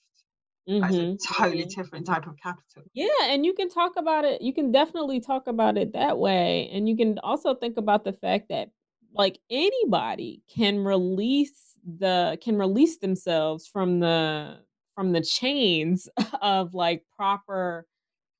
Mm-hmm. 0.69 0.81
That's 0.81 0.95
a 0.95 1.33
totally 1.33 1.65
different 1.65 2.05
type 2.05 2.27
of 2.27 2.35
capital. 2.41 2.83
Yeah, 2.93 3.07
and 3.23 3.45
you 3.45 3.53
can 3.53 3.69
talk 3.69 3.93
about 3.95 4.25
it. 4.25 4.41
You 4.41 4.53
can 4.53 4.71
definitely 4.71 5.21
talk 5.21 5.47
about 5.47 5.77
it 5.77 5.93
that 5.93 6.17
way, 6.17 6.69
and 6.73 6.89
you 6.89 6.97
can 6.97 7.19
also 7.19 7.55
think 7.55 7.77
about 7.77 8.03
the 8.03 8.11
fact 8.11 8.49
that 8.49 8.71
like 9.13 9.39
anybody 9.49 10.41
can 10.53 10.83
release 10.83 11.77
the 11.85 12.37
can 12.41 12.57
release 12.57 12.97
themselves 12.97 13.65
from 13.65 14.01
the 14.01 14.59
from 14.97 15.11
the 15.11 15.21
chains 15.21 16.09
of 16.41 16.73
like 16.73 17.03
proper 17.15 17.85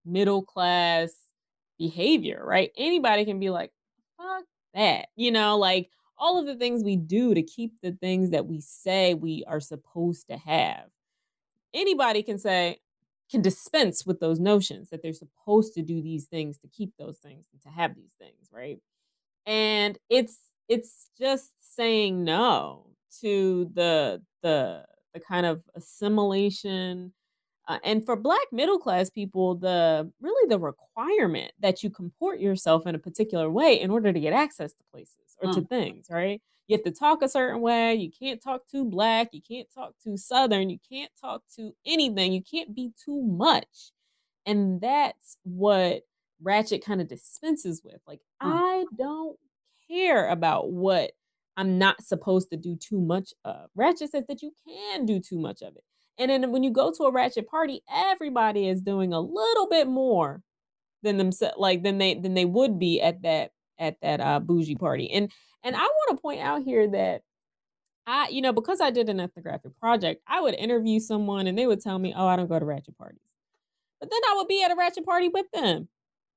middle 0.03 0.41
class 0.41 1.11
behavior, 1.77 2.41
right? 2.43 2.71
Anybody 2.75 3.25
can 3.25 3.39
be 3.39 3.51
like, 3.51 3.71
fuck 4.17 4.43
that, 4.73 5.09
you 5.15 5.31
know, 5.31 5.55
like 5.59 5.91
all 6.17 6.39
of 6.39 6.47
the 6.47 6.55
things 6.55 6.83
we 6.83 6.95
do 6.95 7.35
to 7.35 7.43
keep 7.43 7.73
the 7.83 7.91
things 7.91 8.31
that 8.31 8.47
we 8.47 8.59
say 8.59 9.13
we 9.13 9.43
are 9.47 9.59
supposed 9.59 10.27
to 10.29 10.37
have. 10.37 10.85
Anybody 11.75 12.23
can 12.23 12.39
say, 12.39 12.79
can 13.29 13.43
dispense 13.43 14.03
with 14.03 14.19
those 14.19 14.39
notions 14.39 14.89
that 14.89 15.03
they're 15.03 15.13
supposed 15.13 15.75
to 15.75 15.83
do 15.83 16.01
these 16.01 16.25
things 16.25 16.57
to 16.57 16.67
keep 16.67 16.93
those 16.97 17.19
things 17.19 17.45
and 17.53 17.61
to 17.61 17.69
have 17.69 17.93
these 17.93 18.15
things, 18.17 18.49
right? 18.51 18.79
And 19.45 19.99
it's 20.09 20.39
it's 20.67 21.09
just 21.19 21.51
saying 21.59 22.23
no 22.23 22.87
to 23.21 23.69
the 23.73 24.23
the 24.41 24.85
the 25.17 25.25
kind 25.25 25.45
of 25.45 25.61
assimilation 25.75 27.13
uh, 27.67 27.79
and 27.83 28.05
for 28.05 28.15
black 28.15 28.47
middle 28.51 28.79
class 28.79 29.09
people 29.09 29.55
the 29.55 30.09
really 30.21 30.47
the 30.47 30.59
requirement 30.59 31.51
that 31.59 31.83
you 31.83 31.89
comport 31.89 32.39
yourself 32.39 32.87
in 32.87 32.95
a 32.95 32.99
particular 32.99 33.49
way 33.49 33.79
in 33.79 33.91
order 33.91 34.13
to 34.13 34.19
get 34.19 34.33
access 34.33 34.73
to 34.73 34.83
places 34.91 35.35
or 35.41 35.49
mm. 35.49 35.55
to 35.55 35.61
things, 35.61 36.07
right? 36.09 36.41
You 36.67 36.75
have 36.75 36.83
to 36.83 36.91
talk 36.91 37.21
a 37.21 37.29
certain 37.29 37.61
way. 37.61 37.95
You 37.95 38.11
can't 38.11 38.41
talk 38.41 38.67
too 38.69 38.83
black. 38.83 39.29
You 39.31 39.41
can't 39.41 39.67
talk 39.73 39.93
too 40.03 40.17
southern. 40.17 40.69
You 40.69 40.79
can't 40.89 41.11
talk 41.19 41.43
to 41.55 41.73
anything. 41.85 42.33
You 42.33 42.41
can't 42.41 42.75
be 42.75 42.91
too 43.03 43.21
much. 43.21 43.91
And 44.45 44.81
that's 44.81 45.37
what 45.43 46.03
Ratchet 46.41 46.83
kind 46.83 46.99
of 46.99 47.07
dispenses 47.07 47.81
with. 47.83 48.01
Like, 48.05 48.19
mm. 48.41 48.51
I 48.51 48.85
don't 48.97 49.37
care 49.89 50.29
about 50.29 50.71
what 50.71 51.11
I'm 51.57 51.79
not 51.79 52.03
supposed 52.03 52.51
to 52.51 52.57
do 52.57 52.75
too 52.75 53.01
much 53.01 53.33
of. 53.43 53.69
Ratchet 53.75 54.11
says 54.11 54.23
that 54.29 54.41
you 54.41 54.53
can 54.65 55.05
do 55.05 55.19
too 55.19 55.39
much 55.39 55.61
of 55.61 55.75
it. 55.75 55.83
And 56.19 56.31
then 56.31 56.51
when 56.51 56.63
you 56.63 56.71
go 56.71 56.91
to 56.91 57.03
a 57.03 57.11
ratchet 57.11 57.47
party, 57.49 57.81
everybody 57.91 58.67
is 58.67 58.81
doing 58.81 59.13
a 59.13 59.19
little 59.19 59.67
bit 59.67 59.87
more 59.87 60.41
than 61.03 61.17
themselves, 61.17 61.55
like 61.57 61.83
than 61.83 61.97
they 61.97 62.15
than 62.15 62.33
they 62.33 62.45
would 62.45 62.79
be 62.79 63.01
at 63.01 63.21
that 63.23 63.51
at 63.79 63.99
that 64.01 64.21
uh, 64.21 64.39
bougie 64.39 64.75
party. 64.75 65.11
And 65.11 65.31
and 65.63 65.75
I 65.75 65.81
want 65.81 66.17
to 66.17 66.21
point 66.21 66.41
out 66.41 66.63
here 66.63 66.87
that 66.89 67.23
I, 68.05 68.29
you 68.29 68.41
know, 68.41 68.53
because 68.53 68.79
I 68.79 68.89
did 68.89 69.09
an 69.09 69.19
ethnographic 69.19 69.77
project, 69.79 70.21
I 70.27 70.39
would 70.41 70.55
interview 70.55 70.99
someone 70.99 71.45
and 71.45 71.57
they 71.57 71.67
would 71.67 71.81
tell 71.81 71.99
me, 71.99 72.13
"Oh, 72.15 72.27
I 72.27 72.35
don't 72.35 72.47
go 72.47 72.57
to 72.57 72.65
ratchet 72.65 72.97
parties," 72.97 73.19
but 73.99 74.09
then 74.09 74.21
I 74.29 74.35
would 74.37 74.47
be 74.47 74.63
at 74.63 74.71
a 74.71 74.75
ratchet 74.75 75.05
party 75.05 75.29
with 75.29 75.47
them. 75.53 75.89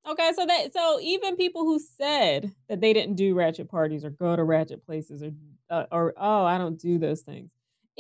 Okay, 0.09 0.33
so 0.35 0.47
that 0.47 0.73
so 0.73 0.99
even 1.01 1.37
people 1.37 1.63
who 1.63 1.79
said 1.79 2.53
that 2.69 2.81
they 2.81 2.93
didn't 2.93 3.17
do 3.17 3.35
ratchet 3.35 3.69
parties 3.69 4.05
or 4.05 4.11
go 4.11 4.35
to 4.35 4.45
ratchet 4.45 4.85
places 4.85 5.23
or 5.23 5.33
uh, 5.69 5.85
or 5.93 6.15
oh, 6.17 6.45
I 6.45 6.59
don't 6.59 6.79
do 6.79 6.99
those 6.99 7.21
things 7.21 7.51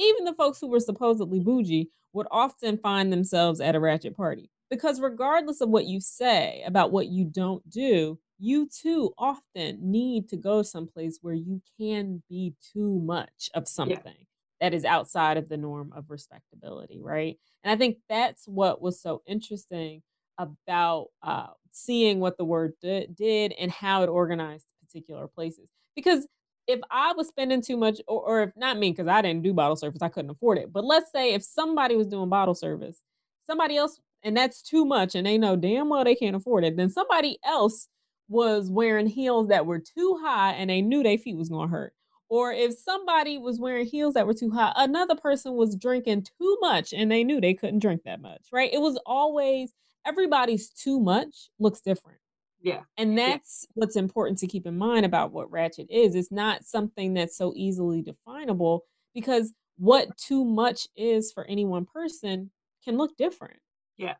even 0.00 0.24
the 0.24 0.34
folks 0.34 0.60
who 0.60 0.68
were 0.68 0.80
supposedly 0.80 1.40
bougie 1.40 1.90
would 2.12 2.26
often 2.30 2.78
find 2.78 3.12
themselves 3.12 3.60
at 3.60 3.74
a 3.74 3.80
ratchet 3.80 4.16
party. 4.16 4.50
Because 4.70 5.00
regardless 5.00 5.60
of 5.60 5.68
what 5.68 5.86
you 5.86 6.00
say 6.00 6.62
about 6.66 6.92
what 6.92 7.08
you 7.08 7.24
don't 7.24 7.68
do, 7.68 8.18
you 8.38 8.68
too 8.68 9.12
often 9.18 9.78
need 9.80 10.28
to 10.28 10.36
go 10.36 10.62
someplace 10.62 11.18
where 11.20 11.34
you 11.34 11.60
can 11.78 12.22
be 12.28 12.54
too 12.72 13.00
much 13.04 13.50
of 13.54 13.68
something 13.68 13.98
yeah. 14.04 14.24
that 14.60 14.74
is 14.74 14.84
outside 14.84 15.36
of 15.36 15.48
the 15.48 15.56
norm 15.56 15.92
of 15.94 16.08
respectability, 16.08 17.00
right? 17.00 17.36
And 17.62 17.72
I 17.72 17.76
think 17.76 17.98
that's 18.08 18.46
what 18.46 18.80
was 18.80 19.00
so 19.02 19.22
interesting 19.26 20.02
about 20.40 21.08
uh, 21.22 21.48
seeing 21.70 22.20
what 22.20 22.38
the 22.38 22.44
word 22.44 22.72
d- 22.80 23.06
did 23.14 23.52
and 23.58 23.70
how 23.70 24.02
it 24.02 24.08
organized 24.08 24.66
particular 24.84 25.28
places. 25.28 25.68
Because 25.94 26.26
if 26.66 26.80
I 26.90 27.12
was 27.12 27.28
spending 27.28 27.62
too 27.62 27.76
much, 27.76 28.00
or, 28.08 28.22
or 28.22 28.42
if 28.44 28.50
not 28.56 28.78
me, 28.78 28.90
because 28.90 29.08
I 29.08 29.22
didn't 29.22 29.42
do 29.42 29.52
bottle 29.52 29.76
service, 29.76 30.02
I 30.02 30.08
couldn't 30.08 30.30
afford 30.30 30.58
it. 30.58 30.72
But 30.72 30.84
let's 30.84 31.10
say 31.12 31.34
if 31.34 31.42
somebody 31.42 31.96
was 31.96 32.06
doing 32.06 32.28
bottle 32.28 32.54
service, 32.54 33.00
somebody 33.46 33.76
else, 33.76 34.00
and 34.22 34.36
that's 34.36 34.62
too 34.62 34.84
much, 34.84 35.14
and 35.14 35.26
they 35.26 35.38
know 35.38 35.56
damn 35.56 35.88
well 35.88 36.04
they 36.04 36.14
can't 36.14 36.36
afford 36.36 36.64
it, 36.64 36.76
then 36.76 36.90
somebody 36.90 37.38
else 37.44 37.88
was 38.28 38.70
wearing 38.70 39.08
heels 39.08 39.48
that 39.48 39.66
were 39.66 39.80
too 39.80 40.18
high 40.22 40.52
and 40.52 40.70
they 40.70 40.80
knew 40.80 41.02
their 41.02 41.18
feet 41.18 41.36
was 41.36 41.48
gonna 41.48 41.68
hurt. 41.68 41.92
Or 42.28 42.52
if 42.52 42.78
somebody 42.78 43.38
was 43.38 43.58
wearing 43.58 43.86
heels 43.86 44.14
that 44.14 44.26
were 44.26 44.34
too 44.34 44.52
high, 44.52 44.72
another 44.76 45.16
person 45.16 45.54
was 45.54 45.74
drinking 45.74 46.26
too 46.38 46.58
much 46.60 46.92
and 46.92 47.10
they 47.10 47.24
knew 47.24 47.40
they 47.40 47.54
couldn't 47.54 47.80
drink 47.80 48.02
that 48.04 48.20
much, 48.20 48.42
right? 48.52 48.72
It 48.72 48.80
was 48.80 48.96
always 49.04 49.72
everybody's 50.06 50.70
too 50.70 51.00
much 51.00 51.50
looks 51.58 51.80
different. 51.80 52.18
Yeah. 52.62 52.82
And 52.96 53.16
that's 53.16 53.66
yeah. 53.68 53.72
what's 53.74 53.96
important 53.96 54.38
to 54.38 54.46
keep 54.46 54.66
in 54.66 54.76
mind 54.76 55.06
about 55.06 55.32
what 55.32 55.50
ratchet 55.50 55.86
is. 55.90 56.14
It's 56.14 56.30
not 56.30 56.64
something 56.64 57.14
that's 57.14 57.36
so 57.36 57.52
easily 57.56 58.02
definable 58.02 58.84
because 59.14 59.52
what 59.78 60.16
too 60.16 60.44
much 60.44 60.86
is 60.94 61.32
for 61.32 61.44
any 61.44 61.64
one 61.64 61.86
person 61.86 62.50
can 62.84 62.98
look 62.98 63.16
different. 63.16 63.58
Yeah. 63.96 64.14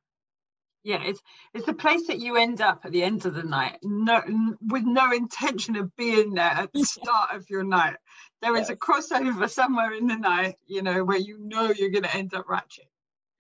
Yeah, 0.83 1.03
it's 1.05 1.21
it's 1.53 1.67
the 1.67 1.75
place 1.75 2.07
that 2.07 2.21
you 2.21 2.37
end 2.37 2.63
up 2.63 2.87
at 2.87 2.93
the 2.93 3.03
end 3.03 3.27
of 3.27 3.35
the 3.35 3.43
night, 3.43 3.77
no, 3.83 4.23
with 4.63 4.85
no 4.85 5.13
intention 5.13 5.77
of 5.77 5.95
being 5.97 6.33
there 6.33 6.45
at 6.45 6.73
the 6.73 6.85
start 6.85 7.35
of 7.35 7.45
your 7.51 7.63
night. 7.63 7.97
There 8.41 8.57
is 8.57 8.71
yes. 8.71 8.71
a 8.71 8.77
crossover 8.77 9.51
somewhere 9.51 9.93
in 9.93 10.07
the 10.07 10.17
night, 10.17 10.55
you 10.67 10.81
know, 10.81 11.05
where 11.05 11.19
you 11.19 11.37
know 11.39 11.71
you're 11.71 11.91
going 11.91 12.05
to 12.05 12.17
end 12.17 12.33
up 12.33 12.49
ratchet. 12.49 12.90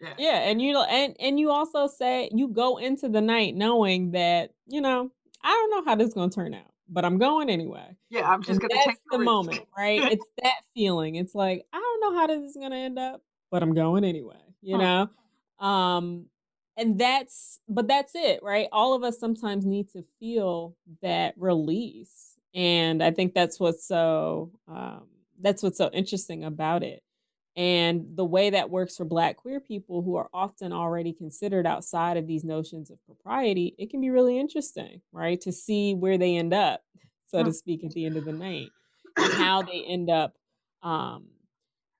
Yeah. 0.00 0.14
yeah, 0.16 0.38
and 0.50 0.62
you 0.62 0.72
know, 0.72 0.84
and 0.84 1.14
and 1.20 1.38
you 1.38 1.50
also 1.50 1.86
say 1.86 2.30
you 2.32 2.48
go 2.48 2.78
into 2.78 3.08
the 3.08 3.20
night 3.20 3.54
knowing 3.54 4.12
that 4.12 4.52
you 4.66 4.80
know 4.80 5.10
I 5.42 5.50
don't 5.50 5.70
know 5.70 5.90
how 5.90 5.94
this 5.94 6.08
is 6.08 6.14
going 6.14 6.30
to 6.30 6.34
turn 6.34 6.54
out, 6.54 6.72
but 6.88 7.04
I'm 7.04 7.18
going 7.18 7.50
anyway. 7.50 7.96
Yeah, 8.08 8.30
I'm 8.30 8.42
just 8.42 8.60
going 8.60 8.70
to 8.70 8.82
take 8.84 8.96
the, 9.10 9.18
the 9.18 9.24
moment, 9.24 9.60
right? 9.76 10.00
it's 10.12 10.24
that 10.42 10.60
feeling. 10.74 11.16
It's 11.16 11.34
like 11.34 11.66
I 11.72 11.78
don't 11.78 12.00
know 12.00 12.18
how 12.18 12.26
this 12.26 12.50
is 12.50 12.56
going 12.56 12.70
to 12.70 12.76
end 12.76 12.98
up, 12.98 13.22
but 13.50 13.62
I'm 13.62 13.74
going 13.74 14.04
anyway. 14.04 14.40
You 14.62 14.78
huh. 14.78 15.06
know, 15.60 15.66
um, 15.66 16.26
and 16.78 16.98
that's 16.98 17.60
but 17.68 17.86
that's 17.86 18.12
it, 18.14 18.42
right? 18.42 18.68
All 18.72 18.94
of 18.94 19.02
us 19.02 19.18
sometimes 19.18 19.66
need 19.66 19.90
to 19.90 20.02
feel 20.18 20.76
that 21.02 21.34
release, 21.36 22.36
and 22.54 23.02
I 23.02 23.10
think 23.10 23.34
that's 23.34 23.60
what's 23.60 23.86
so 23.86 24.50
um, 24.66 25.08
that's 25.38 25.62
what's 25.62 25.76
so 25.76 25.90
interesting 25.92 26.44
about 26.44 26.82
it 26.82 27.02
and 27.56 28.06
the 28.14 28.24
way 28.24 28.50
that 28.50 28.70
works 28.70 28.96
for 28.96 29.04
Black 29.04 29.36
queer 29.36 29.60
people 29.60 30.02
who 30.02 30.16
are 30.16 30.28
often 30.32 30.72
already 30.72 31.12
considered 31.12 31.66
outside 31.66 32.16
of 32.16 32.26
these 32.26 32.44
notions 32.44 32.90
of 32.90 33.04
propriety, 33.06 33.74
it 33.76 33.90
can 33.90 34.00
be 34.00 34.10
really 34.10 34.38
interesting, 34.38 35.00
right? 35.12 35.40
To 35.40 35.52
see 35.52 35.94
where 35.94 36.16
they 36.16 36.36
end 36.36 36.54
up, 36.54 36.82
so 37.26 37.42
to 37.42 37.52
speak, 37.52 37.84
at 37.84 37.90
the 37.90 38.06
end 38.06 38.16
of 38.16 38.24
the 38.24 38.32
night, 38.32 38.68
and 39.16 39.32
how 39.34 39.62
they 39.62 39.84
end 39.84 40.10
up, 40.10 40.36
um, 40.82 41.26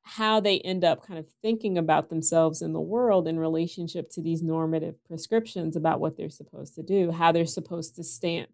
how 0.03 0.41
they 0.41 0.61
end 0.61 0.85
up 0.85 1.05
kind 1.07 1.19
of 1.19 1.27
thinking 1.43 1.79
about 1.79 2.11
themselves 2.11 2.63
in 2.63 2.73
the 2.73 2.81
world 2.81 3.29
in 3.29 3.39
relationship 3.39 4.09
to 4.11 4.23
these 4.23 4.43
normative 4.43 4.95
prescriptions 5.07 5.77
about 5.77 6.01
what 6.01 6.17
they're 6.17 6.31
supposed 6.31 6.75
to 6.77 6.83
do, 6.83 7.11
how 7.11 7.33
they're 7.33 7.45
supposed 7.45 7.97
to 7.97 8.05
stamp 8.05 8.51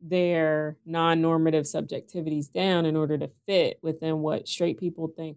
their 0.00 0.76
non-normative 0.86 1.64
subjectivities 1.64 2.52
down 2.52 2.86
in 2.86 2.96
order 2.96 3.18
to 3.18 3.30
fit 3.46 3.78
within 3.82 4.20
what 4.20 4.48
straight 4.48 4.78
people 4.78 5.08
think 5.08 5.36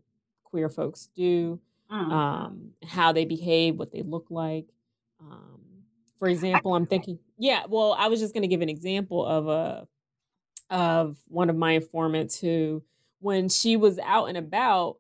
queer 0.52 0.70
folks 0.70 1.10
do, 1.16 1.60
mm. 1.92 2.12
um, 2.12 2.72
how 2.86 3.12
they 3.12 3.26
behave, 3.26 3.76
what 3.76 3.92
they 3.92 4.04
look 4.04 4.28
like. 4.30 4.68
Um, 5.20 5.62
for 6.20 6.28
example, 6.28 6.76
I'm 6.76 6.86
thinking, 6.86 7.18
yeah, 7.38 7.64
well, 7.68 7.96
I 7.98 8.08
was 8.08 8.20
just 8.20 8.34
going 8.34 8.44
to 8.44 8.48
give 8.48 8.62
an 8.62 8.70
example 8.70 9.26
of 9.26 9.48
a 9.48 9.88
of 10.70 11.18
one 11.28 11.50
of 11.50 11.56
my 11.58 11.74
informants 11.74 12.40
who, 12.40 12.84
when 13.20 13.50
she 13.50 13.76
was 13.76 14.00
out 14.00 14.26
and 14.26 14.38
about, 14.38 14.98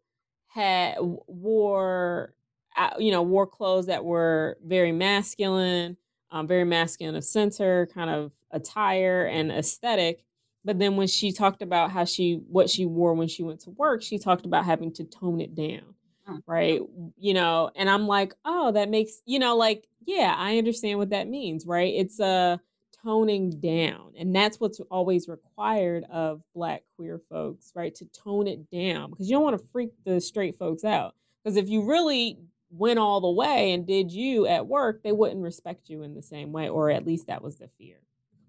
had 0.48 0.98
wore 1.00 2.34
uh, 2.76 2.92
you 2.98 3.12
know 3.12 3.22
wore 3.22 3.48
clothes 3.48 3.86
that 3.86 4.04
were 4.04 4.58
very 4.66 4.92
masculine, 4.92 5.98
um, 6.32 6.48
very 6.48 6.66
masculine 6.66 7.16
of 7.16 7.24
center 7.24 7.88
kind 7.94 8.10
of 8.10 8.32
attire 8.52 9.26
and 9.26 9.52
aesthetic 9.52 10.24
but 10.64 10.80
then 10.80 10.96
when 10.96 11.08
she 11.08 11.32
talked 11.32 11.62
about 11.62 11.92
how 11.92 12.06
she 12.06 12.42
what 12.48 12.70
she 12.70 12.86
wore 12.86 13.14
when 13.14 13.28
she 13.28 13.44
went 13.44 13.62
to 13.62 13.72
work, 13.72 14.02
she 14.04 14.20
talked 14.20 14.46
about 14.46 14.66
having 14.66 14.92
to 14.94 15.04
tone 15.04 15.42
it 15.42 15.56
down. 15.56 15.96
Mm. 16.30 16.44
Right. 16.46 16.82
You 17.18 17.34
know, 17.34 17.72
and 17.76 17.90
I'm 17.90 18.08
like, 18.08 18.34
oh, 18.46 18.72
that 18.74 18.90
makes, 18.90 19.22
you 19.26 19.40
know, 19.40 19.58
like, 19.58 19.88
yeah, 20.06 20.36
I 20.38 20.58
understand 20.58 21.00
what 21.00 21.10
that 21.10 21.28
means, 21.28 21.66
right? 21.66 21.94
It's 21.94 22.20
a 22.20 22.60
toning 23.04 23.60
down. 23.60 24.14
And 24.18 24.36
that's 24.36 24.60
what's 24.60 24.80
always 24.92 25.28
required 25.28 26.06
of 26.12 26.42
black 26.54 26.84
queer 26.96 27.20
folks, 27.30 27.72
right? 27.76 27.94
To 27.96 28.06
tone 28.06 28.48
it 28.48 28.70
down 28.70 29.10
because 29.10 29.30
you 29.30 29.36
don't 29.36 29.44
want 29.44 29.60
to 29.60 29.68
freak 29.72 29.92
the 30.06 30.22
straight 30.22 30.58
folks 30.58 30.84
out. 30.84 31.16
Because 31.44 31.58
if 31.58 31.70
you 31.70 31.84
really 31.84 32.38
went 32.70 33.00
all 33.00 33.20
the 33.20 33.30
way 33.30 33.72
and 33.72 33.86
did 33.86 34.12
you 34.12 34.46
at 34.48 34.68
work, 34.68 35.04
they 35.04 35.12
wouldn't 35.12 35.42
respect 35.42 35.90
you 35.90 36.04
in 36.04 36.14
the 36.14 36.22
same 36.22 36.52
way, 36.52 36.70
or 36.70 36.92
at 36.92 37.06
least 37.06 37.28
that 37.28 37.42
was 37.42 37.58
the 37.58 37.70
fear. 37.78 37.98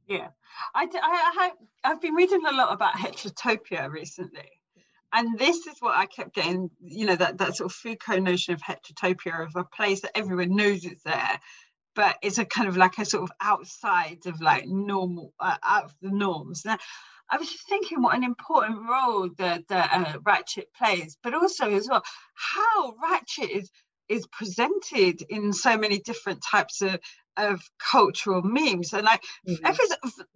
Yeah, 0.08 0.28
I, 0.74 0.88
I, 0.92 1.50
I 1.84 1.88
have 1.88 2.00
been 2.00 2.14
reading 2.14 2.42
a 2.46 2.52
lot 2.54 2.72
about 2.72 2.94
heterotopia 2.94 3.90
recently, 3.90 4.50
and 5.12 5.38
this 5.38 5.66
is 5.66 5.76
what 5.80 5.96
I 5.96 6.06
kept 6.06 6.34
getting. 6.34 6.70
You 6.80 7.06
know 7.06 7.16
that 7.16 7.38
that 7.38 7.56
sort 7.56 7.70
of 7.70 7.76
Foucault 7.76 8.18
notion 8.18 8.54
of 8.54 8.62
heterotopia 8.62 9.46
of 9.46 9.56
a 9.56 9.64
place 9.64 10.00
that 10.02 10.16
everyone 10.16 10.56
knows 10.56 10.84
is 10.84 11.02
there, 11.04 11.40
but 11.94 12.16
it's 12.22 12.38
a 12.38 12.44
kind 12.44 12.68
of 12.68 12.76
like 12.76 12.98
a 12.98 13.04
sort 13.04 13.22
of 13.22 13.30
outside 13.40 14.26
of 14.26 14.40
like 14.40 14.66
normal, 14.66 15.32
uh, 15.40 15.56
out 15.62 15.84
of 15.84 15.94
the 16.02 16.10
norms. 16.10 16.64
Now, 16.64 16.78
I 17.30 17.38
was 17.38 17.50
just 17.50 17.68
thinking 17.68 18.02
what 18.02 18.16
an 18.16 18.24
important 18.24 18.80
role 18.88 19.30
that 19.38 19.64
uh, 19.70 20.18
Ratchet 20.24 20.68
plays, 20.74 21.16
but 21.22 21.34
also 21.34 21.70
as 21.70 21.88
well 21.88 22.02
how 22.34 22.94
Ratchet 23.02 23.50
is 23.50 23.70
is 24.08 24.26
presented 24.26 25.22
in 25.30 25.52
so 25.52 25.78
many 25.78 25.98
different 25.98 26.42
types 26.42 26.82
of 26.82 26.98
of 27.36 27.60
cultural 27.78 28.42
memes. 28.42 28.92
And 28.92 29.04
like 29.04 29.22
mm-hmm. 29.46 29.64
every, 29.64 29.86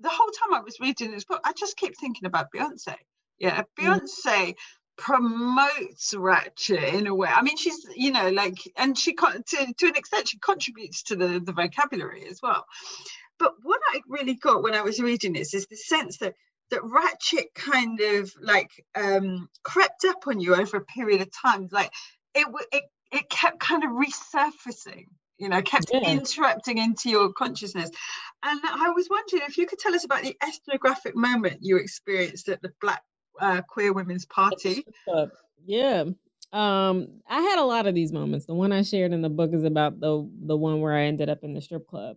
the 0.01 0.09
whole 0.09 0.31
time 0.31 0.55
I 0.55 0.61
was 0.61 0.81
reading 0.81 1.11
this 1.11 1.25
book, 1.25 1.41
I 1.45 1.53
just 1.53 1.77
keep 1.77 1.97
thinking 1.97 2.27
about 2.27 2.49
Beyonce. 2.55 2.97
Yeah, 3.39 3.63
mm-hmm. 3.63 3.87
Beyonce 3.87 4.55
promotes 4.97 6.15
Ratchet 6.15 6.95
in 6.95 7.07
a 7.07 7.15
way. 7.15 7.29
I 7.29 7.43
mean, 7.43 7.57
she's 7.57 7.87
you 7.95 8.13
know 8.13 8.31
like, 8.31 8.57
and 8.77 8.99
she 8.99 9.15
to 9.15 9.75
to 9.79 9.87
an 9.87 9.97
extent 9.97 10.29
she 10.29 10.39
contributes 10.39 11.03
to 11.05 11.17
the 11.17 11.41
the 11.41 11.53
vocabulary 11.53 12.27
as 12.29 12.41
well. 12.43 12.65
But 13.39 13.53
what 13.63 13.81
I 13.93 14.01
really 14.09 14.35
got 14.35 14.63
when 14.63 14.75
I 14.75 14.83
was 14.83 15.01
reading 15.01 15.35
this 15.35 15.53
is 15.53 15.67
the 15.67 15.77
sense 15.77 16.19
that 16.19 16.35
that 16.71 16.83
Ratchet 16.83 17.55
kind 17.55 18.01
of 18.01 18.33
like 18.41 18.71
um 18.95 19.49
crept 19.63 20.05
up 20.07 20.27
on 20.27 20.41
you 20.41 20.55
over 20.55 20.79
a 20.79 20.85
period 20.85 21.21
of 21.21 21.29
time, 21.31 21.69
like 21.71 21.93
it 22.35 22.47
it 22.73 22.85
it 23.13 23.29
kept 23.29 23.61
kind 23.61 23.85
of 23.85 23.91
resurfacing 23.91 25.07
you 25.39 25.49
know, 25.49 25.61
kept 25.63 25.91
yeah. 25.93 26.01
interrupting 26.01 26.79
into 26.79 27.11
your 27.11 27.33
consciousness. 27.33 27.91
And 28.43 28.61
I 28.65 28.91
was 28.91 29.09
wondering 29.11 29.43
if 29.47 29.59
you 29.59 29.67
could 29.67 29.79
tell 29.79 29.95
us 29.95 30.05
about 30.05 30.23
the 30.23 30.37
ethnographic 30.43 31.15
moment 31.17 31.59
you 31.61 31.77
experienced 31.77 32.49
at 32.49 32.63
the 32.63 32.73
Black 32.81 33.03
uh, 33.41 33.63
Queer 33.69 33.93
Women's 33.93 34.25
Party. 34.27 34.85
Yeah. 35.65 36.05
Um, 36.53 37.09
I 37.29 37.41
had 37.41 37.59
a 37.59 37.65
lot 37.65 37.87
of 37.87 37.95
these 37.95 38.13
moments. 38.13 38.47
The 38.47 38.55
one 38.55 38.73
I 38.73 38.83
shared 38.83 39.13
in 39.13 39.21
the 39.21 39.29
book 39.29 39.53
is 39.53 39.65
about 39.65 40.01
the 40.01 40.29
the 40.47 40.57
one 40.57 40.81
where 40.81 40.95
I 40.95 41.05
ended 41.05 41.29
up 41.29 41.43
in 41.43 41.55
the 41.55 41.61
strip 41.61 41.87
club. 41.87 42.17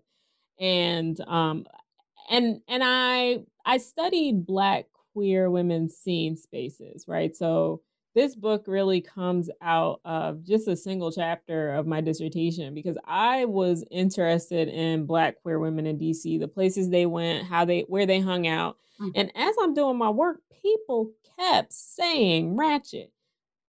And 0.59 1.20
um 1.22 1.65
and 2.30 2.61
and 2.67 2.84
I 2.86 3.39
I 3.65 3.80
studied 3.80 4.45
black 4.45 4.86
queer 5.13 5.49
women's 5.49 5.95
scene 5.95 6.38
spaces, 6.38 7.05
right? 7.07 7.36
So 7.36 7.82
this 8.16 8.36
book 8.36 8.64
really 8.68 9.01
comes 9.01 9.49
out 9.62 10.01
of 10.03 10.43
just 10.43 10.68
a 10.68 10.76
single 10.76 11.12
chapter 11.12 11.74
of 11.74 11.86
my 11.86 12.01
dissertation 12.01 12.74
because 12.74 12.97
I 13.05 13.45
was 13.45 13.84
interested 13.91 14.68
in 14.68 15.05
black 15.05 15.41
queer 15.41 15.60
women 15.60 15.86
in 15.86 15.99
DC, 15.99 16.39
the 16.39 16.47
places 16.47 16.89
they 16.89 17.05
went, 17.05 17.45
how 17.45 17.66
they 17.66 17.82
where 17.82 18.05
they 18.05 18.20
hung 18.20 18.47
out. 18.47 18.78
Mm-hmm. 18.99 19.12
And 19.16 19.32
as 19.36 19.55
I'm 19.62 19.74
doing 19.74 19.97
my 19.97 20.10
work, 20.10 20.41
people 20.62 21.12
kept 21.39 21.74
saying 21.74 22.55
ratchet. 22.57 23.12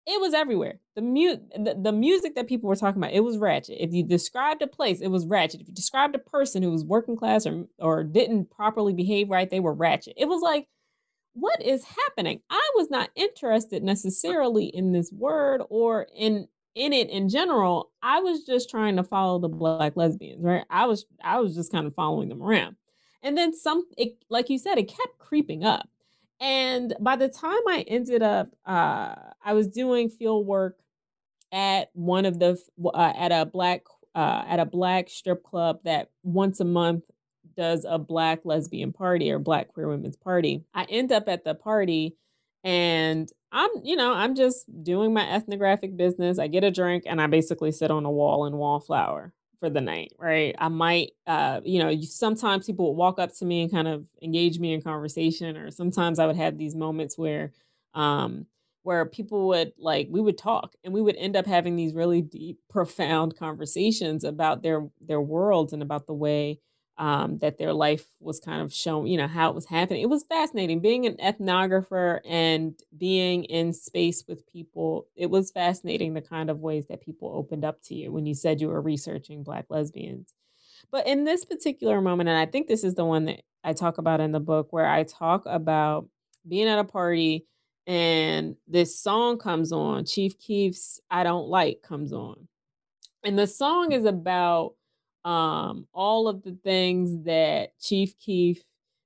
It 0.07 0.19
was 0.19 0.33
everywhere. 0.33 0.79
The, 0.95 1.03
mu- 1.03 1.37
the, 1.55 1.77
the 1.79 1.91
music 1.91 2.33
that 2.33 2.47
people 2.47 2.67
were 2.67 2.75
talking 2.75 2.99
about, 2.99 3.13
it 3.13 3.19
was 3.19 3.37
ratchet. 3.37 3.77
If 3.79 3.93
you 3.93 4.03
described 4.03 4.63
a 4.63 4.67
place, 4.67 5.01
it 5.01 5.09
was 5.09 5.27
ratchet. 5.27 5.61
If 5.61 5.67
you 5.67 5.73
described 5.73 6.15
a 6.15 6.19
person 6.19 6.63
who 6.63 6.71
was 6.71 6.83
working 6.83 7.15
class 7.15 7.45
or 7.45 7.65
or 7.77 8.03
didn't 8.03 8.49
properly 8.49 8.93
behave 8.93 9.29
right, 9.29 9.49
they 9.49 9.59
were 9.59 9.73
ratchet. 9.73 10.15
It 10.17 10.25
was 10.25 10.41
like 10.41 10.67
what 11.39 11.61
is 11.61 11.85
happening? 11.85 12.41
I 12.49 12.71
was 12.75 12.89
not 12.89 13.09
interested 13.15 13.83
necessarily 13.83 14.65
in 14.65 14.91
this 14.91 15.11
word 15.11 15.61
or 15.69 16.07
in 16.15 16.47
in 16.75 16.93
it 16.93 17.09
in 17.09 17.29
general. 17.29 17.91
I 18.01 18.19
was 18.19 18.43
just 18.43 18.69
trying 18.69 18.95
to 18.97 19.03
follow 19.03 19.39
the 19.39 19.49
black 19.49 19.95
lesbians, 19.95 20.43
right? 20.43 20.65
I 20.69 20.85
was 20.85 21.05
I 21.23 21.39
was 21.39 21.55
just 21.55 21.71
kind 21.71 21.87
of 21.87 21.95
following 21.95 22.29
them 22.29 22.41
around. 22.41 22.75
And 23.21 23.37
then 23.37 23.53
some 23.53 23.85
it, 23.97 24.17
like 24.29 24.49
you 24.49 24.57
said, 24.57 24.77
it 24.77 24.87
kept 24.87 25.19
creeping 25.19 25.63
up. 25.63 25.89
And 26.39 26.93
by 26.99 27.15
the 27.15 27.27
time 27.27 27.61
I 27.67 27.85
ended 27.87 28.23
up 28.23 28.49
uh 28.65 29.15
I 29.43 29.53
was 29.53 29.67
doing 29.67 30.09
field 30.09 30.45
work 30.45 30.77
at 31.51 31.89
one 31.93 32.25
of 32.25 32.39
the 32.39 32.57
uh, 32.85 33.13
at 33.17 33.31
a 33.31 33.45
black 33.45 33.83
uh, 34.15 34.43
at 34.47 34.59
a 34.59 34.65
black 34.65 35.09
strip 35.09 35.43
club 35.43 35.79
that 35.85 36.09
once 36.23 36.59
a 36.59 36.65
month 36.65 37.03
does 37.59 37.85
a 37.87 37.99
black 37.99 38.39
lesbian 38.45 38.93
party 38.93 39.29
or 39.29 39.37
black 39.37 39.67
queer 39.67 39.89
women's 39.89 40.15
party. 40.15 40.63
I 40.73 40.85
end 40.85 41.11
up 41.11 41.27
at 41.27 41.43
the 41.43 41.53
party 41.53 42.15
and 42.63 43.29
I'm, 43.51 43.69
you 43.83 43.97
know, 43.97 44.13
I'm 44.13 44.33
just 44.33 44.63
doing 44.81 45.13
my 45.13 45.29
ethnographic 45.29 45.97
business. 45.97 46.39
I 46.39 46.47
get 46.47 46.63
a 46.63 46.71
drink 46.71 47.03
and 47.05 47.21
I 47.21 47.27
basically 47.27 47.73
sit 47.73 47.91
on 47.91 48.05
a 48.05 48.11
wall 48.11 48.45
in 48.45 48.55
wallflower 48.55 49.33
for 49.59 49.69
the 49.69 49.81
night, 49.81 50.13
right? 50.17 50.55
I 50.57 50.69
might, 50.69 51.11
uh, 51.27 51.59
you 51.65 51.79
know, 51.79 51.93
sometimes 51.99 52.65
people 52.65 52.87
would 52.87 52.97
walk 52.97 53.19
up 53.19 53.35
to 53.39 53.45
me 53.45 53.63
and 53.63 53.71
kind 53.71 53.89
of 53.89 54.05
engage 54.21 54.57
me 54.57 54.71
in 54.71 54.81
conversation, 54.81 55.57
or 55.57 55.69
sometimes 55.69 56.17
I 56.17 56.27
would 56.27 56.37
have 56.37 56.57
these 56.57 56.75
moments 56.75 57.17
where, 57.17 57.51
um, 57.93 58.45
where 58.83 59.05
people 59.05 59.49
would 59.49 59.73
like 59.77 60.07
we 60.09 60.21
would 60.21 60.37
talk 60.37 60.75
and 60.85 60.93
we 60.93 61.01
would 61.01 61.17
end 61.17 61.35
up 61.35 61.45
having 61.45 61.75
these 61.75 61.93
really 61.93 62.21
deep 62.21 62.57
profound 62.69 63.37
conversations 63.37 64.23
about 64.23 64.63
their 64.63 64.87
their 65.01 65.19
worlds 65.19 65.73
and 65.73 65.83
about 65.83 66.07
the 66.07 66.13
way 66.13 66.57
um, 66.99 67.37
that 67.37 67.57
their 67.57 67.73
life 67.73 68.05
was 68.19 68.41
kind 68.41 68.61
of 68.61 68.73
shown, 68.73 69.07
you 69.07 69.17
know, 69.17 69.27
how 69.27 69.49
it 69.49 69.55
was 69.55 69.65
happening. 69.65 70.01
It 70.01 70.09
was 70.09 70.25
fascinating 70.25 70.81
being 70.81 71.05
an 71.05 71.15
ethnographer 71.15 72.19
and 72.25 72.77
being 72.95 73.45
in 73.45 73.71
space 73.71 74.25
with 74.27 74.45
people. 74.45 75.07
It 75.15 75.29
was 75.29 75.49
fascinating 75.49 76.13
the 76.13 76.21
kind 76.21 76.49
of 76.49 76.59
ways 76.59 76.87
that 76.87 77.01
people 77.01 77.31
opened 77.33 77.63
up 77.63 77.81
to 77.83 77.95
you 77.95 78.11
when 78.11 78.25
you 78.25 78.35
said 78.35 78.59
you 78.59 78.67
were 78.67 78.81
researching 78.81 79.43
Black 79.43 79.65
lesbians. 79.69 80.33
But 80.91 81.07
in 81.07 81.23
this 81.23 81.45
particular 81.45 82.01
moment, 82.01 82.29
and 82.29 82.37
I 82.37 82.45
think 82.45 82.67
this 82.67 82.83
is 82.83 82.95
the 82.95 83.05
one 83.05 83.25
that 83.25 83.43
I 83.63 83.73
talk 83.73 83.97
about 83.97 84.19
in 84.19 84.33
the 84.33 84.39
book, 84.41 84.67
where 84.71 84.87
I 84.87 85.03
talk 85.03 85.43
about 85.45 86.09
being 86.47 86.67
at 86.67 86.79
a 86.79 86.83
party 86.83 87.45
and 87.87 88.55
this 88.67 88.99
song 88.99 89.39
comes 89.39 89.71
on, 89.71 90.05
Chief 90.05 90.37
Keef's 90.37 90.99
I 91.09 91.23
Don't 91.23 91.47
Like 91.47 91.81
comes 91.81 92.11
on. 92.13 92.47
And 93.23 93.39
the 93.39 93.47
song 93.47 93.93
is 93.93 94.05
about 94.05 94.75
um, 95.25 95.87
all 95.93 96.27
of 96.27 96.43
the 96.43 96.57
things 96.63 97.25
that 97.25 97.77
Chief 97.79 98.17
Keef 98.17 98.63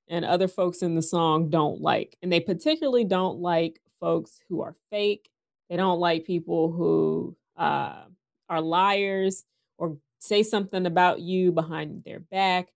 and 0.08 0.26
other 0.26 0.48
folks 0.48 0.82
in 0.82 0.96
the 0.96 1.02
song 1.02 1.50
don't 1.50 1.82
like. 1.82 2.18
And 2.22 2.32
they 2.32 2.40
particularly 2.40 3.06
don't 3.06 3.40
like 3.40 3.80
folks 4.00 4.40
who 4.50 4.62
are 4.62 4.76
fake. 4.90 5.30
They 5.70 5.78
don't 5.78 6.00
like 6.00 6.26
people 6.26 6.72
who 6.72 7.36
uh, 7.58 8.04
are 8.50 8.62
liars 8.62 9.44
or 9.78 9.98
say 10.20 10.44
something 10.44 10.86
about 10.86 11.22
you 11.22 11.52
behind 11.52 12.04
their 12.04 12.20
back 12.20 12.70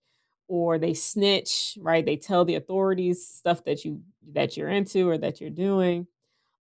or 0.48 0.78
they 0.78 0.94
snitch, 0.94 1.78
right? 1.80 2.04
They 2.04 2.16
tell 2.16 2.44
the 2.44 2.56
authorities 2.56 3.26
stuff 3.26 3.64
that 3.64 3.84
you 3.84 4.00
that 4.32 4.56
you're 4.56 4.68
into 4.68 5.08
or 5.08 5.18
that 5.18 5.40
you're 5.40 5.50
doing. 5.50 6.06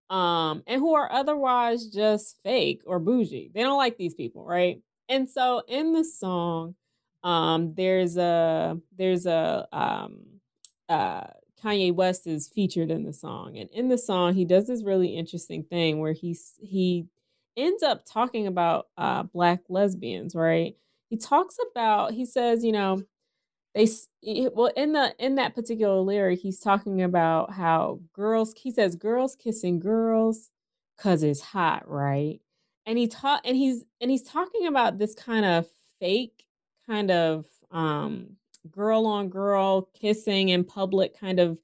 Um, 0.10 0.64
and 0.68 0.80
who 0.80 0.96
are 0.96 1.12
otherwise 1.12 1.88
just 1.88 2.38
fake 2.44 2.82
or 2.86 3.00
bougie. 3.00 3.52
They 3.54 3.62
don't 3.62 3.78
like 3.78 3.98
these 3.98 4.14
people, 4.14 4.46
right? 4.46 4.82
And 5.10 5.30
so 5.30 5.64
in 5.68 5.94
the 5.94 6.04
song, 6.04 6.76
um, 7.24 7.74
there's 7.76 8.18
a 8.18 8.80
there's 8.98 9.26
a 9.26 9.68
um, 9.72 10.20
uh, 10.90 11.28
Kanye 11.64 11.94
West 11.94 12.28
is 12.28 12.48
featured 12.48 12.92
in 12.92 13.04
the 13.04 13.14
song, 13.14 13.58
and 13.58 13.70
in 13.72 13.90
the 13.90 13.98
song 13.98 14.34
he 14.34 14.46
does 14.46 14.68
this 14.68 14.84
really 14.84 15.16
interesting 15.16 15.64
thing 15.64 16.00
where 16.00 16.14
he's 16.14 16.54
he 16.62 17.08
ends 17.58 17.84
up 17.84 18.06
talking 18.06 18.48
about 18.48 18.88
uh, 18.98 19.24
black 19.24 19.62
lesbians, 19.70 20.36
right? 20.36 20.76
He 21.10 21.18
talks 21.18 21.58
about 21.72 22.14
he 22.14 22.26
says, 22.26 22.64
you 22.64 22.72
know, 22.72 23.02
they 23.76 23.88
well 24.54 24.72
in 24.76 24.94
the 24.94 25.16
in 25.20 25.36
that 25.36 25.56
particular 25.56 26.00
lyric 26.02 26.40
he's 26.40 26.60
talking 26.60 27.02
about 27.02 27.54
how 27.54 28.00
girls 28.14 28.54
he 28.58 28.72
says 28.72 28.96
girls 28.96 29.36
kissing 29.36 29.80
girls 29.80 30.50
cuz 30.98 31.24
it's 31.24 31.42
hot, 31.42 31.88
right? 31.90 32.42
And 32.88 32.98
he 32.98 33.08
taught 33.08 33.42
and 33.46 33.56
he's 33.56 33.84
and 34.02 34.10
he's 34.10 34.24
talking 34.24 34.66
about 34.66 34.98
this 34.98 35.14
kind 35.14 35.46
of 35.46 35.68
fake 36.00 36.46
kind 36.88 37.12
of 37.12 37.46
um 37.70 38.30
girl 38.72 39.06
on 39.06 39.30
girl 39.30 39.90
kissing 39.94 40.50
in 40.50 40.64
public 40.64 41.18
kind 41.20 41.40
of 41.40 41.60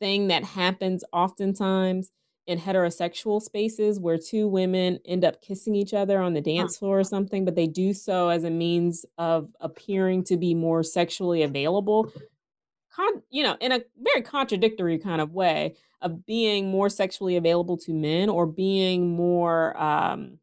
thing 0.00 0.28
that 0.28 0.42
happens 0.42 1.04
oftentimes 1.12 2.10
in 2.48 2.58
heterosexual 2.58 3.40
spaces 3.40 4.00
where 4.00 4.18
two 4.18 4.48
women 4.48 4.98
end 5.04 5.24
up 5.24 5.40
kissing 5.42 5.76
each 5.76 5.94
other 5.94 6.18
on 6.18 6.32
the 6.32 6.40
dance 6.40 6.78
floor 6.78 6.98
or 6.98 7.04
something 7.04 7.44
but 7.44 7.54
they 7.54 7.68
do 7.68 7.94
so 7.94 8.28
as 8.28 8.42
a 8.42 8.50
means 8.50 9.04
of 9.18 9.48
appearing 9.60 10.24
to 10.24 10.36
be 10.36 10.52
more 10.54 10.82
sexually 10.82 11.42
available. 11.42 12.10
Con- 12.94 13.22
you 13.30 13.42
know 13.42 13.56
in 13.60 13.72
a 13.72 13.80
very 13.98 14.22
contradictory 14.22 14.98
kind 14.98 15.20
of 15.20 15.32
way 15.32 15.76
of 16.02 16.26
being 16.26 16.70
more 16.70 16.88
sexually 16.90 17.36
available 17.36 17.76
to 17.76 17.92
men 17.94 18.28
or 18.28 18.44
being 18.44 19.14
more 19.14 19.80
um 19.80 20.38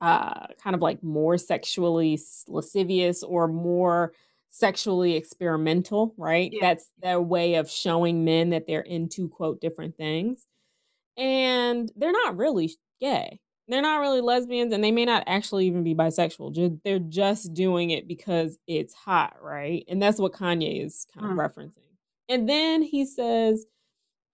uh, 0.00 0.46
kind 0.62 0.74
of 0.74 0.82
like 0.82 1.02
more 1.02 1.38
sexually 1.38 2.18
lascivious 2.48 3.22
or 3.22 3.48
more 3.48 4.12
sexually 4.50 5.14
experimental, 5.16 6.14
right? 6.16 6.50
Yeah. 6.52 6.60
That's 6.62 6.90
their 7.02 7.20
way 7.20 7.54
of 7.56 7.70
showing 7.70 8.24
men 8.24 8.50
that 8.50 8.66
they're 8.66 8.80
into 8.80 9.28
quote 9.28 9.60
different 9.60 9.96
things. 9.96 10.46
And 11.16 11.90
they're 11.96 12.12
not 12.12 12.36
really 12.36 12.72
gay. 13.00 13.40
They're 13.68 13.82
not 13.82 14.00
really 14.00 14.20
lesbians 14.20 14.72
and 14.72 14.84
they 14.84 14.92
may 14.92 15.04
not 15.04 15.24
actually 15.26 15.66
even 15.66 15.82
be 15.82 15.94
bisexual. 15.94 16.80
they're 16.84 16.98
just 17.00 17.52
doing 17.52 17.90
it 17.90 18.06
because 18.06 18.58
it's 18.66 18.94
hot, 18.94 19.36
right? 19.42 19.84
And 19.88 20.00
that's 20.00 20.20
what 20.20 20.32
Kanye 20.32 20.84
is 20.84 21.06
kind 21.12 21.26
of 21.26 21.32
mm. 21.32 21.38
referencing. 21.38 21.72
And 22.28 22.48
then 22.48 22.82
he 22.82 23.04
says, 23.04 23.66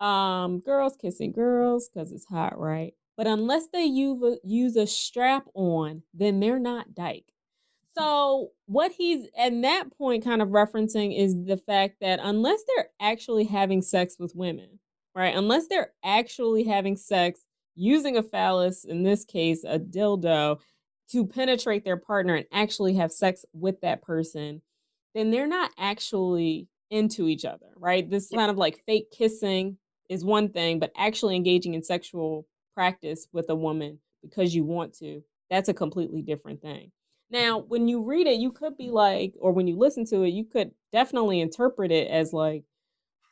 um, 0.01 0.61
girls 0.61 0.97
kissing 1.01 1.33
girls 1.33 1.89
because 1.89 2.13
it's 2.13 2.27
hot, 2.27 2.59
right? 2.59 2.95
But 3.17 3.27
unless 3.27 3.69
they 3.73 3.85
use 3.85 4.23
a, 4.23 4.37
use 4.47 4.77
a 4.77 4.87
strap 4.87 5.47
on, 5.55 6.03
then 6.15 6.41
they're 6.41 6.59
not 6.59 6.95
dyke. 6.95 7.33
So, 7.95 8.53
what 8.67 8.93
he's 8.93 9.27
at 9.37 9.61
that 9.63 9.97
point 9.99 10.25
kind 10.25 10.41
of 10.41 10.49
referencing 10.49 11.17
is 11.17 11.35
the 11.45 11.59
fact 11.59 11.97
that 12.01 12.21
unless 12.23 12.61
they're 12.67 12.89
actually 13.01 13.45
having 13.45 13.83
sex 13.83 14.17
with 14.19 14.35
women, 14.35 14.79
right? 15.15 15.35
Unless 15.35 15.69
they're 15.69 15.93
actually 16.03 16.65
having 16.65 16.97
sex 16.97 17.41
using 17.75 18.17
a 18.17 18.23
phallus, 18.23 18.85
in 18.85 19.03
this 19.03 19.25
case, 19.25 19.63
a 19.65 19.79
dildo, 19.79 20.59
to 21.11 21.27
penetrate 21.27 21.85
their 21.85 21.99
partner 21.99 22.35
and 22.35 22.47
actually 22.51 22.95
have 22.95 23.13
sex 23.13 23.45
with 23.53 23.81
that 23.83 24.01
person, 24.01 24.63
then 25.15 25.31
they're 25.31 25.47
not 25.47 25.71
actually 25.79 26.69
into 26.91 27.29
each 27.29 27.45
other, 27.45 27.67
right? 27.77 28.09
This 28.09 28.31
kind 28.35 28.51
of 28.51 28.57
like 28.57 28.83
fake 28.87 29.11
kissing 29.11 29.77
is 30.09 30.25
one 30.25 30.49
thing, 30.49 30.79
but 30.79 30.93
actually 30.97 31.37
engaging 31.37 31.75
in 31.75 31.83
sexual 31.83 32.47
practice 32.75 33.27
with 33.33 33.49
a 33.51 33.55
woman 33.55 33.99
because 34.23 34.55
you 34.55 34.65
want 34.65 34.95
to, 34.99 35.23
that's 35.51 35.69
a 35.69 35.75
completely 35.75 36.23
different 36.23 36.63
thing. 36.63 36.91
Now, 37.31 37.59
when 37.59 37.89
you 37.89 38.03
read 38.03 38.27
it, 38.27 38.39
you 38.39 38.53
could 38.53 38.77
be 38.77 38.91
like, 38.91 39.35
or 39.41 39.53
when 39.53 39.67
you 39.67 39.79
listen 39.79 40.05
to 40.07 40.23
it, 40.23 40.29
you 40.29 40.45
could 40.45 40.73
definitely 40.93 41.41
interpret 41.41 41.91
it 41.91 42.09
as 42.09 42.33
like, 42.33 42.65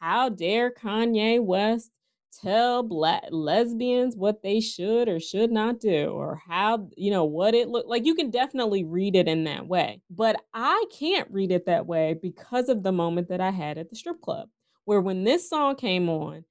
how 0.01 0.30
dare 0.30 0.70
Kanye 0.70 1.43
West 1.43 1.91
tell 2.32 2.82
black 2.82 3.24
lesbians 3.30 4.16
what 4.16 4.43
they 4.43 4.61
should 4.61 5.09
or 5.09 5.18
should 5.18 5.51
not 5.51 5.80
do 5.80 6.11
or 6.11 6.41
how 6.47 6.88
you 6.97 7.11
know 7.11 7.24
what 7.24 7.55
it 7.55 7.68
look 7.68 7.86
like 7.88 8.07
you 8.07 8.14
can 8.14 8.30
definitely 8.30 8.84
read 8.84 9.16
it 9.16 9.26
in 9.26 9.45
that 9.45 9.66
way 9.66 10.01
but 10.11 10.36
i 10.55 10.84
can't 10.97 11.28
read 11.32 11.51
it 11.51 11.66
that 11.66 11.86
way 11.86 12.14
because 12.22 12.68
of 12.68 12.82
the 12.82 12.93
moment 12.93 13.28
that 13.28 13.41
i 13.41 13.51
had 13.51 13.78
at 13.78 13.91
the 13.91 13.97
strip 13.97 14.20
club 14.20 14.49
where 14.84 15.01
when 15.01 15.24
this 15.24 15.49
song 15.49 15.74
came 15.74 16.09
on 16.09 16.45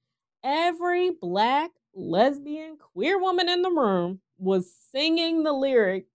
every 0.44 1.12
black 1.20 1.70
lesbian 1.94 2.76
queer 2.78 3.18
woman 3.18 3.48
in 3.48 3.62
the 3.62 3.70
room 3.70 4.20
was 4.38 4.72
singing 4.92 5.42
the 5.42 5.52
lyrics 5.52 6.06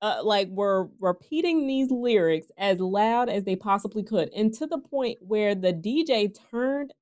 uh, 0.00 0.20
like 0.22 0.48
were 0.48 0.88
repeating 1.00 1.66
these 1.66 1.90
lyrics 1.90 2.48
as 2.58 2.80
loud 2.80 3.28
as 3.28 3.44
they 3.44 3.56
possibly 3.56 4.02
could 4.02 4.28
and 4.34 4.52
to 4.52 4.66
the 4.66 4.78
point 4.78 5.18
where 5.20 5.54
the 5.54 5.72
dj 5.72 6.34
turned 6.50 6.92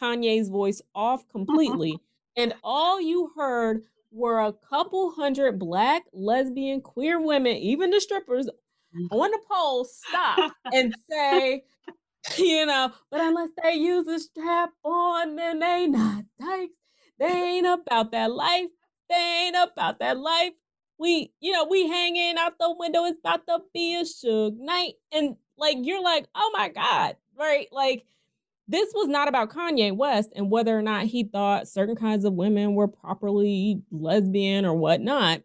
Kanye's 0.00 0.48
voice 0.48 0.80
off 0.94 1.28
completely, 1.32 1.98
and 2.36 2.54
all 2.62 3.00
you 3.00 3.30
heard 3.36 3.82
were 4.10 4.40
a 4.40 4.52
couple 4.52 5.12
hundred 5.12 5.58
black, 5.58 6.04
lesbian, 6.12 6.80
queer 6.80 7.20
women, 7.20 7.56
even 7.56 7.90
the 7.90 8.00
strippers, 8.00 8.48
mm. 8.96 9.06
on 9.10 9.30
the 9.30 9.40
pole 9.48 9.84
stop 9.84 10.52
and 10.72 10.94
say, 11.08 11.62
you 12.36 12.66
know, 12.66 12.92
but 13.10 13.20
unless 13.20 13.50
they 13.62 13.74
use 13.74 14.06
a 14.08 14.18
strap 14.18 14.70
on, 14.84 15.36
then 15.36 15.60
they 15.60 15.86
not 15.86 16.24
dykes. 16.40 16.72
They 17.20 17.26
ain't 17.26 17.66
about 17.66 18.12
that 18.12 18.32
life. 18.32 18.70
They 19.10 19.44
ain't 19.46 19.56
about 19.56 20.00
that 20.00 20.18
life. 20.18 20.52
We, 20.98 21.32
you 21.40 21.52
know, 21.52 21.66
we 21.70 21.86
hanging 21.86 22.36
out 22.38 22.54
the 22.58 22.74
window. 22.76 23.04
It's 23.04 23.18
about 23.20 23.46
to 23.46 23.60
be 23.74 23.94
a 23.96 24.02
Suge 24.02 24.56
night. 24.58 24.94
And 25.12 25.36
like, 25.58 25.76
you're 25.80 26.02
like, 26.02 26.26
oh 26.34 26.50
my 26.56 26.70
God, 26.70 27.16
right? 27.38 27.68
Like, 27.70 28.04
this 28.68 28.90
was 28.94 29.08
not 29.08 29.28
about 29.28 29.50
Kanye 29.50 29.94
West 29.94 30.30
and 30.34 30.50
whether 30.50 30.76
or 30.78 30.82
not 30.82 31.06
he 31.06 31.24
thought 31.24 31.68
certain 31.68 31.96
kinds 31.96 32.24
of 32.24 32.34
women 32.34 32.74
were 32.74 32.88
properly 32.88 33.82
lesbian 33.90 34.64
or 34.64 34.74
whatnot. 34.74 35.42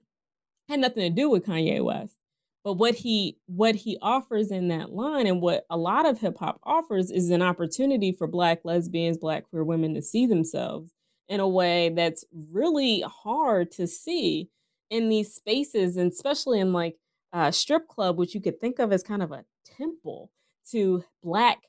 Had 0.70 0.80
nothing 0.80 1.04
to 1.04 1.10
do 1.10 1.30
with 1.30 1.46
Kanye 1.46 1.84
West. 1.84 2.16
But 2.64 2.74
what 2.74 2.96
he 2.96 3.38
what 3.46 3.76
he 3.76 3.98
offers 4.02 4.50
in 4.50 4.70
that 4.70 4.92
line 4.92 5.28
and 5.28 5.42
what 5.42 5.66
a 5.70 5.78
lot 5.78 6.08
of 6.08 6.20
hip 6.20 6.38
hop 6.38 6.60
offers 6.64 7.12
is 7.12 7.30
an 7.30 7.42
opportunity 7.42 8.12
for 8.12 8.28
black 8.28 8.62
lesbians, 8.64 9.18
black 9.18 9.50
queer 9.50 9.64
women 9.64 9.94
to 9.94 10.02
see 10.02 10.26
themselves 10.26 10.95
in 11.28 11.40
a 11.40 11.48
way 11.48 11.90
that's 11.90 12.26
really 12.52 13.02
hard 13.02 13.72
to 13.72 13.88
see 13.88 14.50
in 14.90 15.10
these 15.10 15.34
spaces, 15.34 15.98
and 15.98 16.12
especially 16.12 16.60
in 16.60 16.74
like 16.74 16.98
a 17.34 17.52
strip 17.52 17.88
club, 17.88 18.18
which 18.18 18.36
you 18.36 18.42
could 18.42 18.60
think 18.60 18.80
of 18.80 18.92
as 18.92 19.04
kind 19.04 19.24
of 19.24 19.32
a 19.32 19.46
temple 19.78 20.32
to 20.72 21.04
black 21.24 21.60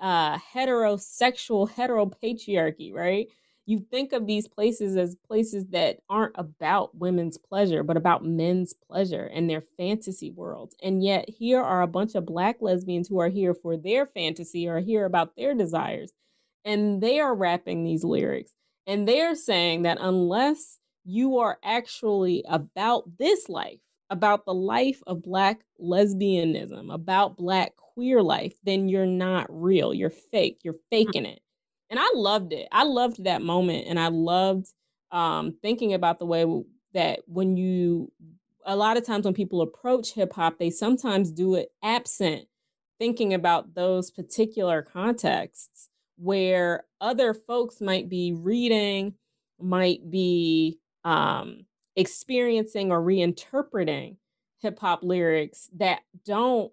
uh, 0.00 0.38
heterosexual 0.38 1.70
heteropatriarchy, 1.70 2.92
right? 2.92 3.28
You 3.66 3.78
think 3.78 4.12
of 4.12 4.26
these 4.26 4.46
places 4.46 4.96
as 4.96 5.16
places 5.26 5.66
that 5.68 6.00
aren't 6.10 6.34
about 6.36 6.96
women's 6.96 7.38
pleasure, 7.38 7.82
but 7.82 7.96
about 7.96 8.24
men's 8.24 8.74
pleasure 8.74 9.30
and 9.32 9.48
their 9.48 9.62
fantasy 9.62 10.30
worlds. 10.30 10.76
And 10.82 11.02
yet, 11.02 11.28
here 11.28 11.62
are 11.62 11.80
a 11.80 11.86
bunch 11.86 12.14
of 12.14 12.26
Black 12.26 12.56
lesbians 12.60 13.08
who 13.08 13.18
are 13.20 13.30
here 13.30 13.54
for 13.54 13.76
their 13.76 14.06
fantasy 14.06 14.68
or 14.68 14.80
here 14.80 15.06
about 15.06 15.36
their 15.36 15.54
desires. 15.54 16.12
And 16.64 17.02
they 17.02 17.20
are 17.20 17.34
rapping 17.34 17.84
these 17.84 18.04
lyrics. 18.04 18.53
And 18.86 19.08
they're 19.08 19.34
saying 19.34 19.82
that 19.82 19.98
unless 20.00 20.78
you 21.04 21.38
are 21.38 21.58
actually 21.62 22.44
about 22.48 23.18
this 23.18 23.48
life, 23.48 23.80
about 24.10 24.44
the 24.44 24.54
life 24.54 25.02
of 25.06 25.22
Black 25.22 25.60
lesbianism, 25.82 26.92
about 26.92 27.36
Black 27.36 27.76
queer 27.76 28.22
life, 28.22 28.54
then 28.64 28.88
you're 28.88 29.06
not 29.06 29.46
real. 29.48 29.94
You're 29.94 30.10
fake. 30.10 30.60
You're 30.62 30.74
mm. 30.74 30.80
faking 30.90 31.26
it. 31.26 31.40
And 31.90 32.00
I 32.00 32.10
loved 32.14 32.52
it. 32.52 32.68
I 32.72 32.84
loved 32.84 33.24
that 33.24 33.42
moment. 33.42 33.86
And 33.88 33.98
I 33.98 34.08
loved 34.08 34.72
um, 35.12 35.56
thinking 35.62 35.94
about 35.94 36.18
the 36.18 36.26
way 36.26 36.44
that 36.92 37.20
when 37.26 37.56
you, 37.56 38.10
a 38.64 38.76
lot 38.76 38.96
of 38.96 39.04
times 39.04 39.24
when 39.24 39.34
people 39.34 39.62
approach 39.62 40.12
hip 40.12 40.32
hop, 40.32 40.58
they 40.58 40.70
sometimes 40.70 41.30
do 41.30 41.54
it 41.54 41.70
absent 41.82 42.46
thinking 42.98 43.34
about 43.34 43.74
those 43.74 44.10
particular 44.10 44.80
contexts 44.82 45.88
where 46.16 46.84
other 47.00 47.34
folks 47.34 47.80
might 47.80 48.08
be 48.08 48.32
reading, 48.32 49.14
might 49.60 50.10
be 50.10 50.78
um, 51.04 51.66
experiencing 51.96 52.90
or 52.90 53.00
reinterpreting 53.00 54.16
hip 54.60 54.78
hop 54.78 55.02
lyrics 55.02 55.68
that 55.76 56.00
don't 56.24 56.72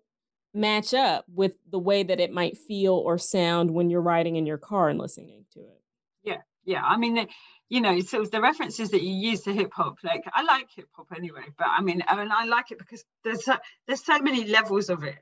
match 0.54 0.94
up 0.94 1.26
with 1.34 1.54
the 1.70 1.80
way 1.80 2.04
that 2.04 2.20
it 2.20 2.32
might 2.32 2.58
feel 2.58 2.94
or 2.94 3.18
sound 3.18 3.72
when 3.72 3.89
you're 3.89 4.02
riding 4.02 4.36
in 4.36 4.46
your 4.46 4.58
car 4.58 4.89
and 4.89 5.00
listening 5.00 5.46
to 5.54 5.60
it. 5.60 5.82
Yeah, 6.24 6.42
yeah. 6.66 6.82
I 6.84 6.98
mean, 6.98 7.28
you 7.70 7.82
know, 7.82 8.00
so 8.02 8.26
the 8.26 8.42
references 8.42 8.92
that 8.92 9.02
you 9.02 9.14
use 9.14 9.42
to 9.42 9.54
hip 9.54 9.72
hop, 9.74 9.98
like 10.04 10.24
I 10.34 10.44
like 10.44 10.68
hip 10.76 10.89
hop 10.92 11.08
anyway, 11.16 11.44
but 11.58 11.68
I 11.68 11.82
mean, 11.82 12.04
I 12.08 12.18
mean, 12.18 12.32
I 12.32 12.46
like 12.46 12.72
it 12.72 12.80
because 12.80 13.04
there's 13.24 13.46
so, 13.46 13.56
there's 13.88 14.04
so 14.04 14.20
many 14.20 14.46
levels 14.48 14.89
of 14.89 15.04
it. 15.04 15.18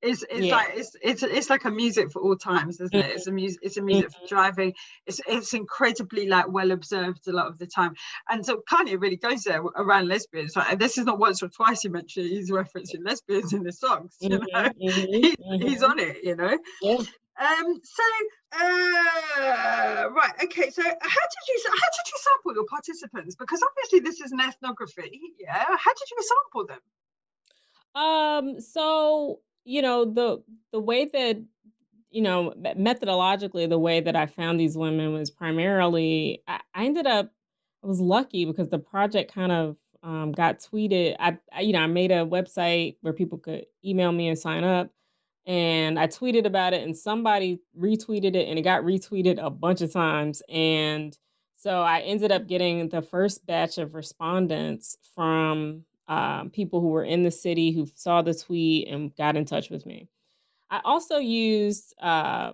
It's 0.00 0.22
it's 0.30 0.46
yeah. 0.46 0.56
like 0.56 0.70
it's 0.74 0.96
it's 1.02 1.22
it's 1.24 1.50
like 1.50 1.64
a 1.64 1.70
music 1.70 2.12
for 2.12 2.22
all 2.22 2.36
times, 2.36 2.80
isn't 2.80 2.94
it? 2.94 3.06
It's 3.06 3.26
a 3.26 3.32
music 3.32 3.58
it's 3.62 3.76
a 3.78 3.82
music 3.82 4.12
for 4.12 4.18
mm-hmm. 4.18 4.26
driving. 4.28 4.74
It's 5.06 5.20
it's 5.26 5.54
incredibly 5.54 6.28
like 6.28 6.48
well 6.48 6.70
observed 6.70 7.26
a 7.26 7.32
lot 7.32 7.48
of 7.48 7.58
the 7.58 7.66
time. 7.66 7.94
And 8.28 8.46
so 8.46 8.62
Kanye 8.70 9.00
really 9.00 9.16
goes 9.16 9.42
there 9.42 9.60
around 9.60 10.06
lesbians. 10.06 10.54
Like, 10.54 10.78
this 10.78 10.98
is 10.98 11.04
not 11.04 11.18
once 11.18 11.42
or 11.42 11.48
twice 11.48 11.82
he 11.82 11.88
mentioned 11.88 12.28
he's 12.28 12.50
referencing 12.50 13.04
lesbians 13.04 13.52
in 13.52 13.64
the 13.64 13.72
songs. 13.72 14.14
You 14.20 14.28
know, 14.30 14.38
mm-hmm, 14.38 14.88
mm-hmm, 14.88 15.12
he, 15.12 15.36
mm-hmm. 15.36 15.66
he's 15.66 15.82
on 15.82 15.98
it. 15.98 16.18
You 16.22 16.36
know. 16.36 16.56
Yeah. 16.80 16.98
Um. 17.40 17.80
So, 17.82 18.02
uh, 18.52 20.10
right. 20.10 20.32
Okay. 20.44 20.70
So, 20.70 20.82
how 20.82 20.90
did 20.90 21.44
you 21.48 21.62
how 21.70 21.88
did 21.90 22.06
you 22.06 22.18
sample 22.18 22.54
your 22.54 22.66
participants? 22.66 23.34
Because 23.34 23.62
obviously 23.68 23.98
this 24.00 24.20
is 24.20 24.30
an 24.30 24.40
ethnography. 24.40 25.20
Yeah. 25.40 25.64
How 25.64 25.92
did 25.92 26.08
you 26.08 26.18
sample 26.22 26.66
them? 26.66 26.80
Um. 28.00 28.60
So 28.60 29.40
you 29.68 29.82
know 29.82 30.06
the 30.06 30.42
the 30.72 30.80
way 30.80 31.04
that 31.04 31.36
you 32.10 32.22
know 32.22 32.54
methodologically 32.56 33.68
the 33.68 33.78
way 33.78 34.00
that 34.00 34.16
i 34.16 34.24
found 34.24 34.58
these 34.58 34.78
women 34.78 35.12
was 35.12 35.30
primarily 35.30 36.42
i, 36.48 36.58
I 36.74 36.86
ended 36.86 37.06
up 37.06 37.30
i 37.84 37.86
was 37.86 38.00
lucky 38.00 38.46
because 38.46 38.70
the 38.70 38.78
project 38.78 39.32
kind 39.32 39.52
of 39.52 39.76
um, 40.02 40.30
got 40.30 40.60
tweeted. 40.60 41.16
I, 41.18 41.38
I 41.52 41.60
you 41.60 41.72
know 41.74 41.80
i 41.80 41.86
made 41.86 42.10
a 42.10 42.24
website 42.24 42.96
where 43.02 43.12
people 43.12 43.38
could 43.38 43.66
email 43.84 44.10
me 44.10 44.28
and 44.28 44.38
sign 44.38 44.64
up 44.64 44.90
and 45.46 45.98
i 45.98 46.06
tweeted 46.06 46.46
about 46.46 46.72
it 46.72 46.82
and 46.82 46.96
somebody 46.96 47.60
retweeted 47.78 48.36
it 48.36 48.48
and 48.48 48.58
it 48.58 48.62
got 48.62 48.84
retweeted 48.84 49.44
a 49.44 49.50
bunch 49.50 49.82
of 49.82 49.92
times 49.92 50.40
and 50.48 51.18
so 51.56 51.82
i 51.82 52.00
ended 52.00 52.32
up 52.32 52.46
getting 52.46 52.88
the 52.88 53.02
first 53.02 53.44
batch 53.44 53.76
of 53.76 53.94
respondents 53.94 54.96
from 55.14 55.84
um, 56.08 56.50
people 56.50 56.80
who 56.80 56.88
were 56.88 57.04
in 57.04 57.22
the 57.22 57.30
city 57.30 57.70
who 57.70 57.86
saw 57.94 58.22
the 58.22 58.34
tweet 58.34 58.88
and 58.88 59.14
got 59.16 59.36
in 59.36 59.44
touch 59.44 59.70
with 59.70 59.86
me. 59.86 60.08
I 60.70 60.80
also 60.84 61.18
used 61.18 61.94
uh, 62.00 62.52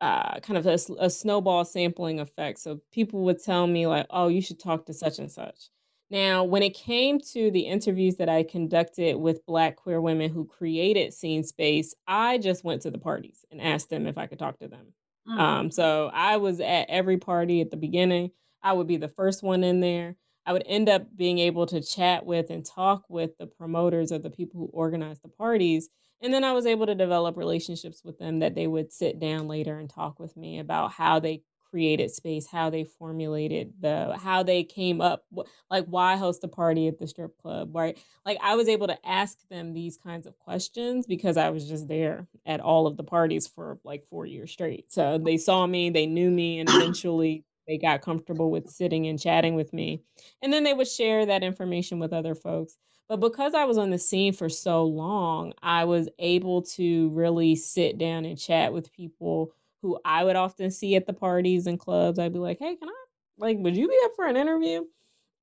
uh, 0.00 0.40
kind 0.40 0.58
of 0.58 0.66
a, 0.66 0.78
a, 0.98 1.10
snowball 1.10 1.64
sampling 1.64 2.20
effect. 2.20 2.58
So 2.58 2.80
people 2.92 3.20
would 3.20 3.42
tell 3.42 3.66
me, 3.66 3.86
like, 3.86 4.06
oh, 4.10 4.28
you 4.28 4.42
should 4.42 4.58
talk 4.58 4.86
to 4.86 4.94
such 4.94 5.18
and 5.18 5.30
such. 5.30 5.70
Now, 6.10 6.44
when 6.44 6.62
it 6.62 6.74
came 6.74 7.18
to 7.32 7.50
the 7.50 7.60
interviews 7.60 8.16
that 8.16 8.28
I 8.28 8.42
conducted 8.42 9.16
with 9.16 9.46
Black 9.46 9.76
queer 9.76 10.00
women 10.00 10.30
who 10.30 10.44
created 10.44 11.14
Scene 11.14 11.42
Space, 11.42 11.94
I 12.06 12.38
just 12.38 12.64
went 12.64 12.82
to 12.82 12.90
the 12.90 12.98
parties 12.98 13.44
and 13.50 13.60
asked 13.60 13.88
them 13.88 14.06
if 14.06 14.18
I 14.18 14.26
could 14.26 14.38
talk 14.38 14.58
to 14.58 14.68
them. 14.68 14.92
Mm. 15.28 15.38
Um, 15.38 15.70
so 15.70 16.10
I 16.12 16.36
was 16.36 16.60
at 16.60 16.90
every 16.90 17.16
party 17.16 17.62
at 17.62 17.70
the 17.70 17.76
beginning. 17.76 18.30
I 18.62 18.74
would 18.74 18.86
be 18.86 18.98
the 18.98 19.08
first 19.08 19.42
one 19.42 19.64
in 19.64 19.80
there. 19.80 20.16
I 20.46 20.52
would 20.52 20.64
end 20.66 20.88
up 20.88 21.06
being 21.16 21.38
able 21.38 21.66
to 21.66 21.80
chat 21.80 22.26
with 22.26 22.50
and 22.50 22.64
talk 22.64 23.04
with 23.08 23.36
the 23.38 23.46
promoters 23.46 24.12
or 24.12 24.18
the 24.18 24.30
people 24.30 24.60
who 24.60 24.70
organized 24.72 25.22
the 25.22 25.28
parties. 25.28 25.88
And 26.20 26.32
then 26.32 26.44
I 26.44 26.52
was 26.52 26.66
able 26.66 26.86
to 26.86 26.94
develop 26.94 27.36
relationships 27.36 28.02
with 28.04 28.18
them 28.18 28.40
that 28.40 28.54
they 28.54 28.66
would 28.66 28.92
sit 28.92 29.20
down 29.20 29.48
later 29.48 29.78
and 29.78 29.90
talk 29.90 30.18
with 30.18 30.36
me 30.36 30.58
about 30.58 30.92
how 30.92 31.18
they 31.18 31.42
created 31.74 32.08
space, 32.08 32.46
how 32.46 32.70
they 32.70 32.84
formulated 32.84 33.72
the, 33.80 34.16
how 34.22 34.44
they 34.44 34.62
came 34.62 35.00
up, 35.00 35.24
like 35.68 35.84
why 35.86 36.14
host 36.14 36.44
a 36.44 36.48
party 36.48 36.86
at 36.86 37.00
the 37.00 37.06
strip 37.08 37.36
club, 37.38 37.74
right? 37.74 37.98
Like 38.24 38.38
I 38.40 38.54
was 38.54 38.68
able 38.68 38.86
to 38.86 38.98
ask 39.04 39.36
them 39.50 39.72
these 39.72 39.96
kinds 39.96 40.28
of 40.28 40.38
questions 40.38 41.04
because 41.04 41.36
I 41.36 41.50
was 41.50 41.68
just 41.68 41.88
there 41.88 42.28
at 42.46 42.60
all 42.60 42.86
of 42.86 42.96
the 42.96 43.02
parties 43.02 43.48
for 43.48 43.80
like 43.82 44.04
four 44.08 44.24
years 44.24 44.52
straight. 44.52 44.92
So 44.92 45.18
they 45.18 45.36
saw 45.36 45.66
me, 45.66 45.90
they 45.90 46.06
knew 46.06 46.30
me, 46.30 46.60
and 46.60 46.68
eventually 46.72 47.44
they 47.66 47.78
got 47.78 48.02
comfortable 48.02 48.50
with 48.50 48.70
sitting 48.70 49.06
and 49.06 49.20
chatting 49.20 49.54
with 49.54 49.72
me. 49.72 50.02
And 50.42 50.52
then 50.52 50.64
they 50.64 50.74
would 50.74 50.88
share 50.88 51.26
that 51.26 51.42
information 51.42 51.98
with 51.98 52.12
other 52.12 52.34
folks. 52.34 52.76
But 53.08 53.20
because 53.20 53.54
I 53.54 53.64
was 53.64 53.78
on 53.78 53.90
the 53.90 53.98
scene 53.98 54.32
for 54.32 54.48
so 54.48 54.84
long, 54.84 55.52
I 55.62 55.84
was 55.84 56.08
able 56.18 56.62
to 56.62 57.10
really 57.10 57.54
sit 57.54 57.98
down 57.98 58.24
and 58.24 58.38
chat 58.38 58.72
with 58.72 58.92
people 58.92 59.52
who 59.82 59.98
I 60.04 60.24
would 60.24 60.36
often 60.36 60.70
see 60.70 60.96
at 60.96 61.06
the 61.06 61.12
parties 61.12 61.66
and 61.66 61.78
clubs. 61.78 62.18
I'd 62.18 62.32
be 62.32 62.38
like, 62.38 62.58
hey, 62.58 62.76
can 62.76 62.88
I, 62.88 63.04
like, 63.36 63.58
would 63.58 63.76
you 63.76 63.88
be 63.88 63.98
up 64.04 64.12
for 64.16 64.26
an 64.26 64.36
interview? 64.36 64.84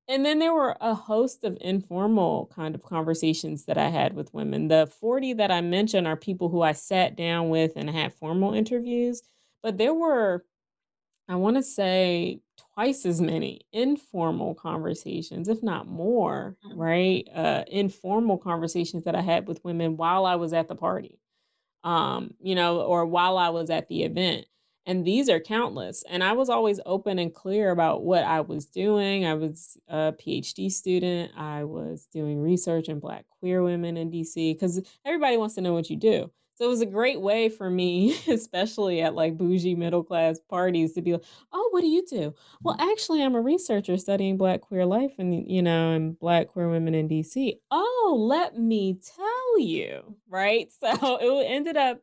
And 0.08 0.26
then 0.26 0.40
there 0.40 0.52
were 0.52 0.76
a 0.80 0.94
host 0.94 1.44
of 1.44 1.56
informal 1.60 2.50
kind 2.52 2.74
of 2.74 2.82
conversations 2.82 3.66
that 3.66 3.78
I 3.78 3.88
had 3.88 4.14
with 4.14 4.34
women. 4.34 4.66
The 4.66 4.92
40 5.00 5.34
that 5.34 5.52
I 5.52 5.60
mentioned 5.60 6.08
are 6.08 6.16
people 6.16 6.48
who 6.48 6.62
I 6.62 6.72
sat 6.72 7.14
down 7.14 7.50
with 7.50 7.74
and 7.76 7.88
had 7.88 8.12
formal 8.12 8.52
interviews, 8.52 9.22
but 9.62 9.78
there 9.78 9.94
were 9.94 10.44
I 11.32 11.36
want 11.36 11.56
to 11.56 11.62
say 11.62 12.40
twice 12.74 13.06
as 13.06 13.20
many 13.20 13.62
informal 13.72 14.54
conversations, 14.54 15.48
if 15.48 15.62
not 15.62 15.86
more, 15.86 16.56
Mm. 16.66 16.76
right? 16.76 17.28
Uh, 17.34 17.64
informal 17.68 18.36
conversations 18.36 19.04
that 19.04 19.14
I 19.14 19.22
had 19.22 19.48
with 19.48 19.64
women 19.64 19.96
while 19.96 20.26
I 20.26 20.34
was 20.36 20.52
at 20.52 20.68
the 20.68 20.74
party, 20.74 21.18
um, 21.84 22.34
you 22.38 22.54
know, 22.54 22.82
or 22.82 23.06
while 23.06 23.38
I 23.38 23.48
was 23.48 23.70
at 23.70 23.88
the 23.88 24.02
event. 24.02 24.46
And 24.84 25.06
these 25.06 25.30
are 25.30 25.40
countless. 25.40 26.02
And 26.08 26.22
I 26.22 26.32
was 26.32 26.50
always 26.50 26.80
open 26.84 27.18
and 27.18 27.32
clear 27.32 27.70
about 27.70 28.02
what 28.02 28.24
I 28.24 28.40
was 28.42 28.66
doing. 28.66 29.24
I 29.24 29.34
was 29.34 29.78
a 29.88 30.12
PhD 30.12 30.70
student. 30.70 31.32
I 31.36 31.64
was 31.64 32.06
doing 32.12 32.40
research 32.42 32.88
in 32.90 32.98
Black 32.98 33.24
queer 33.38 33.62
women 33.62 33.96
in 33.96 34.10
DC 34.10 34.52
because 34.54 34.82
everybody 35.04 35.36
wants 35.38 35.54
to 35.54 35.60
know 35.62 35.72
what 35.72 35.88
you 35.88 35.96
do. 35.96 36.30
So 36.62 36.66
it 36.66 36.70
was 36.70 36.80
a 36.80 36.86
great 36.86 37.20
way 37.20 37.48
for 37.48 37.68
me, 37.68 38.16
especially 38.28 39.02
at 39.02 39.16
like 39.16 39.36
bougie 39.36 39.74
middle 39.74 40.04
class 40.04 40.38
parties, 40.48 40.92
to 40.94 41.02
be 41.02 41.14
like, 41.14 41.24
"Oh, 41.52 41.68
what 41.72 41.80
do 41.80 41.88
you 41.88 42.04
do?" 42.06 42.34
Well, 42.64 42.76
actually, 42.78 43.22
I'm 43.22 43.34
a 43.34 43.42
researcher 43.42 43.96
studying 43.98 44.36
Black 44.36 44.60
queer 44.60 44.86
life 44.86 45.14
and 45.18 45.48
you 45.50 45.62
know, 45.62 45.90
and 45.92 46.16
Black 46.18 46.48
queer 46.48 46.68
women 46.68 46.94
in 46.94 47.08
DC. 47.08 47.60
Oh, 47.70 48.16
let 48.20 48.56
me 48.58 48.94
tell 48.94 49.58
you, 49.58 50.16
right? 50.28 50.70
So 50.80 51.18
it 51.40 51.44
ended 51.46 51.76
up 51.76 52.02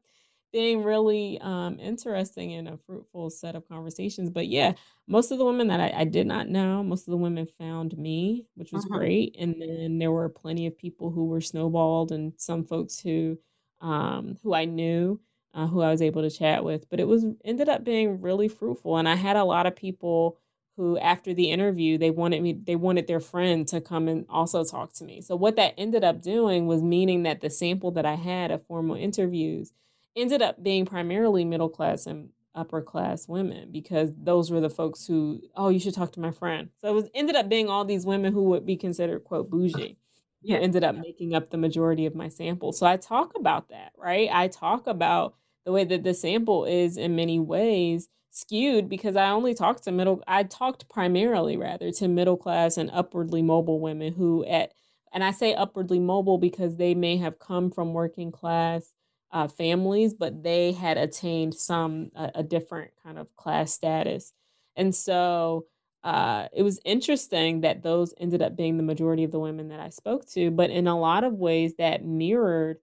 being 0.51 0.83
really 0.83 1.39
um, 1.41 1.79
interesting 1.79 2.53
and 2.53 2.67
a 2.67 2.77
fruitful 2.77 3.29
set 3.29 3.55
of 3.55 3.67
conversations. 3.67 4.31
But 4.31 4.47
yeah, 4.47 4.73
most 5.07 5.29
of 5.31 5.37
the 5.37 5.45
women 5.45 5.67
that 5.67 5.79
I, 5.79 6.01
I 6.01 6.03
did 6.05 6.25
not 6.25 6.49
know, 6.49 6.81
most 6.83 7.07
of 7.07 7.11
the 7.11 7.17
women 7.17 7.45
found 7.59 7.95
me, 7.97 8.47
which 8.55 8.71
was 8.71 8.83
Mhm. 8.83 8.85
great. 8.85 9.35
And 9.39 9.61
then 9.61 9.99
there 9.99 10.11
were 10.11 10.27
plenty 10.29 10.65
of 10.65 10.75
people 10.77 11.11
who 11.11 11.25
were 11.25 11.41
snowballed, 11.41 12.11
and 12.11 12.33
some 12.37 12.65
folks 12.65 12.99
who 12.99 13.37
um, 13.81 14.37
who 14.43 14.53
I 14.53 14.65
knew, 14.65 15.19
uh, 15.53 15.67
who 15.67 15.81
I 15.81 15.91
was 15.91 16.01
able 16.01 16.21
to 16.21 16.29
chat 16.29 16.63
with. 16.63 16.89
But 16.89 16.99
it 16.99 17.07
was 17.07 17.25
ended 17.43 17.69
up 17.69 17.83
being 17.83 18.21
really 18.21 18.47
fruitful, 18.47 18.97
and 18.97 19.07
I 19.07 19.15
had 19.15 19.35
a 19.35 19.43
lot 19.43 19.65
of 19.65 19.75
people 19.75 20.37
who, 20.79 20.97
after 20.97 21.33
the 21.33 21.51
interview, 21.51 21.97
they 21.97 22.09
wanted 22.09 22.41
me, 22.41 22.53
they 22.53 22.77
wanted 22.77 23.05
their 23.07 23.19
friend 23.19 23.67
to 23.67 23.81
come 23.81 24.07
and 24.07 24.25
also 24.29 24.63
talk 24.63 24.93
to 24.93 25.03
me. 25.03 25.19
So 25.19 25.35
what 25.35 25.57
that 25.57 25.73
ended 25.77 26.05
up 26.05 26.21
doing 26.21 26.67
was 26.67 26.81
meaning 26.81 27.23
that 27.23 27.41
the 27.41 27.49
sample 27.49 27.91
that 27.91 28.05
I 28.05 28.15
had 28.15 28.49
of 28.49 28.65
formal 28.65 28.95
interviews 28.95 29.73
ended 30.15 30.41
up 30.41 30.63
being 30.63 30.85
primarily 30.85 31.43
middle 31.43 31.67
class 31.67 32.05
and 32.05 32.29
upper 32.55 32.81
class 32.81 33.27
women 33.27 33.71
because 33.71 34.11
those 34.17 34.51
were 34.51 34.61
the 34.61 34.69
folks 34.69 35.05
who, 35.05 35.41
oh, 35.55 35.67
you 35.67 35.79
should 35.81 35.93
talk 35.93 36.13
to 36.13 36.19
my 36.21 36.31
friend. 36.31 36.69
So 36.81 36.87
it 36.89 36.93
was 36.93 37.09
ended 37.13 37.35
up 37.35 37.49
being 37.49 37.67
all 37.67 37.83
these 37.83 38.05
women 38.05 38.31
who 38.31 38.43
would 38.43 38.65
be 38.65 38.77
considered 38.77 39.25
quote 39.25 39.49
bougie 39.49 39.97
Yeah. 40.41 40.57
ended 40.57 40.83
up 40.83 40.95
making 40.95 41.33
up 41.33 41.49
the 41.49 41.57
majority 41.57 42.05
of 42.05 42.15
my 42.15 42.29
sample. 42.29 42.71
So 42.71 42.85
I 42.85 42.97
talk 42.97 43.33
about 43.35 43.69
that, 43.69 43.91
right? 43.97 44.29
I 44.31 44.47
talk 44.47 44.87
about 44.87 45.35
the 45.65 45.71
way 45.71 45.83
that 45.83 46.03
the 46.03 46.13
sample 46.13 46.65
is 46.65 46.97
in 46.97 47.15
many 47.15 47.39
ways 47.39 48.07
skewed 48.31 48.87
because 48.87 49.15
I 49.15 49.31
only 49.31 49.53
talked 49.53 49.83
to 49.83 49.91
middle 49.91 50.23
I 50.27 50.43
talked 50.43 50.87
primarily 50.87 51.57
rather 51.57 51.91
to 51.91 52.07
middle 52.07 52.37
class 52.37 52.77
and 52.77 52.89
upwardly 52.93 53.41
mobile 53.41 53.79
women 53.79 54.13
who 54.13 54.45
at 54.45 54.71
and 55.11 55.23
I 55.23 55.31
say 55.31 55.53
upwardly 55.55 55.99
mobile 55.99 56.37
because 56.37 56.77
they 56.77 56.93
may 56.95 57.17
have 57.17 57.39
come 57.39 57.71
from 57.71 57.93
working 57.93 58.31
class 58.31 58.93
uh, 59.31 59.47
families, 59.47 60.13
but 60.13 60.43
they 60.43 60.71
had 60.71 60.97
attained 60.97 61.55
some 61.55 62.11
a, 62.15 62.31
a 62.35 62.43
different 62.43 62.91
kind 63.03 63.17
of 63.17 63.35
class 63.35 63.73
status. 63.73 64.33
And 64.75 64.93
so 64.95 65.65
uh, 66.03 66.47
it 66.53 66.63
was 66.63 66.79
interesting 66.85 67.61
that 67.61 67.83
those 67.83 68.13
ended 68.17 68.41
up 68.41 68.55
being 68.55 68.77
the 68.77 68.83
majority 68.83 69.23
of 69.23 69.31
the 69.31 69.39
women 69.39 69.67
that 69.69 69.79
I 69.79 69.89
spoke 69.89 70.25
to, 70.29 70.49
but 70.51 70.69
in 70.69 70.87
a 70.87 70.97
lot 70.97 71.23
of 71.23 71.33
ways 71.33 71.75
that 71.75 72.05
mirrored 72.05 72.77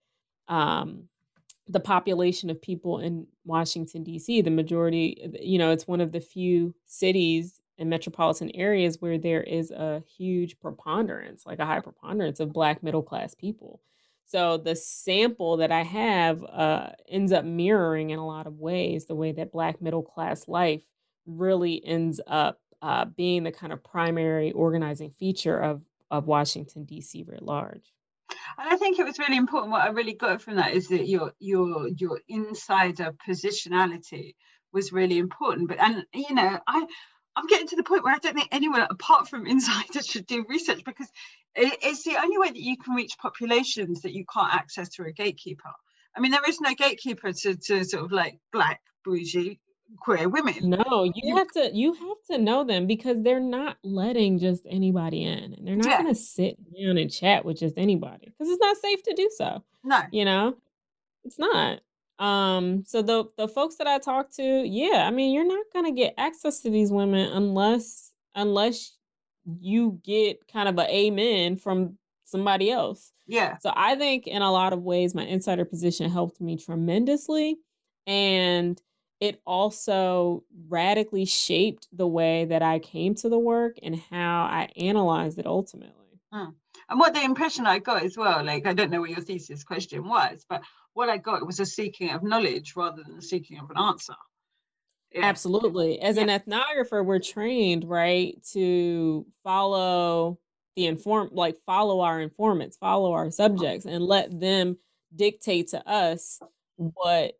um, 0.48 1.04
the 1.68 1.80
population 1.80 2.50
of 2.50 2.60
people 2.60 2.98
in 3.00 3.26
Washington, 3.44 4.04
D.C. 4.04 4.42
The 4.42 4.50
majority, 4.50 5.30
you 5.40 5.58
know, 5.58 5.70
it's 5.70 5.86
one 5.86 6.00
of 6.00 6.12
the 6.12 6.20
few 6.20 6.74
cities 6.84 7.60
and 7.78 7.90
metropolitan 7.90 8.50
areas 8.54 9.00
where 9.00 9.18
there 9.18 9.42
is 9.42 9.70
a 9.70 10.02
huge 10.16 10.58
preponderance, 10.60 11.46
like 11.46 11.58
a 11.58 11.66
high 11.66 11.80
preponderance 11.80 12.40
of 12.40 12.52
Black 12.52 12.82
middle 12.82 13.02
class 13.02 13.34
people. 13.34 13.80
So 14.26 14.58
the 14.58 14.74
sample 14.74 15.58
that 15.58 15.70
I 15.70 15.82
have 15.82 16.44
uh, 16.44 16.90
ends 17.08 17.32
up 17.32 17.44
mirroring 17.44 18.10
in 18.10 18.18
a 18.18 18.26
lot 18.26 18.46
of 18.46 18.58
ways 18.58 19.06
the 19.06 19.14
way 19.14 19.32
that 19.32 19.52
Black 19.52 19.80
middle 19.80 20.02
class 20.02 20.48
life 20.48 20.82
really 21.26 21.84
ends 21.84 22.20
up 22.26 22.60
uh, 22.82 23.04
being 23.04 23.42
the 23.42 23.52
kind 23.52 23.72
of 23.72 23.82
primary 23.82 24.52
organizing 24.52 25.10
feature 25.10 25.58
of 25.58 25.82
of 26.10 26.26
Washington 26.26 26.84
D.C. 26.84 27.24
writ 27.26 27.42
large. 27.42 27.92
And 28.58 28.72
I 28.72 28.76
think 28.76 28.98
it 28.98 29.04
was 29.04 29.18
really 29.18 29.36
important. 29.36 29.72
What 29.72 29.82
I 29.82 29.88
really 29.88 30.14
got 30.14 30.40
from 30.40 30.56
that 30.56 30.72
is 30.72 30.88
that 30.88 31.08
your 31.08 31.32
your 31.38 31.88
your 31.88 32.20
insider 32.28 33.14
positionality 33.26 34.34
was 34.72 34.92
really 34.92 35.18
important. 35.18 35.68
But 35.68 35.78
and 35.80 36.04
you 36.14 36.34
know, 36.34 36.58
I 36.66 36.86
I'm 37.36 37.46
getting 37.46 37.68
to 37.68 37.76
the 37.76 37.82
point 37.82 38.04
where 38.04 38.14
I 38.14 38.18
don't 38.18 38.34
think 38.34 38.48
anyone 38.50 38.86
apart 38.88 39.28
from 39.28 39.46
insiders 39.46 40.06
should 40.06 40.26
do 40.26 40.44
research 40.48 40.84
because 40.84 41.08
it, 41.54 41.78
it's 41.82 42.04
the 42.04 42.16
only 42.16 42.38
way 42.38 42.48
that 42.48 42.56
you 42.56 42.76
can 42.76 42.94
reach 42.94 43.18
populations 43.18 44.02
that 44.02 44.14
you 44.14 44.24
can't 44.32 44.54
access 44.54 44.88
through 44.88 45.08
a 45.08 45.12
gatekeeper. 45.12 45.70
I 46.16 46.20
mean, 46.20 46.30
there 46.30 46.48
is 46.48 46.60
no 46.60 46.74
gatekeeper 46.74 47.32
to, 47.32 47.56
to 47.56 47.84
sort 47.84 48.04
of 48.04 48.12
like 48.12 48.38
black 48.52 48.80
bougie 49.04 49.60
queer 49.98 50.28
women. 50.28 50.54
No, 50.60 51.10
you 51.14 51.36
have 51.36 51.50
to 51.52 51.70
you 51.74 51.92
have 51.94 52.16
to 52.30 52.38
know 52.38 52.64
them 52.64 52.86
because 52.86 53.22
they're 53.22 53.40
not 53.40 53.78
letting 53.82 54.38
just 54.38 54.62
anybody 54.68 55.24
in, 55.24 55.54
and 55.54 55.66
they're 55.66 55.76
not 55.76 55.86
yeah, 55.86 55.98
gonna 55.98 56.14
sit 56.14 56.56
down 56.74 56.98
and 56.98 57.10
chat 57.12 57.44
with 57.44 57.58
just 57.58 57.78
anybody 57.78 58.26
because 58.26 58.50
it's 58.50 58.60
not 58.60 58.76
safe 58.76 59.02
to 59.04 59.14
do 59.14 59.30
so. 59.36 59.62
no, 59.84 60.02
You 60.10 60.24
know, 60.24 60.56
it's 61.24 61.38
not. 61.38 61.80
Um, 62.18 62.84
so 62.86 63.02
the 63.02 63.24
the 63.36 63.48
folks 63.48 63.76
that 63.76 63.86
I 63.86 63.98
talk 63.98 64.30
to, 64.36 64.42
yeah, 64.42 65.04
I 65.06 65.10
mean, 65.10 65.34
you're 65.34 65.46
not 65.46 65.66
gonna 65.72 65.92
get 65.92 66.14
access 66.16 66.60
to 66.60 66.70
these 66.70 66.90
women 66.90 67.30
unless 67.32 68.12
unless 68.34 68.96
you 69.60 70.00
get 70.02 70.48
kind 70.48 70.68
of 70.68 70.78
a 70.78 70.92
amen 70.94 71.56
from 71.56 71.98
somebody 72.24 72.70
else. 72.70 73.12
yeah, 73.26 73.56
So 73.58 73.72
I 73.74 73.94
think 73.94 74.26
in 74.26 74.42
a 74.42 74.50
lot 74.50 74.72
of 74.72 74.82
ways 74.82 75.14
my 75.14 75.22
insider 75.24 75.64
position 75.64 76.10
helped 76.10 76.40
me 76.40 76.56
tremendously 76.56 77.58
and 78.06 78.80
it 79.20 79.40
also 79.46 80.44
radically 80.68 81.24
shaped 81.24 81.88
the 81.92 82.06
way 82.06 82.44
that 82.46 82.62
I 82.62 82.78
came 82.78 83.14
to 83.16 83.28
the 83.28 83.38
work 83.38 83.76
and 83.82 83.96
how 83.96 84.44
I 84.44 84.68
analyzed 84.76 85.38
it 85.38 85.46
ultimately. 85.46 86.20
mm. 86.32 86.54
And 86.88 87.00
what 87.00 87.14
the 87.14 87.22
impression 87.22 87.66
I 87.66 87.80
got 87.80 88.04
as 88.04 88.16
well, 88.16 88.44
like 88.44 88.66
I 88.66 88.72
don't 88.72 88.90
know 88.90 89.00
what 89.00 89.10
your 89.10 89.20
thesis 89.20 89.64
question 89.64 90.06
was, 90.06 90.44
but 90.48 90.62
what 90.94 91.08
I 91.08 91.16
got 91.16 91.44
was 91.44 91.58
a 91.58 91.66
seeking 91.66 92.10
of 92.10 92.22
knowledge 92.22 92.74
rather 92.76 93.02
than 93.02 93.18
a 93.18 93.22
seeking 93.22 93.58
of 93.58 93.70
an 93.70 93.78
answer. 93.78 94.14
Yeah, 95.12 95.24
Absolutely. 95.24 96.00
As 96.00 96.16
yeah, 96.16 96.24
an 96.24 96.28
ethnographer, 96.28 97.04
we're 97.04 97.18
trained, 97.18 97.88
right, 97.88 98.36
to 98.52 99.26
follow 99.42 100.38
the 100.76 100.86
inform 100.86 101.30
like 101.32 101.56
follow 101.64 102.00
our 102.00 102.20
informants, 102.20 102.76
follow 102.76 103.12
our 103.12 103.30
subjects 103.30 103.86
and 103.86 104.04
let 104.04 104.38
them 104.38 104.76
dictate 105.14 105.68
to 105.68 105.88
us 105.88 106.38
what 106.76 107.32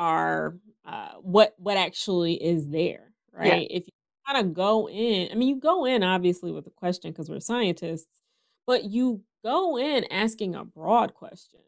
are 0.00 0.56
uh, 0.86 1.12
what 1.20 1.54
what 1.58 1.76
actually 1.76 2.42
is 2.42 2.68
there, 2.68 3.12
yeah, 3.34 3.50
right? 3.50 3.68
If 3.70 3.84
you 3.86 3.92
kind 4.26 4.44
of 4.44 4.54
go 4.54 4.88
in, 4.88 5.28
I 5.30 5.34
mean, 5.34 5.48
you 5.48 5.60
go 5.60 5.84
in 5.84 6.02
obviously 6.02 6.50
with 6.50 6.66
a 6.66 6.70
question 6.70 7.12
because 7.12 7.28
we're 7.28 7.38
scientists, 7.38 8.08
but 8.66 8.84
you 8.84 9.20
go 9.44 9.78
in 9.78 10.10
asking 10.10 10.54
a 10.54 10.64
broad 10.64 11.14
question 11.14 11.60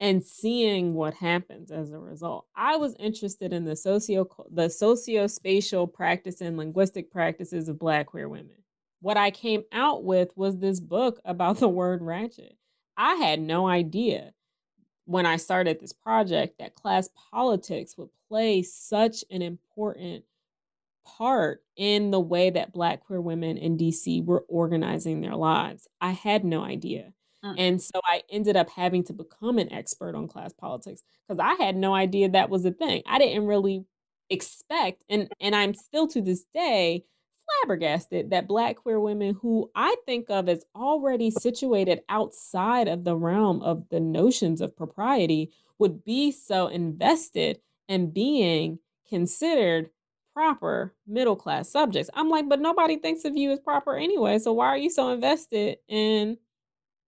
and 0.00 0.24
seeing 0.24 0.94
what 0.94 1.14
happens 1.14 1.70
as 1.70 1.92
a 1.92 1.98
result. 1.98 2.46
I 2.56 2.76
was 2.76 2.96
interested 2.98 3.52
in 3.52 3.64
the 3.66 3.76
socio 3.76 4.26
the 4.50 4.70
socio-spatial 4.70 5.86
practice 5.88 6.40
and 6.40 6.56
linguistic 6.56 7.10
practices 7.12 7.68
of 7.68 7.78
Black 7.78 8.06
queer 8.06 8.30
women. 8.30 8.64
What 9.02 9.18
I 9.18 9.30
came 9.30 9.62
out 9.72 10.04
with 10.04 10.30
was 10.36 10.56
this 10.56 10.80
book 10.80 11.20
about 11.26 11.58
the 11.58 11.68
word 11.68 12.00
ratchet. 12.00 12.56
I 12.96 13.16
had 13.16 13.40
no 13.40 13.68
idea 13.68 14.32
when 15.06 15.26
I 15.26 15.36
started 15.36 15.80
this 15.80 15.92
project 15.92 16.58
that 16.58 16.74
class 16.74 17.08
politics 17.30 17.96
would 17.98 18.10
play 18.28 18.62
such 18.62 19.24
an 19.30 19.42
important 19.42 20.24
part 21.04 21.62
in 21.76 22.10
the 22.10 22.20
way 22.20 22.50
that 22.50 22.72
Black 22.72 23.00
queer 23.04 23.20
women 23.20 23.58
in 23.58 23.76
DC 23.76 24.20
were 24.22 24.44
organizing 24.48 25.20
their 25.20 25.36
lives. 25.36 25.88
I 26.00 26.12
had 26.12 26.44
no 26.44 26.62
idea. 26.64 27.12
mm, 27.42 27.56
And 27.56 27.80
so 27.80 28.00
I 28.04 28.22
ended 28.30 28.56
up 28.56 28.70
having 28.70 29.04
to 29.04 29.12
become 29.12 29.58
an 29.58 29.72
expert 29.72 30.14
on 30.16 30.28
class 30.28 30.52
politics 30.52 31.02
because 31.28 31.38
I 31.40 31.54
had 31.62 31.76
no 31.76 31.94
idea 31.94 32.28
that 32.30 32.50
was 32.50 32.64
a 32.64 32.72
thing. 32.72 33.02
I 33.06 33.18
didn't 33.18 33.46
really 33.46 33.84
expect, 34.30 35.04
and 35.08 35.28
and 35.40 35.54
I'm 35.54 35.74
still 35.74 36.06
to 36.08 36.22
this 36.22 36.46
day 36.54 37.04
flabbergasted 37.62 38.30
that 38.30 38.48
Black 38.48 38.76
queer 38.76 39.00
women 39.00 39.36
who 39.40 39.70
I 39.74 39.96
think 40.06 40.30
of 40.30 40.48
as 40.48 40.64
already 40.74 41.30
situated 41.30 42.02
outside 42.08 42.88
of 42.88 43.04
the 43.04 43.16
realm 43.16 43.62
of 43.62 43.88
the 43.90 44.00
notions 44.00 44.60
of 44.60 44.76
propriety 44.76 45.52
would 45.78 46.04
be 46.04 46.32
so 46.32 46.68
invested 46.68 47.60
in 47.88 48.10
being 48.10 48.78
considered 49.08 49.90
proper 50.34 50.94
middle 51.06 51.36
class 51.36 51.68
subjects. 51.70 52.10
I'm 52.14 52.28
like, 52.28 52.48
but 52.48 52.60
nobody 52.60 52.96
thinks 52.96 53.24
of 53.24 53.36
you 53.36 53.52
as 53.52 53.60
proper 53.60 53.96
anyway. 53.96 54.38
So 54.38 54.52
why 54.52 54.66
are 54.68 54.78
you 54.78 54.90
so 54.90 55.10
invested 55.10 55.78
in 55.88 56.38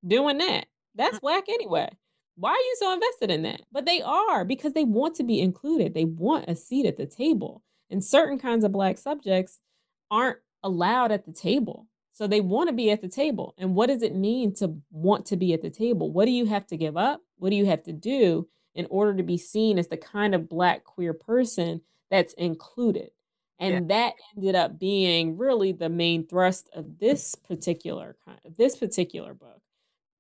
doing 0.07 0.39
that? 0.39 0.67
That's 0.95 1.19
mm, 1.19 1.23
whack 1.23 1.45
anyway. 1.49 1.91
Why 2.37 2.51
are 2.51 2.55
you 2.55 2.77
so 2.79 2.93
invested 2.93 3.31
in 3.31 3.43
that? 3.43 3.63
But 3.73 3.87
they 3.87 4.03
are 4.03 4.45
because 4.45 4.75
they 4.75 4.85
want 4.85 5.17
to 5.17 5.25
be 5.25 5.41
included. 5.41 5.95
They 5.95 6.05
want 6.05 6.49
a 6.49 6.55
seat 6.55 6.87
at 6.87 6.97
the 6.97 7.07
table. 7.07 7.63
and 7.91 8.05
certain 8.05 8.39
kinds 8.39 8.65
of 8.65 8.73
black 8.73 8.99
subjects 8.99 9.61
aren't 10.11 10.39
allowed 10.63 11.13
at 11.13 11.25
the 11.25 11.33
table. 11.33 11.87
So 12.13 12.27
they 12.27 12.41
want 12.41 12.69
to 12.69 12.75
be 12.75 12.91
at 12.91 13.03
the 13.03 13.09
table. 13.09 13.55
And 13.59 13.75
what 13.75 13.89
does 13.89 14.03
it 14.03 14.15
mean 14.15 14.55
to 14.55 14.75
want 14.91 15.27
to 15.27 15.37
be 15.37 15.53
at 15.53 15.61
the 15.61 15.71
table? 15.71 16.11
What 16.11 16.25
do 16.25 16.31
you 16.31 16.47
have 16.47 16.67
to 16.69 16.77
give 16.77 16.97
up? 16.97 17.21
What 17.37 17.51
do 17.51 17.57
you 17.57 17.67
have 17.67 17.83
to 17.85 17.93
do 17.93 18.49
in 18.75 18.87
order 18.89 19.15
to 19.15 19.23
be 19.23 19.37
seen 19.37 19.79
as 19.79 19.89
the 19.89 19.99
kind 19.99 20.35
of 20.35 20.49
black 20.49 20.85
queer 20.85 21.13
person 21.13 21.83
that's 22.11 22.33
included? 22.35 23.11
And 23.59 23.75
yeah. 23.75 23.81
that 23.97 24.15
ended 24.37 24.55
up 24.55 24.79
being 24.79 25.37
really 25.37 25.73
the 25.73 25.89
main 25.89 26.27
thrust 26.27 26.71
of 26.75 26.99
this 26.99 27.35
particular 27.35 28.17
kind 28.25 28.39
of 28.45 28.57
this 28.57 28.77
particular 28.77 29.35
book. 29.35 29.61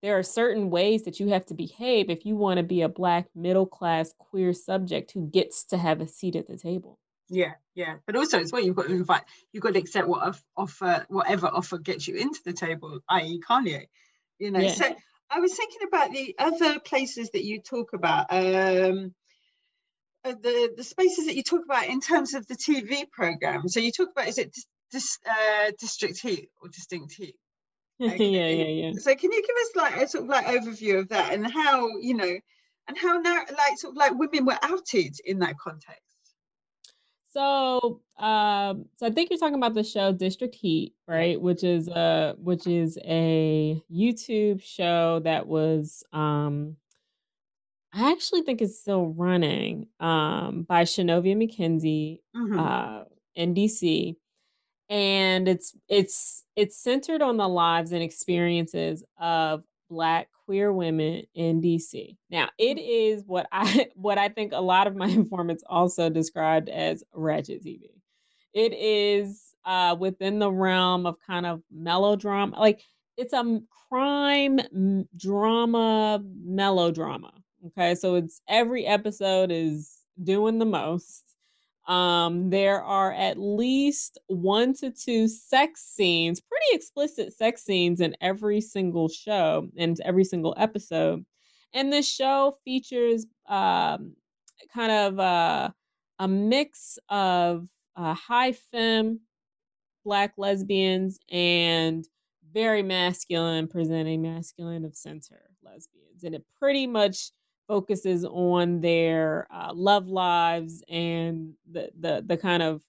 There 0.02 0.18
are 0.18 0.22
certain 0.22 0.70
ways 0.70 1.04
that 1.04 1.18
you 1.18 1.28
have 1.28 1.46
to 1.46 1.54
behave 1.54 2.10
if 2.10 2.24
you 2.24 2.36
want 2.36 2.58
to 2.58 2.62
be 2.62 2.82
a 2.82 2.88
black 2.88 3.26
middle 3.34 3.66
class 3.66 4.14
queer 4.18 4.52
subject 4.52 5.12
who 5.12 5.28
gets 5.28 5.64
to 5.64 5.78
have 5.78 6.00
a 6.00 6.06
seat 6.06 6.36
at 6.36 6.46
the 6.46 6.56
table. 6.56 6.98
Yeah, 7.28 7.52
yeah. 7.74 7.96
But 8.06 8.16
also 8.16 8.38
it's 8.38 8.52
what 8.52 8.64
you've 8.64 8.76
got 8.76 8.86
to 8.86 8.92
invite, 8.92 9.22
you've 9.52 9.62
got 9.62 9.74
to 9.74 9.80
accept 9.80 10.08
what 10.08 10.36
offer, 10.56 11.06
whatever 11.08 11.48
offer 11.48 11.78
gets 11.78 12.06
you 12.06 12.16
into 12.16 12.40
the 12.44 12.52
table, 12.52 13.00
i.e. 13.08 13.40
Kanye. 13.48 13.86
You 14.38 14.50
know, 14.50 14.60
yeah. 14.60 14.74
so 14.74 14.94
I 15.30 15.40
was 15.40 15.54
thinking 15.54 15.88
about 15.88 16.12
the 16.12 16.34
other 16.38 16.78
places 16.80 17.30
that 17.30 17.44
you 17.44 17.60
talk 17.60 17.92
about. 17.92 18.26
Um, 18.30 19.14
uh, 20.24 20.34
the 20.42 20.72
the 20.76 20.84
spaces 20.84 21.26
that 21.26 21.36
you 21.36 21.42
talk 21.42 21.64
about 21.64 21.86
in 21.86 22.00
terms 22.00 22.34
of 22.34 22.46
the 22.46 22.56
TV 22.56 23.08
program. 23.10 23.68
So 23.68 23.80
you 23.80 23.92
talk 23.92 24.10
about 24.10 24.28
is 24.28 24.38
it 24.38 24.52
dis, 24.52 24.66
dis, 24.90 25.18
uh, 25.28 25.70
District 25.78 26.18
Heat 26.18 26.48
or 26.60 26.68
Distinct 26.68 27.14
Heat? 27.14 27.36
Okay. 27.98 28.28
yeah, 28.28 28.48
yeah, 28.48 28.88
yeah. 28.88 28.92
So 28.98 29.14
can 29.14 29.32
you 29.32 29.40
give 29.40 29.56
us 29.56 29.70
like 29.74 30.02
a 30.02 30.06
sort 30.06 30.24
of 30.24 30.28
like 30.28 30.44
overview 30.44 30.98
of 30.98 31.08
that 31.08 31.32
and 31.32 31.50
how 31.50 31.96
you 31.96 32.12
know, 32.12 32.38
and 32.88 32.98
how 32.98 33.16
now 33.20 33.36
like 33.36 33.78
sort 33.78 33.92
of 33.92 33.96
like 33.96 34.12
women 34.18 34.44
were 34.44 34.58
outed 34.60 35.16
in 35.24 35.38
that 35.38 35.56
context? 35.58 36.05
So, 37.36 38.00
um, 38.18 38.86
so 38.96 39.06
I 39.06 39.10
think 39.10 39.28
you're 39.28 39.38
talking 39.38 39.56
about 39.56 39.74
the 39.74 39.84
show 39.84 40.10
District 40.10 40.54
Heat, 40.54 40.94
right? 41.06 41.38
Which 41.38 41.62
is 41.64 41.86
a 41.88 42.34
which 42.38 42.66
is 42.66 42.98
a 43.04 43.82
YouTube 43.94 44.62
show 44.62 45.20
that 45.20 45.46
was 45.46 46.02
um 46.14 46.76
I 47.92 48.10
actually 48.10 48.40
think 48.40 48.62
it's 48.62 48.78
still 48.78 49.08
running 49.08 49.88
um, 50.00 50.62
by 50.62 50.84
Shinovia 50.84 51.36
McKenzie, 51.36 52.20
mm-hmm. 52.34 52.58
uh, 52.58 53.04
in 53.34 53.54
DC, 53.54 54.16
and 54.88 55.46
it's 55.46 55.74
it's 55.88 56.44
it's 56.56 56.78
centered 56.78 57.20
on 57.20 57.36
the 57.36 57.48
lives 57.48 57.92
and 57.92 58.02
experiences 58.02 59.04
of 59.18 59.62
Black 59.90 60.28
queer 60.46 60.72
women 60.72 61.24
in 61.34 61.60
DC. 61.60 62.16
Now, 62.30 62.48
it 62.58 62.78
is 62.78 63.24
what 63.26 63.46
I 63.52 63.88
what 63.94 64.18
I 64.18 64.28
think 64.28 64.52
a 64.52 64.60
lot 64.60 64.86
of 64.86 64.96
my 64.96 65.06
informants 65.20 65.64
also 65.66 66.08
described 66.08 66.68
as 66.68 67.04
ratchet 67.12 67.62
TV. 67.62 67.90
It 68.54 68.72
is 68.72 69.54
uh, 69.66 69.96
within 69.98 70.38
the 70.38 70.50
realm 70.50 71.04
of 71.04 71.16
kind 71.26 71.44
of 71.44 71.62
melodrama, 71.70 72.58
like 72.58 72.80
it's 73.18 73.34
a 73.34 73.60
crime 73.90 74.60
drama 75.16 76.22
melodrama 76.42 77.32
Okay, 77.66 77.94
so 77.94 78.14
it's 78.14 78.40
every 78.48 78.86
episode 78.86 79.50
is 79.50 79.98
doing 80.22 80.58
the 80.58 80.66
most. 80.66 81.24
Um, 81.86 82.50
there 82.50 82.82
are 82.82 83.12
at 83.12 83.38
least 83.38 84.18
one 84.26 84.74
to 84.74 84.90
two 84.90 85.28
sex 85.28 85.82
scenes, 85.82 86.40
pretty 86.40 86.66
explicit 86.72 87.32
sex 87.32 87.62
scenes 87.62 88.00
in 88.00 88.16
every 88.20 88.60
single 88.60 89.08
show 89.08 89.68
and 89.76 89.98
every 90.04 90.24
single 90.24 90.54
episode. 90.56 91.24
And 91.72 91.92
this 91.92 92.08
show 92.08 92.56
features 92.64 93.26
um, 93.48 94.14
kind 94.74 94.92
of 94.92 95.20
uh, 95.20 95.70
a 96.18 96.28
mix 96.28 96.98
of 97.08 97.68
uh, 97.94 98.14
high 98.14 98.52
femme 98.52 99.20
black 100.04 100.34
lesbians 100.38 101.18
and 101.30 102.06
very 102.52 102.82
masculine 102.82 103.68
presenting 103.68 104.22
masculine 104.22 104.84
of 104.84 104.96
center 104.96 105.50
lesbians. 105.62 106.24
And 106.24 106.34
it 106.34 106.44
pretty 106.58 106.86
much 106.86 107.30
focuses 107.68 108.24
on 108.24 108.80
their 108.80 109.46
uh, 109.50 109.72
love 109.74 110.08
lives 110.08 110.82
and 110.88 111.54
the 111.70 111.90
the 111.98 112.24
the 112.26 112.36
kind 112.36 112.62
of 112.62 112.82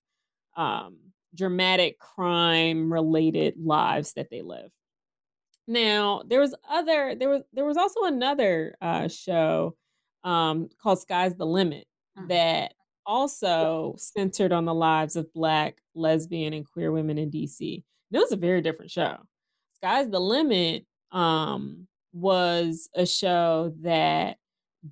um, 0.55 0.97
dramatic 1.36 1.99
crime 1.99 2.91
related 2.91 3.55
lives 3.57 4.13
that 4.13 4.30
they 4.30 4.41
live. 4.41 4.71
Now 5.67 6.23
there 6.25 6.39
was 6.39 6.55
other 6.69 7.15
there 7.15 7.30
was 7.30 7.43
there 7.53 7.65
was 7.65 7.78
also 7.78 8.03
another 8.03 8.75
uh, 8.82 9.07
show 9.07 9.75
um, 10.23 10.69
called 10.82 10.99
Sky's 10.99 11.36
the 11.36 11.45
Limit 11.45 11.86
mm. 12.17 12.28
that 12.30 12.73
also 13.05 13.95
centered 13.97 14.51
on 14.51 14.65
the 14.65 14.73
lives 14.73 15.15
of 15.15 15.32
Black, 15.34 15.78
lesbian, 15.95 16.53
and 16.53 16.69
queer 16.69 16.91
women 16.91 17.17
in 17.17 17.32
DC. 17.32 17.75
And 17.75 18.17
it 18.17 18.19
was 18.19 18.32
a 18.32 18.38
very 18.38 18.61
different 18.61 18.91
show. 18.91 19.17
Sky's 19.75 20.09
the 20.09 20.19
Limit 20.19 20.86
um, 21.11 21.88
was 22.13 22.89
a 22.95 23.05
show 23.05 23.73
that 23.82 24.38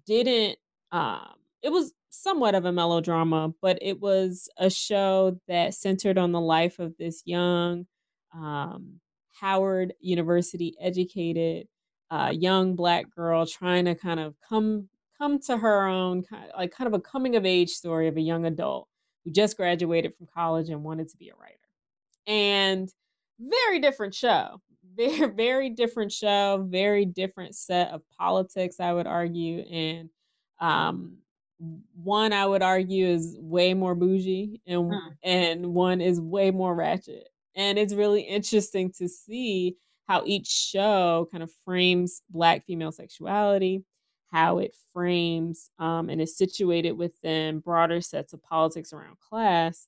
didn't 0.05 0.57
um 0.91 1.35
it 1.61 1.71
was 1.71 1.93
somewhat 2.11 2.55
of 2.55 2.65
a 2.65 2.71
melodrama, 2.71 3.53
but 3.61 3.77
it 3.81 3.99
was 3.99 4.49
a 4.57 4.69
show 4.69 5.39
that 5.47 5.73
centered 5.73 6.17
on 6.17 6.31
the 6.31 6.39
life 6.39 6.79
of 6.79 6.95
this 6.97 7.23
young 7.25 7.85
um, 8.33 8.99
Howard 9.31 9.93
University 9.99 10.75
educated 10.79 11.67
uh, 12.11 12.31
young 12.33 12.75
black 12.75 13.09
girl 13.13 13.45
trying 13.45 13.85
to 13.85 13.95
kind 13.95 14.19
of 14.19 14.35
come 14.47 14.87
come 15.17 15.39
to 15.39 15.57
her 15.57 15.87
own 15.87 16.21
kind 16.23 16.45
of, 16.45 16.57
like 16.57 16.71
kind 16.71 16.87
of 16.87 16.93
a 16.93 16.99
coming 16.99 17.35
of 17.35 17.45
age 17.45 17.69
story 17.69 18.07
of 18.07 18.17
a 18.17 18.21
young 18.21 18.45
adult 18.45 18.87
who 19.23 19.31
just 19.31 19.57
graduated 19.57 20.13
from 20.15 20.27
college 20.33 20.69
and 20.69 20.83
wanted 20.83 21.09
to 21.09 21.17
be 21.17 21.29
a 21.29 21.35
writer. 21.35 21.55
And 22.27 22.89
very 23.39 23.79
different 23.79 24.13
show 24.13 24.61
very 24.95 25.29
very 25.31 25.69
different 25.69 26.11
show, 26.11 26.65
very 26.69 27.05
different 27.05 27.55
set 27.55 27.91
of 27.91 28.01
politics, 28.17 28.79
I 28.79 28.93
would 28.93 29.07
argue, 29.07 29.59
and 29.59 30.09
um, 30.59 31.17
one 31.95 32.33
I 32.33 32.45
would 32.45 32.61
argue 32.61 33.05
is 33.05 33.37
way 33.39 33.73
more 33.73 33.95
bougie, 33.95 34.61
and 34.67 34.91
mm. 34.91 34.99
and 35.23 35.73
one 35.73 36.01
is 36.01 36.19
way 36.19 36.51
more 36.51 36.75
ratchet, 36.75 37.29
and 37.55 37.77
it's 37.77 37.93
really 37.93 38.21
interesting 38.21 38.91
to 38.97 39.07
see 39.07 39.77
how 40.07 40.23
each 40.25 40.47
show 40.47 41.27
kind 41.31 41.43
of 41.43 41.51
frames 41.63 42.21
Black 42.29 42.65
female 42.65 42.91
sexuality, 42.91 43.83
how 44.31 44.59
it 44.59 44.75
frames 44.93 45.71
um, 45.79 46.09
and 46.09 46.21
is 46.21 46.37
situated 46.37 46.91
within 46.91 47.59
broader 47.59 48.01
sets 48.01 48.33
of 48.33 48.43
politics 48.43 48.93
around 48.93 49.17
class, 49.19 49.87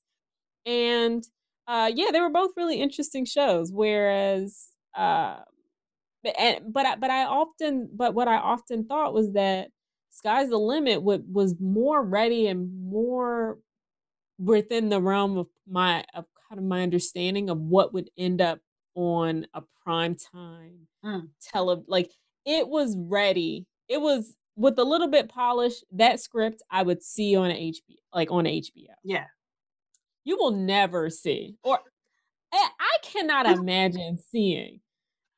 and 0.66 1.24
uh, 1.66 1.90
yeah, 1.94 2.10
they 2.10 2.20
were 2.20 2.30
both 2.30 2.52
really 2.56 2.80
interesting 2.80 3.26
shows. 3.26 3.70
Whereas 3.70 4.68
uh, 4.96 5.36
and 6.38 6.72
but 6.72 6.86
I, 6.86 6.96
but 6.96 7.10
I 7.10 7.24
often 7.24 7.88
but 7.94 8.14
what 8.14 8.28
I 8.28 8.36
often 8.36 8.84
thought 8.84 9.14
was 9.14 9.32
that 9.32 9.68
sky's 10.10 10.50
the 10.50 10.58
limit 10.58 11.02
would, 11.02 11.24
was 11.32 11.54
more 11.60 12.02
ready 12.02 12.48
and 12.48 12.90
more 12.90 13.58
within 14.38 14.88
the 14.88 15.00
realm 15.00 15.38
of 15.38 15.46
my 15.66 16.04
of 16.14 16.24
kind 16.48 16.58
of 16.58 16.64
my 16.64 16.82
understanding 16.82 17.50
of 17.50 17.58
what 17.58 17.92
would 17.92 18.10
end 18.16 18.40
up 18.40 18.58
on 18.94 19.46
a 19.54 19.62
prime 19.84 20.16
time 20.32 20.86
mm. 21.04 21.28
tele 21.40 21.82
like 21.86 22.10
it 22.44 22.66
was 22.68 22.96
ready. 22.98 23.66
It 23.88 24.00
was 24.00 24.34
with 24.58 24.78
a 24.78 24.84
little 24.84 25.08
bit 25.08 25.28
polished 25.28 25.84
that 25.92 26.20
script 26.20 26.62
i 26.70 26.82
would 26.82 27.02
see 27.02 27.36
on 27.36 27.50
hbo 27.50 27.74
like 28.12 28.30
on 28.30 28.44
hbo 28.44 28.86
yeah. 29.04 29.24
You 30.24 30.36
will 30.36 30.50
never 30.50 31.08
see 31.08 31.54
or 31.62 31.78
i 32.52 32.96
cannot 33.02 33.46
imagine 33.46 34.18
seeing 34.18 34.80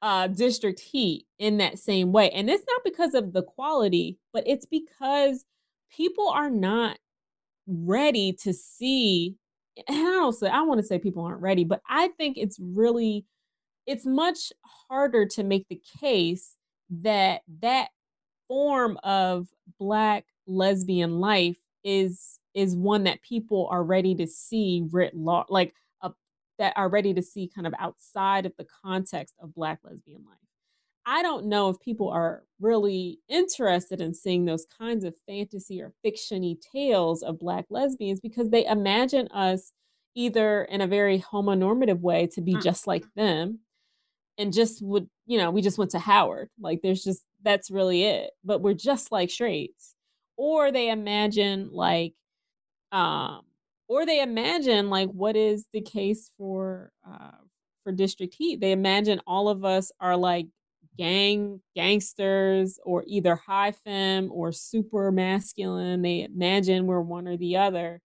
uh, 0.02 0.26
district 0.26 0.80
heat 0.80 1.26
in 1.38 1.58
that 1.58 1.78
same 1.78 2.12
way. 2.12 2.30
And 2.30 2.48
it's 2.48 2.64
not 2.68 2.80
because 2.84 3.14
of 3.14 3.32
the 3.32 3.42
quality, 3.42 4.18
but 4.32 4.44
it's 4.46 4.66
because 4.66 5.44
people 5.94 6.28
are 6.28 6.50
not 6.50 6.98
ready 7.66 8.32
to 8.42 8.52
see. 8.52 9.36
And 9.88 9.96
I 9.96 10.02
don't 10.02 10.32
say 10.32 10.48
I 10.48 10.62
want 10.62 10.80
to 10.80 10.86
say 10.86 10.98
people 10.98 11.24
aren't 11.24 11.42
ready, 11.42 11.64
but 11.64 11.80
I 11.88 12.08
think 12.08 12.36
it's 12.38 12.58
really 12.60 13.24
it's 13.86 14.06
much 14.06 14.52
harder 14.88 15.26
to 15.26 15.42
make 15.42 15.66
the 15.68 15.80
case 16.00 16.56
that 17.02 17.42
that 17.60 17.88
form 18.48 18.98
of 19.04 19.48
black 19.78 20.24
lesbian 20.46 21.20
life 21.20 21.56
is 21.84 22.38
is 22.52 22.74
one 22.74 23.04
that 23.04 23.22
people 23.22 23.68
are 23.70 23.84
ready 23.84 24.14
to 24.16 24.26
see 24.26 24.84
writ 24.90 25.14
large 25.14 25.46
like 25.48 25.72
that 26.60 26.74
are 26.76 26.90
ready 26.90 27.14
to 27.14 27.22
see 27.22 27.50
kind 27.52 27.66
of 27.66 27.72
outside 27.78 28.44
of 28.44 28.52
the 28.58 28.66
context 28.84 29.34
of 29.42 29.54
Black 29.54 29.80
lesbian 29.82 30.22
life. 30.26 30.36
I 31.06 31.22
don't 31.22 31.46
know 31.46 31.70
if 31.70 31.80
people 31.80 32.10
are 32.10 32.44
really 32.60 33.18
interested 33.30 34.02
in 34.02 34.12
seeing 34.12 34.44
those 34.44 34.66
kinds 34.78 35.02
of 35.04 35.14
fantasy 35.26 35.80
or 35.80 35.94
fictiony 36.04 36.56
tales 36.72 37.22
of 37.22 37.38
Black 37.38 37.64
lesbians 37.70 38.20
because 38.20 38.50
they 38.50 38.66
imagine 38.66 39.26
us 39.28 39.72
either 40.14 40.64
in 40.64 40.82
a 40.82 40.86
very 40.86 41.18
homonormative 41.18 42.00
way 42.00 42.26
to 42.34 42.42
be 42.42 42.54
mm. 42.54 42.62
just 42.62 42.86
like 42.86 43.04
them 43.16 43.60
and 44.36 44.52
just 44.52 44.82
would, 44.84 45.08
you 45.24 45.38
know, 45.38 45.50
we 45.50 45.62
just 45.62 45.78
went 45.78 45.92
to 45.92 45.98
Howard. 45.98 46.50
Like 46.60 46.82
there's 46.82 47.02
just, 47.02 47.24
that's 47.42 47.70
really 47.70 48.04
it. 48.04 48.32
But 48.44 48.60
we're 48.60 48.74
just 48.74 49.10
like 49.10 49.30
straights. 49.30 49.94
Or 50.36 50.70
they 50.70 50.90
imagine 50.90 51.70
like, 51.72 52.12
um, 52.92 53.40
or 53.90 54.06
they 54.06 54.22
imagine 54.22 54.88
like 54.88 55.10
what 55.10 55.36
is 55.36 55.66
the 55.72 55.80
case 55.80 56.30
for 56.38 56.92
uh, 57.04 57.32
for 57.82 57.90
District 57.90 58.32
Heat. 58.32 58.60
They 58.60 58.70
imagine 58.70 59.20
all 59.26 59.48
of 59.48 59.64
us 59.64 59.90
are 59.98 60.16
like 60.16 60.46
gang 60.96 61.60
gangsters 61.74 62.78
or 62.84 63.02
either 63.08 63.34
high 63.34 63.72
femme 63.72 64.30
or 64.32 64.52
super 64.52 65.10
masculine. 65.10 66.02
They 66.02 66.22
imagine 66.22 66.86
we're 66.86 67.00
one 67.00 67.26
or 67.26 67.36
the 67.36 67.56
other, 67.56 68.00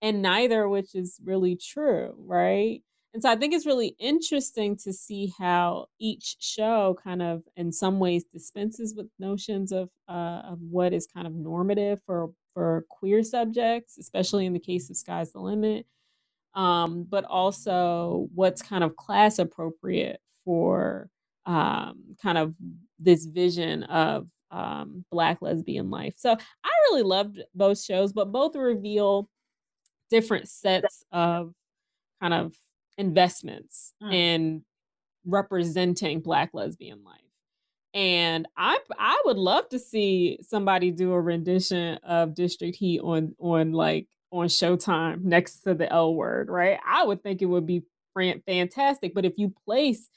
and 0.00 0.22
neither, 0.22 0.66
which 0.70 0.94
is 0.94 1.20
really 1.22 1.54
true, 1.54 2.14
right? 2.16 2.82
And 3.12 3.22
so 3.22 3.30
I 3.30 3.36
think 3.36 3.52
it's 3.52 3.66
really 3.66 3.94
interesting 3.98 4.74
to 4.84 4.92
see 4.94 5.34
how 5.38 5.88
each 5.98 6.36
show 6.40 6.96
kind 7.04 7.20
of, 7.20 7.42
in 7.56 7.72
some 7.72 7.98
ways, 7.98 8.24
dispenses 8.24 8.94
with 8.96 9.08
notions 9.18 9.70
of 9.70 9.90
uh, 10.08 10.42
of 10.50 10.60
what 10.62 10.94
is 10.94 11.06
kind 11.06 11.26
of 11.26 11.34
normative 11.34 12.00
for 12.06 12.30
for 12.56 12.86
queer 12.88 13.22
subjects, 13.22 13.98
especially 13.98 14.46
in 14.46 14.54
the 14.54 14.58
case 14.58 14.88
of 14.88 14.96
Sky's 14.96 15.30
the 15.30 15.38
Limit, 15.38 15.84
um, 16.54 17.06
but 17.06 17.24
also 17.24 18.30
what's 18.34 18.62
kind 18.62 18.82
of 18.82 18.96
class 18.96 19.38
appropriate 19.38 20.22
for 20.42 21.10
um, 21.44 22.16
kind 22.22 22.38
of 22.38 22.54
this 22.98 23.26
vision 23.26 23.82
of 23.82 24.26
um, 24.50 25.04
Black 25.10 25.42
lesbian 25.42 25.90
life. 25.90 26.14
So 26.16 26.32
I 26.32 26.70
really 26.88 27.02
loved 27.02 27.42
both 27.54 27.78
shows, 27.78 28.14
but 28.14 28.32
both 28.32 28.56
reveal 28.56 29.28
different 30.08 30.48
sets 30.48 31.04
of 31.12 31.52
kind 32.22 32.32
of 32.32 32.54
investments 32.96 33.92
mm. 34.02 34.14
in 34.14 34.64
representing 35.26 36.20
black 36.20 36.50
lesbian 36.54 37.04
life 37.04 37.25
and 37.96 38.46
i 38.58 38.78
i 38.98 39.20
would 39.24 39.38
love 39.38 39.66
to 39.70 39.78
see 39.78 40.38
somebody 40.42 40.90
do 40.90 41.12
a 41.12 41.20
rendition 41.20 41.98
of 42.04 42.34
district 42.34 42.76
heat 42.76 43.00
on 43.00 43.34
on 43.38 43.72
like 43.72 44.06
on 44.30 44.46
showtime 44.46 45.22
next 45.22 45.60
to 45.60 45.74
the 45.74 45.90
l 45.90 46.14
word 46.14 46.48
right? 46.50 46.78
I 46.86 47.04
would 47.04 47.22
think 47.22 47.40
it 47.40 47.46
would 47.46 47.66
be 47.66 47.82
fantastic 48.14 49.14
but 49.14 49.24
if 49.24 49.34
you 49.36 49.52
place 49.64 50.08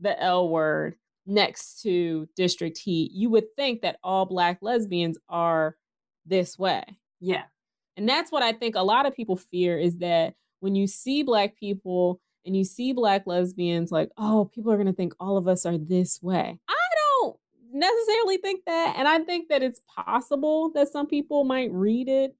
the 0.00 0.20
l 0.20 0.48
word 0.48 0.94
next 1.26 1.82
to 1.82 2.28
district 2.36 2.78
heat 2.78 3.10
you 3.12 3.30
would 3.30 3.54
think 3.56 3.82
that 3.82 3.98
all 4.02 4.26
black 4.26 4.58
lesbians 4.62 5.18
are 5.28 5.76
this 6.26 6.58
way. 6.58 6.84
Yeah. 7.20 7.44
And 7.96 8.08
that's 8.08 8.30
what 8.30 8.42
i 8.42 8.52
think 8.52 8.76
a 8.76 8.82
lot 8.82 9.06
of 9.06 9.14
people 9.14 9.36
fear 9.36 9.76
is 9.76 9.98
that 9.98 10.34
when 10.60 10.76
you 10.76 10.86
see 10.86 11.24
black 11.24 11.56
people 11.56 12.20
and 12.44 12.56
you 12.56 12.64
see 12.64 12.92
black 12.92 13.26
lesbians 13.26 13.90
like 13.90 14.10
oh 14.18 14.50
people 14.54 14.70
are 14.70 14.76
going 14.76 14.86
to 14.86 14.92
think 14.92 15.14
all 15.18 15.36
of 15.36 15.48
us 15.48 15.66
are 15.66 15.78
this 15.78 16.22
way. 16.22 16.58
I 16.68 16.83
necessarily 17.74 18.38
think 18.38 18.64
that 18.66 18.94
and 18.96 19.08
i 19.08 19.18
think 19.18 19.48
that 19.48 19.62
it's 19.62 19.80
possible 19.94 20.70
that 20.74 20.88
some 20.88 21.06
people 21.06 21.44
might 21.44 21.70
read 21.72 22.08
it 22.08 22.34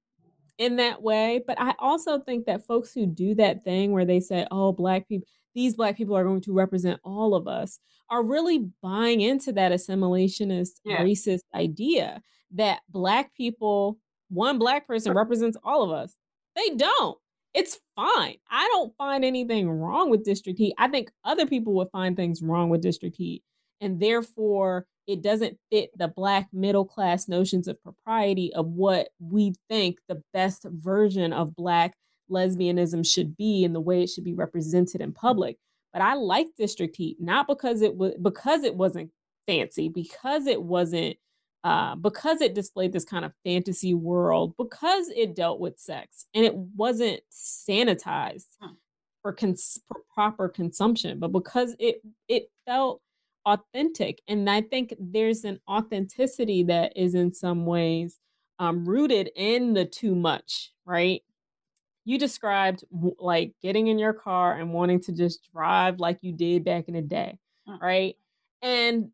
in 0.57 0.77
that 0.77 1.01
way 1.01 1.43
but 1.45 1.59
i 1.59 1.73
also 1.79 2.19
think 2.19 2.45
that 2.45 2.65
folks 2.65 2.93
who 2.93 3.05
do 3.05 3.35
that 3.35 3.63
thing 3.63 3.91
where 3.91 4.05
they 4.05 4.21
say 4.21 4.47
oh 4.49 4.71
black 4.71 5.07
people 5.07 5.27
these 5.53 5.75
black 5.75 5.97
people 5.97 6.15
are 6.15 6.23
going 6.23 6.41
to 6.41 6.53
represent 6.53 6.99
all 7.03 7.35
of 7.35 7.47
us 7.47 7.79
are 8.09 8.23
really 8.23 8.69
buying 8.81 9.19
into 9.19 9.51
that 9.51 9.71
assimilationist 9.71 10.79
yeah. 10.85 10.97
racist 10.97 11.41
idea 11.53 12.21
that 12.51 12.79
black 12.89 13.33
people 13.35 13.97
one 14.29 14.57
black 14.57 14.87
person 14.87 15.13
represents 15.13 15.57
all 15.63 15.83
of 15.83 15.91
us 15.91 16.15
they 16.55 16.69
don't 16.69 17.17
it's 17.55 17.79
fine. 17.95 18.35
I 18.51 18.67
don't 18.73 18.93
find 18.97 19.23
anything 19.23 19.69
wrong 19.69 20.09
with 20.09 20.25
district 20.25 20.59
heat. 20.59 20.73
I 20.77 20.89
think 20.89 21.09
other 21.23 21.45
people 21.45 21.73
would 21.75 21.89
find 21.89 22.15
things 22.15 22.41
wrong 22.43 22.69
with 22.69 22.81
district 22.81 23.15
heat. 23.15 23.43
And 23.79 23.97
therefore, 23.97 24.85
it 25.07 25.21
doesn't 25.21 25.57
fit 25.71 25.91
the 25.97 26.07
black 26.07 26.47
middle 26.51 26.85
class 26.85 27.27
notions 27.27 27.67
of 27.67 27.81
propriety 27.83 28.53
of 28.53 28.67
what 28.67 29.09
we 29.19 29.53
think 29.69 29.99
the 30.07 30.21
best 30.33 30.65
version 30.69 31.33
of 31.33 31.55
black 31.55 31.93
lesbianism 32.29 33.05
should 33.05 33.37
be 33.37 33.63
and 33.63 33.75
the 33.75 33.79
way 33.79 34.03
it 34.03 34.09
should 34.09 34.23
be 34.23 34.33
represented 34.33 35.01
in 35.01 35.11
public. 35.11 35.57
But 35.93 36.01
I 36.01 36.15
like 36.15 36.47
district 36.57 36.95
heat 36.97 37.17
not 37.19 37.47
because 37.47 37.81
it 37.81 37.95
was 37.95 38.13
because 38.21 38.63
it 38.63 38.75
wasn't 38.75 39.11
fancy, 39.47 39.89
because 39.89 40.47
it 40.47 40.61
wasn't 40.61 41.17
uh, 41.63 41.95
because 41.95 42.41
it 42.41 42.53
displayed 42.53 42.93
this 42.93 43.05
kind 43.05 43.25
of 43.25 43.33
fantasy 43.43 43.95
world, 43.95 44.53
because 44.57 45.09
it 45.09 45.35
dealt 45.35 45.59
with 45.59 45.79
sex 45.79 46.27
and 46.35 46.45
it 46.45 46.55
wasn't 46.55 47.19
sanitized 47.31 48.45
huh. 48.61 48.73
for, 49.23 49.33
cons- 49.33 49.79
for 49.87 50.01
proper 50.13 50.47
consumption, 50.47 51.17
but 51.17 51.31
because 51.31 51.75
it 51.79 52.01
it 52.27 52.49
felt 52.67 53.01
authentic, 53.45 54.21
and 54.27 54.49
I 54.49 54.61
think 54.61 54.93
there's 54.99 55.43
an 55.43 55.59
authenticity 55.69 56.63
that 56.63 56.93
is 56.95 57.15
in 57.15 57.33
some 57.33 57.65
ways 57.65 58.19
um, 58.59 58.85
rooted 58.85 59.31
in 59.35 59.73
the 59.73 59.85
too 59.85 60.15
much, 60.15 60.71
right? 60.85 61.21
You 62.05 62.17
described 62.17 62.83
like 63.19 63.53
getting 63.61 63.87
in 63.87 63.99
your 63.99 64.13
car 64.13 64.57
and 64.57 64.73
wanting 64.73 65.01
to 65.01 65.11
just 65.11 65.49
drive 65.51 65.99
like 65.99 66.19
you 66.21 66.33
did 66.33 66.63
back 66.63 66.87
in 66.87 66.93
the 66.93 67.01
day, 67.01 67.39
huh. 67.67 67.77
right? 67.81 68.15
And 68.61 69.09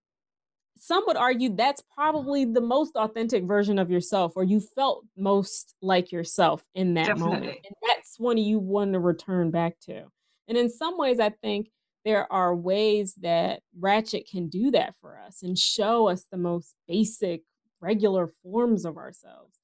some 0.81 1.03
would 1.05 1.15
argue 1.15 1.55
that's 1.55 1.83
probably 1.93 2.43
the 2.43 2.59
most 2.59 2.95
authentic 2.95 3.43
version 3.43 3.77
of 3.77 3.91
yourself 3.91 4.33
or 4.35 4.43
you 4.43 4.59
felt 4.59 5.05
most 5.15 5.75
like 5.81 6.11
yourself 6.11 6.65
in 6.73 6.95
that 6.95 7.05
Definitely. 7.05 7.33
moment 7.33 7.59
and 7.63 7.75
that's 7.87 8.19
one 8.19 8.37
you 8.37 8.57
want 8.57 8.93
to 8.93 8.99
return 8.99 9.51
back 9.51 9.79
to 9.81 10.05
and 10.47 10.57
in 10.57 10.71
some 10.71 10.97
ways 10.97 11.19
i 11.19 11.29
think 11.29 11.69
there 12.05 12.31
are 12.31 12.55
ways 12.55 13.15
that 13.21 13.61
ratchet 13.79 14.27
can 14.29 14.47
do 14.49 14.71
that 14.71 14.95
for 15.01 15.17
us 15.19 15.43
and 15.43 15.57
show 15.57 16.07
us 16.07 16.25
the 16.31 16.37
most 16.37 16.75
basic 16.87 17.41
regular 17.79 18.29
forms 18.43 18.85
of 18.85 18.97
ourselves. 18.97 19.57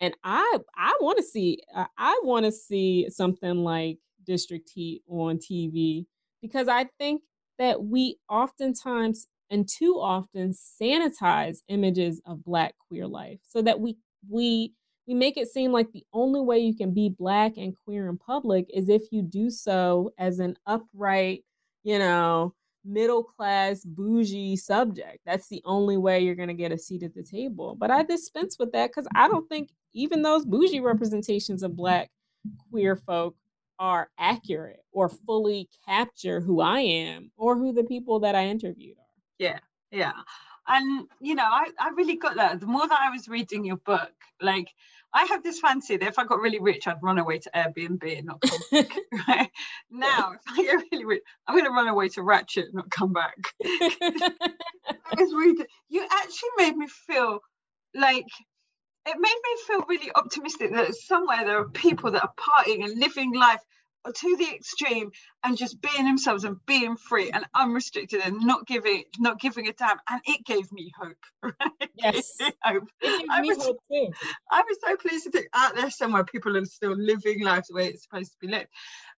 And 0.00 0.14
i 0.24 0.58
i 0.76 0.92
want 1.00 1.18
to 1.18 1.24
see 1.24 1.60
i 1.96 2.20
want 2.24 2.44
to 2.44 2.52
see 2.52 3.08
something 3.10 3.58
like 3.58 3.98
district 4.26 4.70
heat 4.74 5.02
on 5.08 5.38
tv 5.38 6.06
because 6.42 6.66
i 6.66 6.84
think 6.98 7.22
that 7.58 7.84
we 7.84 8.18
oftentimes 8.28 9.28
and 9.50 9.68
too 9.68 9.94
often 10.00 10.52
sanitize 10.52 11.58
images 11.68 12.20
of 12.26 12.44
black 12.44 12.74
queer 12.88 13.06
life 13.06 13.38
so 13.46 13.62
that 13.62 13.78
we 13.78 13.96
we 14.28 14.72
we 15.06 15.14
make 15.14 15.36
it 15.36 15.48
seem 15.48 15.70
like 15.70 15.92
the 15.92 16.04
only 16.12 16.40
way 16.40 16.58
you 16.58 16.74
can 16.74 16.92
be 16.92 17.08
black 17.08 17.56
and 17.56 17.74
queer 17.84 18.08
in 18.08 18.16
public 18.16 18.66
is 18.72 18.88
if 18.88 19.02
you 19.10 19.22
do 19.22 19.50
so 19.50 20.12
as 20.18 20.38
an 20.38 20.56
upright, 20.66 21.44
you 21.84 21.98
know, 21.98 22.54
middle 22.84 23.22
class 23.22 23.84
bougie 23.84 24.56
subject. 24.56 25.20
That's 25.24 25.48
the 25.48 25.62
only 25.64 25.96
way 25.96 26.20
you're 26.20 26.34
going 26.34 26.48
to 26.48 26.54
get 26.54 26.72
a 26.72 26.78
seat 26.78 27.02
at 27.02 27.14
the 27.14 27.22
table. 27.22 27.76
But 27.78 27.90
I 27.90 28.02
dispense 28.02 28.58
with 28.58 28.72
that 28.72 28.92
cuz 28.92 29.06
I 29.14 29.28
don't 29.28 29.48
think 29.48 29.70
even 29.92 30.22
those 30.22 30.44
bougie 30.44 30.80
representations 30.80 31.62
of 31.62 31.76
black 31.76 32.10
queer 32.70 32.96
folk 32.96 33.36
are 33.78 34.10
accurate 34.18 34.84
or 34.92 35.08
fully 35.08 35.68
capture 35.86 36.40
who 36.40 36.60
I 36.60 36.80
am 36.80 37.30
or 37.36 37.56
who 37.56 37.72
the 37.72 37.84
people 37.84 38.20
that 38.20 38.34
I 38.34 38.46
interviewed 38.46 38.98
are. 38.98 39.22
Yeah, 39.38 39.58
yeah. 39.90 40.12
And 40.66 41.06
you 41.20 41.34
know, 41.34 41.44
I, 41.44 41.68
I 41.78 41.90
really 41.90 42.16
got 42.16 42.36
that. 42.36 42.60
The 42.60 42.66
more 42.66 42.86
that 42.86 42.98
I 43.00 43.10
was 43.10 43.28
reading 43.28 43.64
your 43.64 43.76
book, 43.76 44.12
like 44.40 44.68
I 45.14 45.24
have 45.24 45.44
this 45.44 45.60
fancy 45.60 45.96
that 45.96 46.08
if 46.08 46.18
I 46.18 46.24
got 46.24 46.40
really 46.40 46.58
rich, 46.58 46.88
I'd 46.88 47.02
run 47.02 47.18
away 47.18 47.38
to 47.38 47.50
Airbnb 47.54 48.18
and 48.18 48.26
not 48.26 48.40
come 48.40 48.60
back. 48.72 48.98
right? 49.28 49.50
Now, 49.90 50.32
if 50.32 50.40
I 50.48 50.62
get 50.62 50.84
really 50.90 51.04
rich, 51.04 51.22
I'm 51.46 51.54
going 51.54 51.66
to 51.66 51.70
run 51.70 51.86
away 51.86 52.08
to 52.10 52.22
Ratchet 52.22 52.66
and 52.66 52.74
not 52.74 52.90
come 52.90 53.12
back. 53.12 53.36
I 53.64 55.14
was 55.16 55.32
reading. 55.34 55.66
You 55.88 56.04
actually 56.10 56.50
made 56.58 56.76
me 56.76 56.88
feel 56.88 57.38
like 57.94 58.26
it 59.06 59.16
made 59.16 59.40
me 59.44 59.56
feel 59.66 59.84
really 59.88 60.10
optimistic 60.14 60.72
that 60.72 60.94
somewhere 60.94 61.44
there 61.44 61.58
are 61.58 61.68
people 61.68 62.10
that 62.10 62.24
are 62.24 62.32
partying 62.36 62.84
and 62.84 62.98
living 62.98 63.34
life 63.34 63.60
to 64.12 64.36
the 64.36 64.54
extreme 64.54 65.10
and 65.42 65.56
just 65.56 65.80
being 65.80 66.04
themselves 66.04 66.44
and 66.44 66.56
being 66.66 66.96
free 66.96 67.30
and 67.30 67.44
unrestricted 67.54 68.20
and 68.24 68.40
not 68.40 68.66
giving 68.66 69.04
not 69.18 69.40
giving 69.40 69.68
a 69.68 69.72
damn 69.72 69.96
and 70.08 70.20
it 70.26 70.44
gave 70.44 70.70
me 70.72 70.92
hope 70.98 71.16
right? 71.42 71.90
yes 71.96 72.36
hope. 72.62 72.88
I, 73.02 73.40
was, 73.40 73.64
hope 73.64 73.78
I 74.50 74.62
was 74.62 74.78
so 74.84 74.96
pleased 74.96 75.24
to 75.24 75.30
think 75.30 75.48
out 75.54 75.74
there 75.74 75.90
somewhere 75.90 76.24
people 76.24 76.56
are 76.56 76.64
still 76.64 76.96
living 76.96 77.42
life 77.42 77.64
the 77.68 77.74
way 77.74 77.88
it's 77.88 78.04
supposed 78.04 78.32
to 78.32 78.38
be 78.40 78.48
lived 78.48 78.68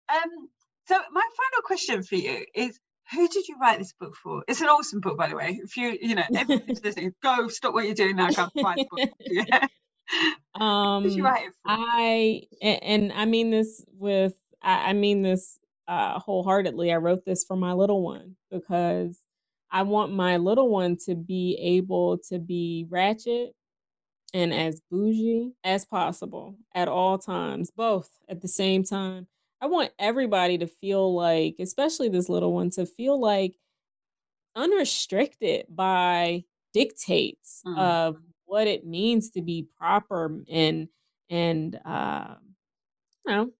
um 0.09 0.49
so 0.87 0.99
my 1.11 1.27
final 1.37 1.61
question 1.63 2.03
for 2.03 2.15
you 2.15 2.45
is 2.53 2.79
who 3.11 3.27
did 3.27 3.47
you 3.47 3.55
write 3.61 3.77
this 3.77 3.93
book 3.93 4.15
for? 4.15 4.43
It's 4.47 4.61
an 4.61 4.67
awesome 4.67 4.99
book, 4.99 5.15
by 5.15 5.29
the 5.29 5.35
way. 5.35 5.59
If 5.63 5.77
you, 5.77 5.95
you 6.01 6.15
know, 6.15 6.23
everybody's 6.35 6.81
listening, 6.83 7.13
go 7.21 7.47
stop 7.49 7.75
what 7.75 7.85
you're 7.85 7.93
doing 7.93 8.15
now, 8.15 8.29
go 8.31 8.49
find 8.59 8.79
the 8.79 8.87
book. 8.89 9.09
Yeah. 9.19 9.67
Um, 10.53 11.05
I 11.65 12.43
and 12.61 13.11
I 13.11 13.25
mean 13.25 13.49
this 13.49 13.83
with 13.97 14.33
I, 14.65 14.89
I 14.89 14.93
mean 14.93 15.21
this 15.21 15.57
uh, 15.87 16.19
wholeheartedly. 16.19 16.91
I 16.91 16.97
wrote 16.97 17.23
this 17.23 17.45
for 17.45 17.55
my 17.55 17.71
little 17.71 18.01
one 18.01 18.35
because 18.51 19.17
I 19.71 19.83
want 19.83 20.11
my 20.11 20.37
little 20.37 20.69
one 20.69 20.97
to 21.05 21.15
be 21.15 21.57
able 21.61 22.17
to 22.29 22.39
be 22.39 22.85
ratchet 22.89 23.55
and 24.33 24.53
as 24.53 24.81
bougie 24.91 25.53
as 25.63 25.85
possible 25.85 26.55
at 26.73 26.87
all 26.87 27.17
times, 27.17 27.71
both 27.71 28.09
at 28.27 28.41
the 28.41 28.47
same 28.47 28.83
time. 28.83 29.27
I 29.61 29.67
want 29.67 29.91
everybody 29.97 30.57
to 30.57 30.67
feel 30.67 31.15
like, 31.15 31.55
especially 31.59 32.09
this 32.09 32.27
little 32.27 32.53
one, 32.53 32.69
to 32.71 32.85
feel 32.85 33.19
like 33.19 33.55
unrestricted 34.55 35.65
by 35.69 36.43
dictates 36.73 37.61
mm. 37.65 37.77
of 37.77 38.17
what 38.45 38.67
it 38.67 38.85
means 38.85 39.29
to 39.31 39.41
be 39.41 39.67
proper 39.77 40.37
and 40.49 40.89
and 41.29 41.79
uh, 41.85 42.35
you 43.25 43.33
know 43.33 43.51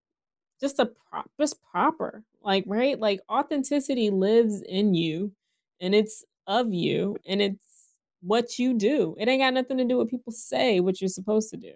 just 0.66 0.80
a 0.80 0.88
pro- 1.10 1.22
just 1.40 1.62
proper 1.72 2.24
like 2.42 2.64
right? 2.68 3.00
Like 3.00 3.22
authenticity 3.30 4.10
lives 4.10 4.62
in 4.62 4.96
you 4.96 5.32
and 5.80 5.94
it's 5.94 6.24
of 6.48 6.74
you 6.74 7.18
and 7.28 7.42
it's 7.42 7.64
what 8.22 8.58
you 8.58 8.74
do. 8.74 9.16
It 9.20 9.28
ain't 9.28 9.42
got 9.42 9.54
nothing 9.54 9.78
to 9.78 9.86
do 9.86 9.98
with 9.98 10.10
people 10.10 10.32
say 10.32 10.80
what 10.80 11.00
you're 11.00 11.08
supposed 11.08 11.52
to 11.52 11.58
do. 11.58 11.74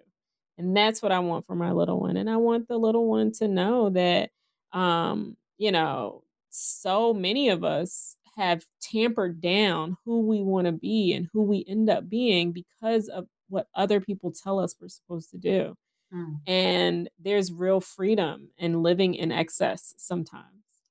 And 0.58 0.76
that's 0.76 1.00
what 1.00 1.12
i 1.12 1.18
want 1.20 1.46
for 1.46 1.54
my 1.54 1.72
little 1.72 2.00
one 2.00 2.18
and 2.18 2.28
i 2.28 2.36
want 2.36 2.68
the 2.68 2.76
little 2.76 3.06
one 3.06 3.32
to 3.32 3.48
know 3.48 3.88
that 3.88 4.28
um 4.72 5.34
you 5.56 5.72
know 5.72 6.22
so 6.50 7.14
many 7.14 7.48
of 7.48 7.64
us 7.64 8.16
have 8.36 8.66
tampered 8.82 9.40
down 9.40 9.96
who 10.04 10.20
we 10.20 10.42
want 10.42 10.66
to 10.66 10.72
be 10.72 11.14
and 11.14 11.28
who 11.32 11.42
we 11.42 11.64
end 11.66 11.88
up 11.88 12.10
being 12.10 12.52
because 12.52 13.08
of 13.08 13.26
what 13.48 13.68
other 13.74 14.00
people 14.02 14.30
tell 14.30 14.58
us 14.58 14.76
we're 14.78 14.88
supposed 14.88 15.30
to 15.30 15.38
do 15.38 15.74
Mm. 16.14 16.40
And 16.46 17.10
there's 17.18 17.52
real 17.52 17.80
freedom 17.80 18.50
in 18.58 18.82
living 18.82 19.14
in 19.14 19.32
excess 19.32 19.94
sometimes. 19.96 20.44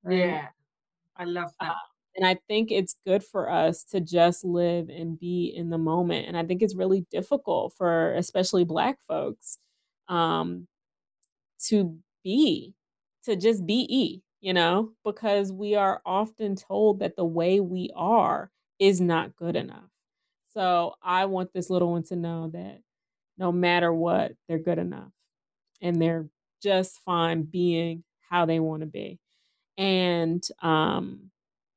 Right? 0.04 0.20
Yeah. 0.20 0.48
I 1.18 1.26
love 1.26 1.52
that. 1.60 1.72
Uh, 1.72 1.76
and 2.16 2.26
I 2.26 2.38
think 2.48 2.72
it's 2.72 2.96
good 3.06 3.24
for 3.24 3.50
us 3.50 3.84
to 3.86 4.02
just 4.02 4.44
live 4.44 4.90
and 4.90 5.20
be 5.20 5.54
in 5.56 5.70
the 5.70 5.78
moment. 5.78 6.28
And 6.28 6.38
I 6.38 6.44
think 6.44 6.62
it's 6.62 6.76
really 6.76 7.06
difficult 7.12 7.74
for 7.78 8.14
especially 8.16 8.64
Black 8.64 8.98
folks 9.08 9.58
um, 10.08 10.68
to 11.68 11.98
be, 12.24 12.74
to 13.26 13.36
just 13.36 13.66
be 13.66 13.86
E, 13.90 14.22
you 14.42 14.54
know, 14.54 14.92
because 15.06 15.52
we 15.52 15.76
are 15.76 16.02
often 16.06 16.56
told 16.56 17.00
that 17.00 17.16
the 17.16 17.26
way 17.26 17.60
we 17.60 17.90
are 17.96 18.52
is 18.80 19.00
not 19.00 19.36
good 19.36 19.56
enough. 19.56 19.90
So 20.54 20.96
I 21.02 21.26
want 21.26 21.54
this 21.54 21.70
little 21.70 21.92
one 21.92 22.04
to 22.04 22.16
know 22.16 22.50
that 22.54 22.82
no 23.40 23.52
matter 23.54 23.94
what, 23.94 24.34
they're 24.50 24.60
good 24.60 24.80
enough 24.80 25.12
and 25.82 26.02
they're 26.02 26.28
just 26.62 27.00
fine 27.02 27.44
being 27.44 28.04
how 28.30 28.46
they 28.46 28.60
want 28.60 28.82
to 28.82 28.88
be. 28.88 29.20
And 29.78 30.46
um 30.62 31.32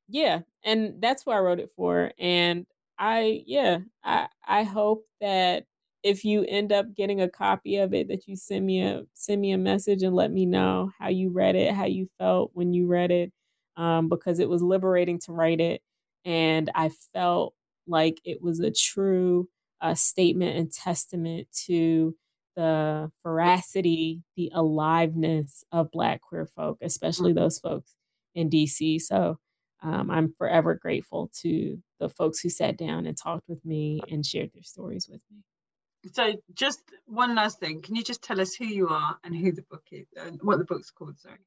yeah, 0.09 0.41
and 0.63 1.01
that's 1.01 1.25
what 1.25 1.35
I 1.37 1.39
wrote 1.39 1.59
it 1.59 1.71
for. 1.75 2.11
And 2.19 2.65
I 2.99 3.43
yeah, 3.47 3.79
I 4.03 4.27
I 4.47 4.63
hope 4.63 5.05
that 5.21 5.65
if 6.03 6.25
you 6.25 6.45
end 6.47 6.71
up 6.73 6.93
getting 6.95 7.21
a 7.21 7.29
copy 7.29 7.77
of 7.77 7.93
it 7.93 8.09
that 8.09 8.27
you 8.27 8.35
send 8.35 8.65
me 8.65 8.81
a 8.83 9.03
send 9.13 9.41
me 9.41 9.51
a 9.53 9.57
message 9.57 10.03
and 10.03 10.15
let 10.15 10.31
me 10.31 10.45
know 10.45 10.91
how 10.99 11.09
you 11.09 11.31
read 11.31 11.55
it, 11.55 11.73
how 11.73 11.85
you 11.85 12.07
felt 12.19 12.51
when 12.53 12.73
you 12.73 12.87
read 12.87 13.11
it. 13.11 13.31
Um, 13.77 14.09
because 14.09 14.39
it 14.39 14.49
was 14.49 14.61
liberating 14.61 15.19
to 15.21 15.31
write 15.33 15.59
it 15.59 15.81
and 16.25 16.69
I 16.75 16.89
felt 17.13 17.55
like 17.87 18.21
it 18.23 18.39
was 18.41 18.59
a 18.59 18.71
true 18.71 19.49
uh, 19.83 19.93
statement 19.93 20.57
and 20.57 20.71
testament 20.71 21.47
to 21.65 22.15
the 22.55 23.11
veracity, 23.23 24.23
the 24.35 24.51
aliveness 24.53 25.63
of 25.71 25.91
Black 25.91 26.21
queer 26.21 26.45
folk, 26.45 26.77
especially 26.81 27.31
mm-hmm. 27.31 27.43
those 27.43 27.59
folks 27.59 27.93
in 28.33 28.49
DC. 28.49 29.01
So 29.01 29.37
um, 29.81 30.09
I'm 30.09 30.33
forever 30.37 30.75
grateful 30.75 31.29
to 31.41 31.77
the 31.99 32.09
folks 32.09 32.39
who 32.39 32.49
sat 32.49 32.77
down 32.77 33.05
and 33.05 33.17
talked 33.17 33.47
with 33.49 33.63
me 33.65 34.01
and 34.09 34.25
shared 34.25 34.51
their 34.53 34.63
stories 34.63 35.09
with 35.09 35.21
me. 35.31 35.43
So, 36.13 36.33
just 36.53 36.81
one 37.05 37.33
last 37.33 37.59
thing. 37.59 37.81
Can 37.81 37.95
you 37.95 38.03
just 38.03 38.21
tell 38.21 38.41
us 38.41 38.53
who 38.53 38.65
you 38.65 38.89
are 38.89 39.17
and 39.23 39.35
who 39.35 39.53
the 39.53 39.61
book 39.61 39.83
is, 39.91 40.05
uh, 40.19 40.31
what 40.41 40.59
the 40.59 40.65
book's 40.65 40.91
called? 40.91 41.17
Sorry. 41.19 41.37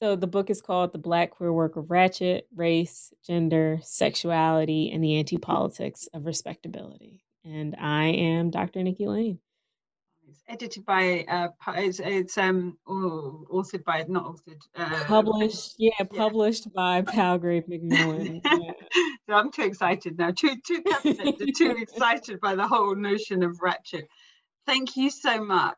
So, 0.00 0.16
the 0.16 0.26
book 0.26 0.48
is 0.48 0.62
called 0.62 0.92
The 0.92 0.98
Black 0.98 1.32
Queer 1.32 1.52
Work 1.52 1.76
of 1.76 1.90
Ratchet 1.90 2.46
Race, 2.54 3.12
Gender, 3.26 3.78
Sexuality, 3.82 4.90
and 4.90 5.04
the 5.04 5.18
Anti 5.18 5.36
Politics 5.36 6.08
of 6.14 6.24
Respectability. 6.24 7.22
And 7.48 7.74
I 7.80 8.08
am 8.08 8.50
Dr. 8.50 8.82
Nikki 8.82 9.06
Lane 9.06 9.38
It's 10.28 10.42
edited 10.46 10.84
by 10.84 11.24
uh 11.26 11.48
it's, 11.76 11.98
it's 11.98 12.36
um 12.36 12.76
oh, 12.86 13.46
authored 13.50 13.84
by 13.84 14.04
not 14.06 14.26
authored 14.26 14.60
uh, 14.76 15.04
published 15.04 15.76
yeah, 15.78 15.90
yeah 15.98 16.06
published 16.06 16.72
by 16.74 17.00
palgrave 17.00 17.66
macmillan 17.66 18.42
yeah. 18.44 18.72
so 19.26 19.34
i'm 19.34 19.50
too 19.50 19.62
excited 19.62 20.18
now 20.18 20.30
too 20.30 20.56
too 20.66 20.82
too 21.56 21.74
excited 21.78 22.38
by 22.40 22.54
the 22.54 22.68
whole 22.68 22.94
notion 22.94 23.42
of 23.42 23.58
ratchet 23.62 24.06
thank 24.66 24.96
you 24.96 25.08
so 25.10 25.42
much 25.42 25.76